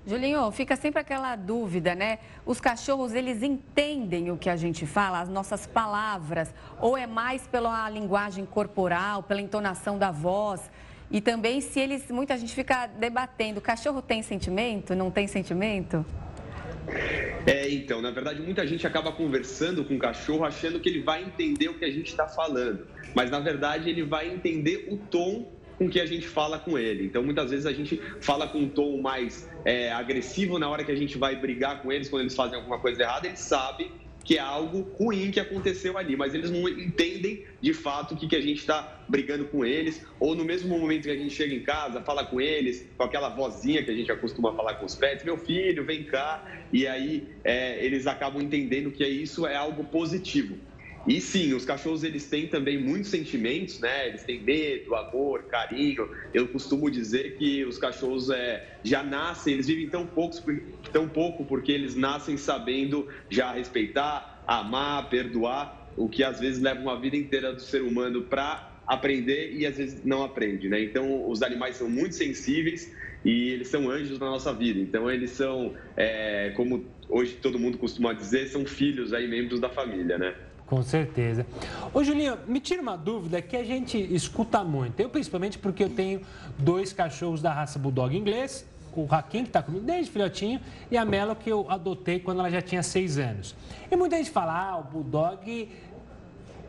Julinho, 0.07 0.51
fica 0.51 0.75
sempre 0.75 1.01
aquela 1.01 1.37
dúvida, 1.37 1.95
né? 1.95 2.19
Os 2.47 2.61
cachorros, 2.61 3.13
eles 3.13 3.43
entendem 3.43 4.31
o 4.31 4.39
que 4.39 4.49
a 4.49 4.57
gente 4.57 4.87
fala, 4.87 5.21
as 5.21 5.29
nossas 5.29 5.67
palavras, 5.67 6.55
ou 6.81 6.97
é 6.97 7.07
mais 7.07 7.47
pela 7.47 7.89
linguagem 7.91 8.47
corporal, 8.47 9.23
pela 9.23 9.41
entonação 9.41 9.99
da 9.99 10.11
voz? 10.11 10.71
E 11.11 11.21
também 11.21 11.61
se 11.61 11.79
eles, 11.81 12.11
muita 12.11 12.37
gente 12.37 12.55
fica 12.55 12.87
debatendo, 12.87 13.59
o 13.59 13.63
cachorro 13.63 14.01
tem 14.01 14.23
sentimento, 14.23 14.95
não 14.95 15.11
tem 15.11 15.27
sentimento? 15.27 16.05
É, 17.47 17.69
então, 17.71 18.01
na 18.01 18.11
verdade, 18.11 18.41
muita 18.41 18.67
gente 18.67 18.87
acaba 18.87 19.13
conversando 19.13 19.85
com 19.85 19.95
o 19.95 19.99
cachorro 19.99 20.45
achando 20.45 20.81
que 20.81 20.89
ele 20.89 21.03
vai 21.03 21.23
entender 21.23 21.69
o 21.69 21.79
que 21.79 21.85
a 21.85 21.91
gente 21.91 22.09
está 22.09 22.27
falando. 22.27 22.87
Mas, 23.15 23.31
na 23.31 23.41
verdade, 23.41 23.89
ele 23.89 24.03
vai 24.03 24.29
entender 24.29 24.89
o 24.91 24.97
tom 24.97 25.51
com 25.79 25.89
que 25.89 26.01
a 26.01 26.07
gente 26.07 26.27
fala 26.27 26.59
com 26.59 26.77
ele. 26.77 27.07
Então, 27.07 27.23
muitas 27.23 27.51
vezes 27.51 27.65
a 27.65 27.73
gente 27.73 28.01
fala 28.21 28.49
com 28.49 28.59
um 28.59 28.69
tom 28.69 29.01
mais 29.01 29.49
é, 29.65 29.93
agressivo 29.93 30.59
na 30.59 30.69
hora 30.69 30.83
que 30.85 30.91
a 30.91 30.97
gente 30.97 31.17
vai 31.17 31.37
brigar 31.37 31.81
com 31.81 31.93
eles, 31.93 32.09
quando 32.09 32.23
eles 32.23 32.35
fazem 32.35 32.57
alguma 32.57 32.79
coisa 32.79 33.03
errada, 33.03 33.29
ele 33.29 33.37
sabe 33.37 33.91
que 34.29 34.37
é 34.37 34.41
algo 34.41 34.83
ruim 34.99 35.31
que 35.31 35.41
aconteceu 35.41 35.97
ali, 35.97 36.15
mas 36.15 36.35
eles 36.35 36.51
não 36.51 36.69
entendem 36.69 37.47
de 37.63 37.73
fato 37.73 38.13
o 38.13 38.17
que, 38.17 38.29
que 38.29 38.37
a 38.37 38.43
gente 38.43 38.59
está 38.59 39.03
brigando 39.09 39.47
com 39.47 39.65
eles, 39.65 40.05
ou 40.21 40.35
no 40.35 40.45
mesmo 40.45 40.79
momento 40.79 41.05
que 41.05 41.11
a 41.11 41.17
gente 41.17 41.35
chega 41.35 41.55
em 41.55 41.63
casa, 41.63 42.03
fala 42.03 42.27
com 42.27 42.39
eles, 42.39 42.87
com 42.99 43.05
aquela 43.05 43.31
vozinha 43.31 43.83
que 43.83 43.91
a 43.91 43.95
gente 43.95 44.13
acostuma 44.13 44.55
falar 44.55 44.75
com 44.75 44.85
os 44.85 44.95
pets, 44.95 45.25
meu 45.25 45.39
filho, 45.39 45.83
vem 45.83 46.05
cá, 46.05 46.45
e 46.71 46.87
aí 46.87 47.27
é, 47.43 47.83
eles 47.83 48.07
acabam 48.07 48.43
entendendo 48.43 48.91
que 48.91 49.03
isso 49.07 49.47
é 49.47 49.57
algo 49.57 49.83
positivo. 49.85 50.59
E 51.09 51.23
sim, 51.23 51.55
os 51.55 51.65
cachorros 51.65 52.05
eles 52.05 52.29
têm 52.29 52.47
também 52.47 52.77
muitos 52.77 53.09
sentimentos, 53.09 53.81
né? 53.81 54.09
Eles 54.09 54.25
têm 54.25 54.43
medo, 54.43 54.95
amor, 54.95 55.45
carinho. 55.45 56.07
Eu 56.35 56.49
costumo 56.49 56.91
dizer 56.91 57.39
que 57.39 57.65
os 57.65 57.79
cachorros 57.79 58.29
é, 58.29 58.79
já 58.85 59.03
nascem, 59.03 59.55
eles 59.55 59.67
vivem 59.67 59.89
tão, 59.89 60.07
poucos, 60.07 60.45
tão 60.93 61.09
pouco 61.09 61.47
porque 61.47 61.73
eles 61.73 61.95
nascem 61.97 62.37
sabendo 62.37 63.09
já 63.31 63.53
respeitar, 63.53 64.45
amar, 64.47 65.09
perdoar, 65.09 65.91
o 65.97 66.11
que 66.11 66.23
às 66.23 66.39
vezes 66.39 66.61
leva 66.61 66.81
uma 66.81 67.01
vida 67.01 67.17
inteira 67.17 67.55
do 67.55 67.61
ser 67.63 67.81
humano 67.81 68.25
para 68.25 68.83
aprender 68.87 69.55
e 69.55 69.65
às 69.65 69.79
vezes 69.79 70.05
não 70.05 70.23
aprende, 70.23 70.69
né? 70.69 70.83
Então, 70.83 71.27
os 71.27 71.43
animais 71.43 71.77
são 71.77 71.89
muito 71.89 72.17
sensíveis 72.17 72.87
e 73.25 73.49
eles 73.49 73.69
são 73.69 73.91
anjos 73.91 74.19
na 74.19 74.27
nossa 74.27 74.53
vida. 74.53 74.79
Então, 74.79 75.11
eles 75.11 75.31
são, 75.31 75.75
é, 75.97 76.53
como 76.55 76.87
hoje 77.09 77.33
todo 77.37 77.59
mundo 77.59 77.79
costuma 77.79 78.13
dizer, 78.13 78.49
são 78.49 78.67
filhos 78.67 79.15
aí, 79.15 79.27
membros 79.27 79.59
da 79.59 79.71
família, 79.71 80.19
né? 80.19 80.35
Com 80.69 80.83
certeza. 80.83 81.47
Ô 81.95 82.05
Julinho, 82.05 82.37
me 82.47 82.61
tira 82.61 82.83
uma 82.83 82.97
dúvida 82.97 83.41
que 83.41 83.57
a 83.57 83.65
gente 83.65 83.97
escuta 84.15 84.63
muito. 84.63 85.01
Eu, 85.01 85.09
principalmente, 85.09 85.59
porque 85.59 85.83
eu 85.83 85.89
tenho 85.89 86.21
dois 86.59 86.93
cachorros 86.93 87.41
da 87.41 87.53
raça 87.53 87.79
Bulldog 87.79 88.15
inglês, 88.15 88.67
o 88.95 89.07
Raquin, 89.07 89.45
que 89.45 89.49
está 89.49 89.63
comigo 89.63 89.85
desde 89.85 90.11
filhotinho, 90.11 90.61
e 90.91 90.97
a 90.99 91.05
Melo, 91.05 91.35
que 91.35 91.51
eu 91.51 91.71
adotei 91.71 92.21
quando 92.21 92.41
ela 92.41 92.51
já 92.51 92.61
tinha 92.61 92.83
seis 92.83 93.17
anos. 93.17 93.55
E 93.91 93.97
muita 93.97 94.17
gente 94.17 94.31
fala, 94.31 94.73
ah, 94.73 94.79
o 94.79 94.85
Bulldog, 94.85 95.69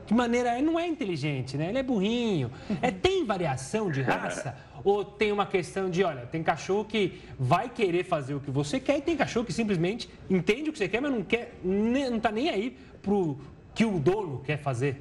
de 0.06 0.14
maneira, 0.14 0.58
ele 0.58 0.66
não 0.66 0.80
é 0.80 0.88
inteligente, 0.88 1.58
né? 1.58 1.68
Ele 1.70 1.80
é 1.80 1.84
burrinho. 1.84 2.52
É, 2.82 2.91
tem 2.91 3.26
variação 3.26 3.91
de 3.91 4.02
raça? 4.02 4.56
Ou 4.82 5.04
tem 5.04 5.32
uma 5.32 5.45
questão 5.45 5.89
de, 5.89 6.06
olha, 6.06 6.22
tem 6.26 6.41
cachorro 6.41 6.86
que 6.86 7.20
vai 7.38 7.68
querer 7.68 8.06
fazer 8.06 8.34
o 8.34 8.39
que 8.39 8.50
você 8.50 8.80
quer 8.80 9.00
e 9.00 9.02
tem 9.02 9.18
cachorro 9.18 9.45
que 9.45 9.52
simplesmente 9.52 10.10
entende 10.30 10.70
o 10.70 10.74
que 10.74 10.80
você 10.80 10.88
quer, 10.88 11.02
mas 11.02 11.12
não 11.12 11.22
quer, 11.22 11.60
não 11.62 12.16
está 12.16 12.32
nem 12.32 12.50
aí 12.50 12.78
pro 13.02 13.38
que 13.74 13.86
o 13.86 13.99
dono 13.99 14.41
quer 14.43 14.61
fazer? 14.61 14.97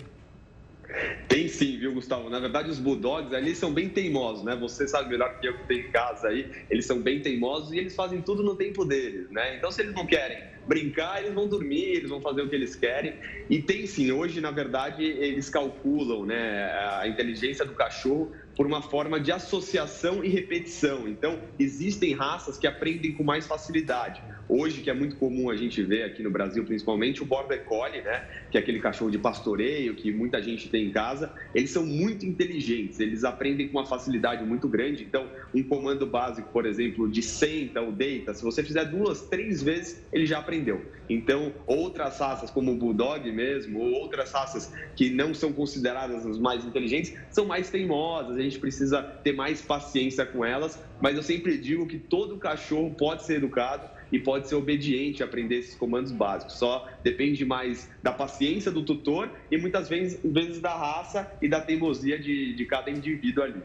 Tem 1.28 1.46
sim, 1.46 1.78
viu, 1.78 1.92
Gustavo? 1.92 2.30
Na 2.30 2.40
verdade, 2.40 2.70
os 2.70 2.78
bulldogs 2.78 3.34
ali 3.34 3.54
são 3.54 3.72
bem 3.72 3.90
teimosos, 3.90 4.42
né? 4.44 4.56
Você 4.56 4.88
sabe 4.88 5.10
melhor 5.10 5.38
que 5.38 5.46
eu 5.46 5.58
que 5.58 5.68
tenho 5.68 5.86
em 5.86 5.90
casa 5.90 6.28
aí. 6.28 6.50
Eles 6.70 6.86
são 6.86 7.02
bem 7.02 7.20
teimosos 7.20 7.72
e 7.72 7.78
eles 7.78 7.94
fazem 7.94 8.22
tudo 8.22 8.42
no 8.42 8.56
tempo 8.56 8.84
deles, 8.86 9.30
né? 9.30 9.56
Então, 9.56 9.70
se 9.70 9.82
eles 9.82 9.92
não 9.94 10.06
querem 10.06 10.38
brincar, 10.66 11.20
eles 11.20 11.34
vão 11.34 11.46
dormir, 11.46 11.84
eles 11.84 12.08
vão 12.08 12.22
fazer 12.22 12.40
o 12.40 12.48
que 12.48 12.54
eles 12.54 12.74
querem. 12.74 13.18
E 13.50 13.60
tem 13.60 13.86
sim, 13.86 14.10
hoje, 14.10 14.40
na 14.40 14.50
verdade, 14.50 15.04
eles 15.04 15.50
calculam, 15.50 16.24
né? 16.24 16.72
A 16.98 17.06
inteligência 17.06 17.66
do 17.66 17.74
cachorro 17.74 18.32
por 18.56 18.66
uma 18.66 18.82
forma 18.82 19.20
de 19.20 19.30
associação 19.30 20.24
e 20.24 20.28
repetição. 20.28 21.06
Então, 21.06 21.40
existem 21.58 22.14
raças 22.14 22.58
que 22.58 22.66
aprendem 22.66 23.12
com 23.12 23.22
mais 23.22 23.46
facilidade. 23.46 24.20
Hoje, 24.48 24.80
que 24.80 24.88
é 24.88 24.94
muito 24.94 25.16
comum 25.16 25.50
a 25.50 25.56
gente 25.56 25.82
ver 25.82 26.04
aqui 26.04 26.22
no 26.22 26.30
Brasil, 26.30 26.64
principalmente, 26.64 27.22
o 27.22 27.26
Border 27.26 27.64
Collie, 27.64 28.00
né? 28.00 28.24
Que 28.50 28.56
é 28.56 28.60
aquele 28.60 28.80
cachorro 28.80 29.10
de 29.10 29.18
pastoreio 29.18 29.94
que 29.94 30.10
muita 30.10 30.42
gente 30.42 30.70
tem 30.70 30.86
em 30.86 30.90
casa. 30.90 31.34
Eles 31.54 31.70
são 31.70 31.84
muito 31.84 32.24
inteligentes, 32.24 32.98
eles 32.98 33.24
aprendem 33.24 33.68
com 33.68 33.78
uma 33.78 33.86
facilidade 33.86 34.42
muito 34.44 34.66
grande. 34.66 35.04
Então, 35.04 35.30
um 35.54 35.62
comando 35.62 36.06
básico, 36.06 36.50
por 36.50 36.64
exemplo, 36.64 37.10
de 37.10 37.22
senta 37.22 37.82
ou 37.82 37.92
deita, 37.92 38.32
se 38.32 38.42
você 38.42 38.62
fizer 38.62 38.86
duas, 38.86 39.28
três 39.28 39.62
vezes, 39.62 40.02
ele 40.10 40.24
já 40.24 40.38
aprendeu. 40.38 40.80
Então, 41.10 41.54
outras 41.66 42.18
raças, 42.18 42.50
como 42.50 42.72
o 42.72 42.76
Bulldog 42.76 43.30
mesmo, 43.30 43.80
ou 43.80 43.92
outras 44.00 44.32
raças 44.32 44.72
que 44.96 45.10
não 45.10 45.34
são 45.34 45.52
consideradas 45.52 46.24
as 46.26 46.38
mais 46.38 46.64
inteligentes, 46.64 47.14
são 47.30 47.44
mais 47.44 47.68
teimosas, 47.70 48.36
a 48.36 48.40
gente 48.40 48.58
precisa 48.58 49.02
ter 49.02 49.32
mais 49.32 49.60
paciência 49.60 50.24
com 50.24 50.42
elas. 50.42 50.82
Mas 51.02 51.16
eu 51.16 51.22
sempre 51.22 51.58
digo 51.58 51.86
que 51.86 51.98
todo 51.98 52.38
cachorro 52.38 52.94
pode 52.94 53.24
ser 53.24 53.34
educado 53.34 53.97
e 54.10 54.18
pode 54.18 54.48
ser 54.48 54.54
obediente 54.54 55.22
a 55.22 55.26
aprender 55.26 55.56
esses 55.56 55.74
comandos 55.74 56.12
básicos. 56.12 56.54
Só 56.54 56.88
depende 57.02 57.44
mais 57.44 57.90
da 58.02 58.12
paciência 58.12 58.70
do 58.70 58.82
tutor 58.82 59.30
e 59.50 59.58
muitas 59.58 59.88
vezes, 59.88 60.20
vezes 60.24 60.60
da 60.60 60.74
raça 60.74 61.30
e 61.40 61.48
da 61.48 61.60
teimosia 61.60 62.18
de, 62.18 62.54
de 62.54 62.66
cada 62.66 62.90
indivíduo 62.90 63.44
ali. 63.44 63.62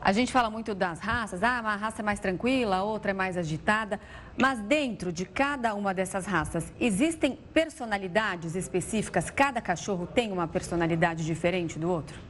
A 0.00 0.12
gente 0.12 0.32
fala 0.32 0.48
muito 0.48 0.74
das 0.74 1.00
raças, 1.00 1.42
ah, 1.42 1.58
uma 1.60 1.74
raça 1.74 2.02
é 2.02 2.04
mais 2.04 2.20
tranquila, 2.20 2.82
outra 2.82 3.10
é 3.10 3.14
mais 3.14 3.36
agitada, 3.36 4.00
mas 4.40 4.60
dentro 4.60 5.12
de 5.12 5.24
cada 5.24 5.74
uma 5.74 5.92
dessas 5.92 6.24
raças 6.24 6.72
existem 6.80 7.36
personalidades 7.52 8.54
específicas? 8.54 9.28
Cada 9.28 9.60
cachorro 9.60 10.06
tem 10.06 10.30
uma 10.30 10.46
personalidade 10.46 11.24
diferente 11.24 11.78
do 11.78 11.90
outro? 11.90 12.27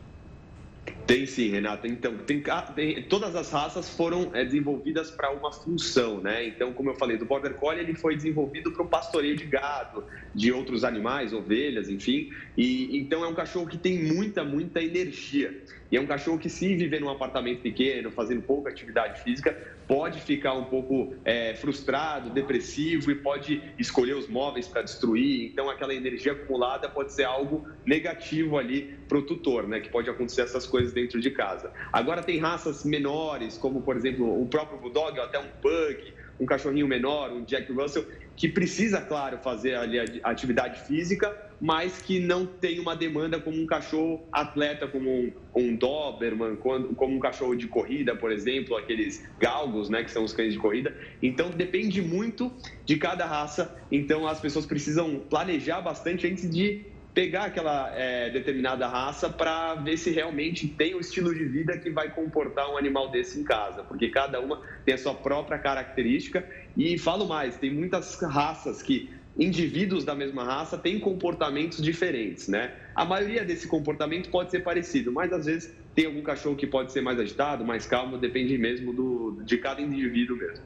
Tem 1.07 1.26
sim, 1.26 1.51
Renata. 1.51 1.86
Então, 1.89 2.16
tem, 2.18 2.43
tem, 2.74 3.03
todas 3.05 3.34
as 3.34 3.51
raças 3.51 3.89
foram 3.89 4.30
é, 4.34 4.45
desenvolvidas 4.45 5.11
para 5.11 5.30
uma 5.32 5.53
função, 5.53 6.20
né? 6.20 6.47
Então, 6.47 6.72
como 6.72 6.91
eu 6.91 6.95
falei, 6.95 7.16
do 7.16 7.24
Border 7.24 7.55
Collie 7.55 7.80
ele 7.80 7.95
foi 7.95 8.14
desenvolvido 8.16 8.72
para 8.72 8.82
o 8.82 8.89
pastoreio 8.89 9.36
de 9.36 9.45
gado, 9.45 10.05
de 10.34 10.53
outros 10.53 10.84
animais, 10.84 11.32
ovelhas, 11.32 11.89
enfim. 11.89 12.28
E 12.57 12.99
então 12.99 13.24
é 13.24 13.28
um 13.28 13.34
cachorro 13.34 13.66
que 13.66 13.78
tem 13.78 14.03
muita, 14.05 14.45
muita 14.45 14.82
energia. 14.82 15.62
E 15.91 15.97
é 15.97 16.01
um 16.01 16.07
cachorro 16.07 16.39
que, 16.39 16.51
se 16.51 16.74
viver 16.76 17.01
num 17.01 17.09
apartamento 17.09 17.62
pequeno, 17.62 18.11
fazendo 18.11 18.43
pouca 18.43 18.68
atividade 18.68 19.22
física, 19.22 19.57
pode 19.89 20.20
ficar 20.20 20.53
um 20.53 20.64
pouco 20.64 21.14
é, 21.24 21.55
frustrado, 21.55 22.28
depressivo 22.28 23.11
e 23.11 23.14
pode 23.14 23.62
escolher 23.78 24.14
os 24.14 24.28
móveis 24.28 24.68
para 24.68 24.82
destruir. 24.82 25.51
Então, 25.51 25.70
aquela 25.70 25.95
energia 25.95 26.32
acumulada 26.32 26.91
pode 26.91 27.14
ser 27.14 27.24
algo 27.24 27.66
negativo 27.86 28.59
ali 28.59 28.95
para 29.09 29.16
o 29.16 29.22
tutor, 29.22 29.66
né? 29.66 29.80
Que 29.80 29.89
pode 29.89 30.11
acontecer 30.11 30.43
essas 30.43 30.66
coisas 30.66 30.93
dentro 30.93 31.18
de 31.18 31.30
casa. 31.30 31.72
Agora, 31.91 32.22
tem 32.22 32.39
raças 32.39 32.84
menores, 32.84 33.57
como, 33.57 33.80
por 33.80 33.97
exemplo, 33.97 34.41
o 34.41 34.47
próprio 34.47 34.78
Bulldog, 34.78 35.18
ou 35.18 35.24
até 35.24 35.39
um 35.39 35.49
Pug, 35.62 36.12
um 36.39 36.45
cachorrinho 36.45 36.86
menor, 36.86 37.32
um 37.32 37.43
Jack 37.45 37.72
Russell, 37.72 38.05
que 38.36 38.47
precisa, 38.47 39.01
claro, 39.01 39.39
fazer 39.39 39.74
ali 39.74 39.99
a 40.22 40.30
atividade 40.30 40.80
física, 40.82 41.47
mas 41.61 42.00
que 42.00 42.20
não 42.20 42.46
tem 42.46 42.78
uma 42.78 42.94
demanda 42.94 43.40
como 43.40 43.61
um 43.61 43.66
cachorro 43.66 44.26
atleta, 44.32 44.86
como 44.86 45.11
um, 45.11 45.32
um 45.54 45.76
Doberman, 45.76 46.56
como 46.56 47.16
um 47.16 47.18
cachorro 47.18 47.56
de 47.56 47.66
corrida, 47.66 48.14
por 48.14 48.30
exemplo, 48.30 48.76
aqueles 48.76 49.28
galgos, 49.38 49.88
né, 49.88 50.04
que 50.04 50.11
são 50.11 50.24
os 50.24 50.32
cães 50.32 50.52
de 50.52 50.59
corrida. 50.59 50.94
Então, 51.22 51.50
depende 51.50 52.00
muito 52.00 52.52
de 52.84 52.96
cada 52.96 53.26
raça. 53.26 53.76
Então, 53.90 54.26
as 54.26 54.40
pessoas 54.40 54.66
precisam 54.66 55.20
planejar 55.28 55.80
bastante 55.80 56.26
antes 56.26 56.48
de 56.48 56.86
pegar 57.18 57.46
aquela 57.46 57.92
é, 57.96 58.30
determinada 58.30 58.86
raça 58.86 59.28
para 59.28 59.74
ver 59.74 59.96
se 59.96 60.11
realmente 60.11 60.68
tem 60.68 60.94
o 60.94 61.00
estilo 61.00 61.34
de 61.34 61.44
vida 61.46 61.76
que 61.76 61.90
vai 61.90 62.14
comportar 62.14 62.70
um 62.70 62.76
animal 62.76 63.11
desse 63.11 63.40
em 63.40 63.42
casa, 63.42 63.82
porque 63.82 64.09
cada 64.09 64.40
uma 64.40 64.62
tem 64.84 64.94
a 64.94 64.98
sua 64.98 65.14
própria 65.14 65.59
característica. 65.59 66.48
E 66.76 66.96
falo 66.96 67.26
mais, 67.26 67.56
tem 67.56 67.74
muitas 67.74 68.20
raças 68.22 68.82
que 68.82 69.11
indivíduos 69.39 70.05
da 70.05 70.14
mesma 70.14 70.43
raça 70.43 70.76
têm 70.76 70.99
comportamentos 70.99 71.80
diferentes, 71.80 72.49
né? 72.49 72.72
A 72.95 73.05
maioria 73.05 73.45
desse 73.45 73.68
comportamento 73.68 74.28
pode 74.30 74.51
ser 74.51 74.61
parecido, 74.61 75.12
mas 75.12 75.32
às 75.32 75.47
vezes 75.47 75.72
tem 75.95 76.07
algum 76.07 76.22
cachorro 76.22 76.57
que 76.57 76.66
pode 76.66 76.93
ser 76.93 77.01
mais 77.01 77.18
agitado, 77.20 77.64
mais 77.64 77.86
calmo, 77.86 78.18
depende 78.18 78.59
mesmo 78.59 78.93
do, 78.93 79.43
de 79.45 79.57
cada 79.59 79.80
indivíduo 79.80 80.36
mesmo. 80.36 80.64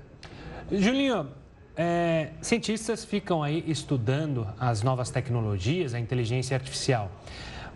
Julinho, 0.70 1.28
é, 1.76 2.30
cientistas 2.40 3.04
ficam 3.04 3.42
aí 3.42 3.62
estudando 3.66 4.46
as 4.58 4.82
novas 4.82 5.10
tecnologias, 5.10 5.92
a 5.92 6.00
inteligência 6.00 6.56
artificial. 6.56 7.12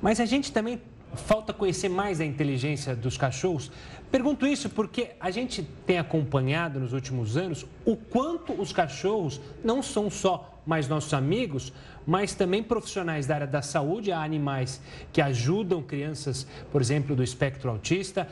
Mas 0.00 0.18
a 0.18 0.24
gente 0.24 0.50
também 0.50 0.80
falta 1.14 1.52
conhecer 1.52 1.88
mais 1.88 2.20
a 2.20 2.24
inteligência 2.24 2.94
dos 2.94 3.16
cachorros. 3.16 3.70
Pergunto 4.10 4.46
isso 4.46 4.68
porque 4.70 5.10
a 5.20 5.30
gente 5.30 5.62
tem 5.86 5.98
acompanhado 5.98 6.78
nos 6.78 6.92
últimos 6.92 7.36
anos 7.36 7.66
o 7.84 7.96
quanto 7.96 8.52
os 8.52 8.72
cachorros 8.72 9.40
não 9.64 9.82
são 9.82 10.10
só 10.10 10.55
mais 10.66 10.88
nossos 10.88 11.14
amigos, 11.14 11.72
mas 12.06 12.34
também 12.34 12.62
profissionais 12.62 13.26
da 13.26 13.34
área 13.36 13.46
da 13.46 13.62
saúde. 13.62 14.10
Há 14.10 14.22
animais 14.22 14.80
que 15.12 15.20
ajudam 15.20 15.82
crianças, 15.82 16.46
por 16.72 16.80
exemplo, 16.80 17.14
do 17.14 17.22
espectro 17.22 17.70
autista, 17.70 18.28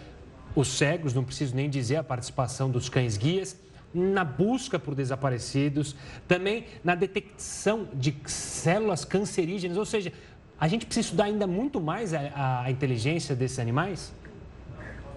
os 0.54 0.68
cegos, 0.68 1.14
não 1.14 1.24
preciso 1.24 1.54
nem 1.54 1.70
dizer 1.70 1.96
a 1.96 2.04
participação 2.04 2.70
dos 2.70 2.88
cães 2.88 3.16
guias 3.16 3.56
na 3.94 4.24
busca 4.24 4.76
por 4.76 4.92
desaparecidos, 4.94 5.94
também 6.26 6.66
na 6.82 6.96
detecção 6.96 7.86
de 7.94 8.14
células 8.26 9.04
cancerígenas, 9.04 9.76
ou 9.76 9.84
seja, 9.84 10.12
a 10.58 10.66
gente 10.66 10.84
precisa 10.84 11.06
estudar 11.06 11.24
ainda 11.24 11.46
muito 11.46 11.80
mais 11.80 12.12
a, 12.12 12.62
a 12.62 12.70
inteligência 12.70 13.36
desses 13.36 13.58
animais? 13.58 14.12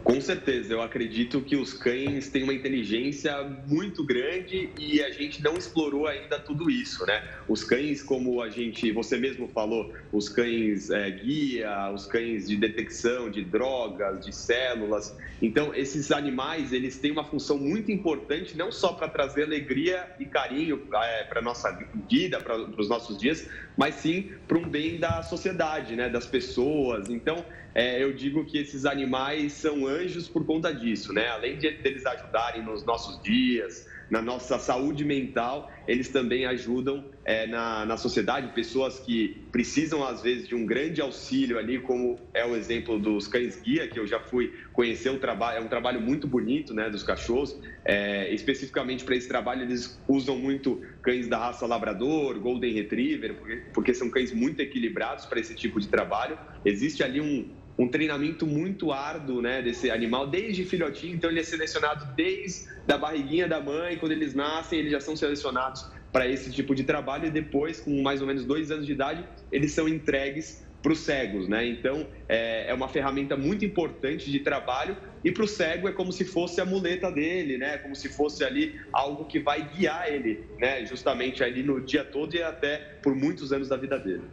Com 0.08 0.22
certeza, 0.22 0.72
eu 0.72 0.82
acredito 0.82 1.42
que 1.42 1.58
os 1.58 1.74
cães 1.74 2.30
têm 2.30 2.44
uma 2.44 2.54
inteligência 2.54 3.44
muito 3.68 4.06
grande 4.06 4.70
e 4.80 5.04
a 5.04 5.12
gente 5.12 5.44
não 5.44 5.58
explorou 5.58 6.08
ainda 6.08 6.40
tudo 6.40 6.72
isso, 6.72 7.06
né? 7.06 7.22
Os 7.46 7.62
cães, 7.62 8.02
como 8.02 8.42
a 8.42 8.50
gente, 8.50 8.90
você 8.94 9.18
mesmo 9.18 9.50
falou, 9.50 9.94
os 10.14 10.30
cães 10.30 10.90
é, 10.90 11.12
guia, 11.12 11.92
os 11.94 12.06
cães 12.06 12.48
de 12.48 12.56
detecção 12.56 13.30
de 13.30 13.44
drogas, 13.44 14.24
de 14.24 14.34
células. 14.34 15.14
Então, 15.42 15.76
esses 15.76 16.10
animais, 16.10 16.72
eles 16.72 16.98
têm 16.98 17.12
uma 17.12 17.26
função 17.26 17.58
muito 17.58 17.92
importante, 17.92 18.56
não 18.56 18.72
só 18.72 18.94
para 18.94 19.10
trazer 19.10 19.44
alegria 19.44 20.08
e 20.18 20.24
carinho 20.26 20.88
é, 21.04 21.26
para 21.26 21.42
nossa 21.42 21.86
vida, 22.10 22.40
para 22.40 22.56
os 22.56 22.88
nossos 22.88 23.18
dias, 23.18 23.50
mas 23.76 23.96
sim 23.96 24.32
para 24.48 24.58
um 24.58 24.70
bem 24.70 24.98
da 25.00 25.22
sociedade, 25.22 25.98
né? 25.98 26.08
Das 26.08 26.26
pessoas. 26.26 27.10
Então, 27.10 27.44
é, 27.78 28.02
eu 28.02 28.12
digo 28.12 28.44
que 28.44 28.58
esses 28.58 28.88
animais 28.88 29.54
são 29.54 29.88
anjos 29.98 30.28
por 30.28 30.46
conta 30.46 30.74
disso, 30.74 31.14
né? 31.14 31.28
Além 31.30 31.58
de 31.58 31.68
eles 31.68 32.06
ajudarem 32.06 32.64
nos 32.64 32.86
nossos 32.86 33.22
dias, 33.22 33.88
na 34.10 34.22
nossa 34.22 34.58
saúde 34.58 35.04
mental, 35.04 35.70
eles 35.88 36.10
também 36.10 36.46
ajudam 36.46 37.06
é, 37.26 37.46
na, 37.46 37.86
na 37.86 37.98
sociedade, 37.98 38.54
pessoas 38.54 39.00
que 39.00 39.46
precisam, 39.52 40.06
às 40.06 40.22
vezes, 40.22 40.48
de 40.48 40.56
um 40.56 40.66
grande 40.66 41.02
auxílio 41.02 41.58
ali, 41.58 41.80
como 41.80 42.18
é 42.34 42.46
o 42.46 42.56
exemplo 42.56 42.98
dos 42.98 43.28
cães-guia, 43.28 43.88
que 43.88 44.00
eu 44.00 44.08
já 44.08 44.20
fui 44.20 44.54
conhecer 44.72 45.10
o 45.10 45.20
trabalho, 45.20 45.58
é 45.58 45.62
um 45.62 45.68
trabalho 45.68 46.00
muito 46.00 46.26
bonito, 46.26 46.74
né, 46.74 46.90
dos 46.90 47.04
cachorros. 47.04 47.60
É, 47.84 48.34
especificamente 48.34 49.04
para 49.04 49.16
esse 49.16 49.28
trabalho, 49.28 49.64
eles 49.64 50.02
usam 50.08 50.38
muito 50.38 50.82
cães 51.02 51.28
da 51.28 51.38
raça 51.38 51.66
labrador, 51.66 52.40
golden 52.40 52.74
retriever, 52.74 53.36
porque, 53.36 53.56
porque 53.74 53.94
são 53.94 54.10
cães 54.10 54.32
muito 54.32 54.62
equilibrados 54.62 55.26
para 55.26 55.40
esse 55.40 55.54
tipo 55.54 55.80
de 55.80 55.88
trabalho. 55.88 56.38
Existe 56.64 57.04
ali 57.04 57.20
um, 57.20 57.50
um 57.78 57.88
treinamento 57.88 58.48
muito 58.48 58.92
árduo 58.92 59.42
né, 59.42 59.62
desse 59.62 59.92
animal, 59.92 60.28
desde 60.28 60.66
filhotinho, 60.66 61.16
então 61.16 61.30
ele 61.30 61.40
é 61.40 61.44
selecionado 61.44 62.16
desde 62.16 62.68
a 62.88 62.98
barriguinha 62.98 63.48
da 63.48 63.62
mãe, 63.62 63.98
quando 63.98 64.14
eles 64.14 64.34
nascem, 64.34 64.80
eles 64.80 64.92
já 64.92 65.00
são 65.00 65.16
selecionados 65.16 65.86
para 66.12 66.28
esse 66.28 66.52
tipo 66.52 66.74
de 66.74 66.84
trabalho 66.84 67.28
e 67.28 67.32
depois, 67.32 67.80
com 67.80 68.02
mais 68.02 68.22
ou 68.22 68.28
menos 68.28 68.46
dois 68.46 68.72
anos 68.72 68.86
de 68.86 68.94
idade, 68.94 69.24
eles 69.52 69.74
são 69.74 69.88
entregues 69.88 70.66
para 70.82 70.94
os 70.94 71.00
cegos, 71.00 71.48
né? 71.48 71.68
Então 71.68 72.08
é, 72.30 72.70
é, 72.70 72.74
uma 72.74 72.88
ferramenta 72.88 73.36
muito 73.36 73.66
importante 73.66 74.32
de 74.32 74.40
trabalho 74.40 74.96
e 75.24 75.32
para 75.32 75.44
o 75.44 75.48
cego 75.48 75.88
é 75.88 75.92
como 75.92 76.12
se 76.12 76.24
fosse 76.24 76.62
a 76.62 76.66
muleta 76.66 77.12
dele, 77.12 77.58
né? 77.58 77.78
Como 77.80 77.96
se 77.96 78.10
fosse 78.10 78.44
ali 78.44 78.80
algo 78.94 79.26
que 79.26 79.40
vai 79.40 79.68
guiar 79.70 80.08
ele, 80.08 80.46
né? 80.60 80.86
Justamente 80.86 81.44
ali 81.44 81.64
no 81.64 81.82
dia 81.82 82.04
todo 82.04 82.36
e 82.36 82.42
até 82.42 82.78
por 83.04 83.16
muitos 83.16 83.52
anos 83.52 83.68
da 83.68 83.76
vida 83.76 83.98
dele. 84.00 84.24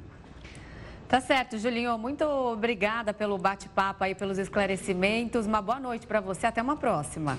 Tá 1.09 1.21
certo, 1.21 1.59
Julinho. 1.59 1.97
Muito 1.99 2.25
obrigada 2.25 3.13
pelo 3.13 3.37
bate-papo 3.37 4.05
aí, 4.05 4.15
pelos 4.15 4.39
esclarecimentos. 4.39 5.47
Uma 5.47 5.61
boa 5.61 5.79
noite 5.79 6.07
para 6.07 6.21
você. 6.21 6.47
Até 6.47 6.63
uma 6.63 6.77
próxima. 6.77 7.39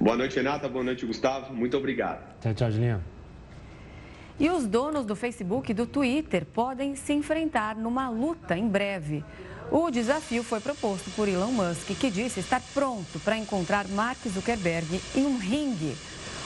Boa 0.00 0.16
noite, 0.16 0.36
Renata. 0.36 0.68
Boa 0.68 0.84
noite, 0.84 1.04
Gustavo. 1.04 1.52
Muito 1.52 1.76
obrigado. 1.76 2.22
Tchau, 2.40 2.54
tchau, 2.54 2.70
Julinho. 2.70 3.02
E 4.38 4.48
os 4.50 4.66
donos 4.66 5.04
do 5.04 5.14
Facebook 5.14 5.70
e 5.70 5.74
do 5.74 5.86
Twitter 5.86 6.46
podem 6.46 6.96
se 6.96 7.12
enfrentar 7.12 7.76
numa 7.76 8.08
luta 8.08 8.56
em 8.56 8.66
breve. 8.66 9.24
O 9.70 9.90
desafio 9.90 10.42
foi 10.42 10.60
proposto 10.60 11.10
por 11.12 11.28
Elon 11.28 11.52
Musk, 11.52 11.88
que 11.98 12.10
disse 12.10 12.40
estar 12.40 12.60
pronto 12.74 13.18
para 13.20 13.36
encontrar 13.36 13.86
Mark 13.88 14.18
Zuckerberg 14.28 15.00
em 15.14 15.24
um 15.24 15.38
ringue. 15.38 15.96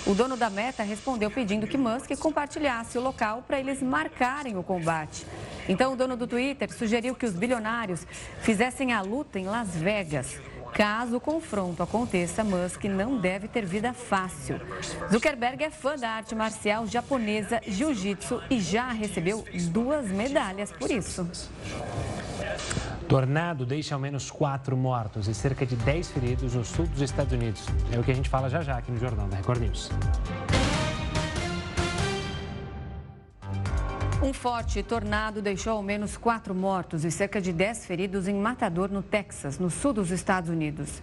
O 0.07 0.14
dono 0.14 0.36
da 0.36 0.48
Meta 0.48 0.84
respondeu 0.84 1.28
pedindo 1.28 1.66
que 1.66 1.76
Musk 1.76 2.12
compartilhasse 2.20 2.96
o 2.96 3.00
local 3.00 3.42
para 3.44 3.59
eles 3.59 3.82
marcarem 3.82 4.57
o 4.57 4.62
combate. 4.62 5.26
Então, 5.68 5.94
o 5.94 5.96
dono 5.96 6.16
do 6.16 6.28
Twitter 6.28 6.72
sugeriu 6.72 7.12
que 7.12 7.26
os 7.26 7.32
bilionários 7.32 8.07
fizessem 8.40 8.92
a 8.92 9.02
luta 9.02 9.36
em 9.36 9.46
Las 9.46 9.74
Vegas. 9.74 10.40
Caso 10.72 11.16
o 11.16 11.20
confronto 11.20 11.82
aconteça, 11.82 12.44
Musk 12.44 12.84
não 12.84 13.18
deve 13.18 13.48
ter 13.48 13.66
vida 13.66 13.92
fácil. 13.92 14.61
Zuckerberg 15.11 15.64
é 15.64 15.70
fã 15.70 15.96
da 15.96 16.11
arte 16.11 16.36
marcial 16.36 16.86
japonesa 16.86 17.61
Jiu-Jitsu 17.66 18.40
e 18.48 18.61
já 18.61 18.92
recebeu 18.92 19.44
duas 19.72 20.07
medalhas 20.07 20.70
por 20.70 20.88
isso. 20.88 21.28
Tornado 23.09 23.64
deixa 23.64 23.94
ao 23.94 24.00
menos 24.00 24.32
quatro 24.32 24.76
mortos 24.76 25.28
e 25.28 25.34
cerca 25.34 25.64
de 25.64 25.76
10 25.76 26.11
feridos 26.11 26.54
no 26.54 26.64
sul 26.64 26.86
dos 26.86 27.00
Estados 27.00 27.32
Unidos. 27.32 27.64
É 27.92 27.98
o 28.00 28.02
que 28.02 28.11
a 28.11 28.14
gente 28.14 28.28
fala 28.28 28.50
já 28.50 28.62
já 28.62 28.78
aqui 28.78 28.90
no 28.90 28.98
Jornal 28.98 29.28
da 29.28 29.36
Record 29.36 29.61
News. 29.61 29.90
Um 34.20 34.32
forte 34.32 34.82
tornado 34.82 35.40
deixou 35.40 35.74
ao 35.74 35.82
menos 35.84 36.16
quatro 36.16 36.52
mortos 36.52 37.04
e 37.04 37.11
cerca 37.12 37.40
de 37.40 37.52
10 37.52 37.86
feridos 37.86 38.26
em 38.26 38.34
Matador, 38.34 38.90
no 38.90 39.02
Texas, 39.02 39.57
no 39.57 39.70
sul 39.70 39.92
dos 39.92 40.11
Estados 40.11 40.50
Unidos. 40.50 41.00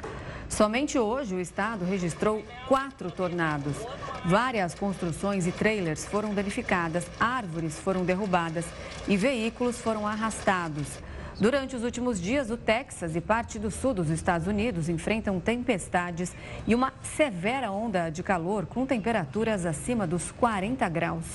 Somente 0.49 0.99
hoje 0.99 1.33
o 1.33 1.39
estado 1.39 1.85
registrou 1.85 2.43
quatro 2.67 3.09
tornados. 3.11 3.77
Várias 4.25 4.75
construções 4.75 5.47
e 5.47 5.53
trailers 5.53 6.05
foram 6.05 6.33
danificadas, 6.33 7.05
árvores 7.17 7.79
foram 7.79 8.03
derrubadas 8.03 8.65
e 9.07 9.15
veículos 9.15 9.79
foram 9.79 10.05
arrastados. 10.05 10.99
Durante 11.39 11.75
os 11.75 11.83
últimos 11.83 12.21
dias, 12.21 12.51
o 12.51 12.57
Texas 12.57 13.15
e 13.15 13.21
parte 13.21 13.57
do 13.57 13.71
sul 13.71 13.93
dos 13.93 14.09
Estados 14.09 14.45
Unidos 14.45 14.87
enfrentam 14.87 15.39
tempestades 15.39 16.31
e 16.67 16.75
uma 16.75 16.93
severa 17.01 17.71
onda 17.71 18.09
de 18.09 18.21
calor 18.21 18.67
com 18.67 18.85
temperaturas 18.85 19.65
acima 19.65 20.05
dos 20.05 20.31
40 20.31 20.87
graus. 20.89 21.25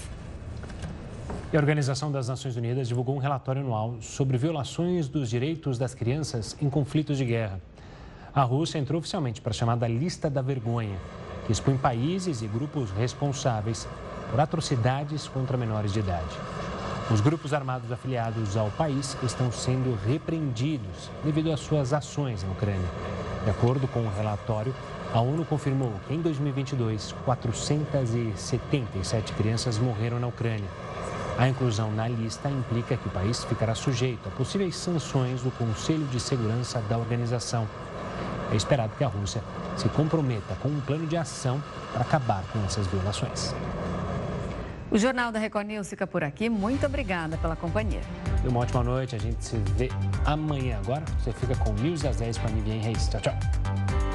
E 1.53 1.57
a 1.57 1.61
Organização 1.61 2.13
das 2.13 2.29
Nações 2.29 2.57
Unidas 2.57 2.87
divulgou 2.87 3.17
um 3.17 3.19
relatório 3.19 3.61
anual 3.61 3.97
sobre 4.01 4.37
violações 4.39 5.09
dos 5.09 5.29
direitos 5.29 5.79
das 5.79 5.95
crianças 5.95 6.57
em 6.61 6.71
conflitos 6.71 7.19
de 7.19 7.25
guerra. 7.25 7.61
A 8.33 8.43
Rússia 8.43 8.79
entrou 8.79 9.01
oficialmente 9.01 9.41
para 9.41 9.51
a 9.51 9.55
chamada 9.55 9.89
Lista 9.89 10.31
da 10.31 10.43
Vergonha, 10.43 10.97
que 11.45 11.53
expõe 11.53 11.77
países 11.77 12.41
e 12.41 12.47
grupos 12.47 12.91
responsáveis 12.93 13.89
por 14.31 14.39
atrocidades 14.39 15.27
contra 15.27 15.57
menores 15.57 15.93
de 15.93 16.01
idade. 16.01 16.37
Os 17.11 17.23
grupos 17.23 17.55
armados 17.55 17.91
afiliados 17.91 18.55
ao 18.55 18.71
país 18.73 19.17
estão 19.23 19.51
sendo 19.51 19.99
repreendidos 20.07 21.11
devido 21.25 21.51
às 21.51 21.61
suas 21.61 21.95
ações 21.95 22.43
na 22.43 22.51
Ucrânia. 22.51 22.87
De 23.45 23.51
acordo 23.51 23.89
com 23.89 24.01
o 24.01 24.13
relatório, 24.15 24.75
a 25.15 25.19
ONU 25.19 25.43
confirmou 25.47 25.91
que 26.07 26.13
em 26.13 26.21
2022, 26.21 27.15
477 27.25 29.33
crianças 29.33 29.79
morreram 29.79 30.21
na 30.21 30.27
Ucrânia. 30.27 30.69
A 31.39 31.49
inclusão 31.49 31.91
na 31.91 32.07
lista 32.07 32.51
implica 32.51 32.99
que 32.99 33.09
o 33.09 33.11
país 33.11 33.43
ficará 33.43 33.75
sujeito 33.75 34.29
a 34.29 34.33
possíveis 34.33 34.77
sanções 34.77 35.41
do 35.41 35.51
Conselho 35.53 36.05
de 36.09 36.21
Segurança 36.21 36.83
da 36.91 36.99
organização. 36.99 37.67
É 38.53 38.57
esperado 38.57 38.93
que 38.99 39.05
a 39.05 39.09
Rússia 39.09 39.43
se 39.79 39.89
comprometa 39.89 40.55
com 40.61 40.69
um 40.69 40.81
plano 40.83 41.07
de 41.07 41.17
ação 41.17 41.59
para 41.91 42.03
acabar 42.03 42.45
com 42.53 42.63
essas 42.67 42.87
violações. 42.87 43.55
O 44.91 44.97
Jornal 44.97 45.31
da 45.31 45.39
Record 45.39 45.67
News 45.67 45.89
fica 45.89 46.07
por 46.07 46.25
aqui. 46.25 46.49
Muito 46.49 46.87
obrigada 46.87 47.37
pela 47.37 47.55
companhia. 47.55 48.01
Uma 48.45 48.61
ótima 48.61 48.83
noite. 48.83 49.15
A 49.15 49.19
gente 49.19 49.45
se 49.45 49.57
vê 49.77 49.91
amanhã 50.25 50.79
agora. 50.79 51.05
Você 51.19 51.33
fica 51.33 51.55
com 51.57 51.73
News 51.75 52.05
às 52.05 52.17
10 52.17 52.39
com 52.39 52.47
a 52.47 52.51
Niviane 52.51 52.81
Reis. 52.81 53.09
Tchau, 53.09 53.21
tchau. 53.21 54.08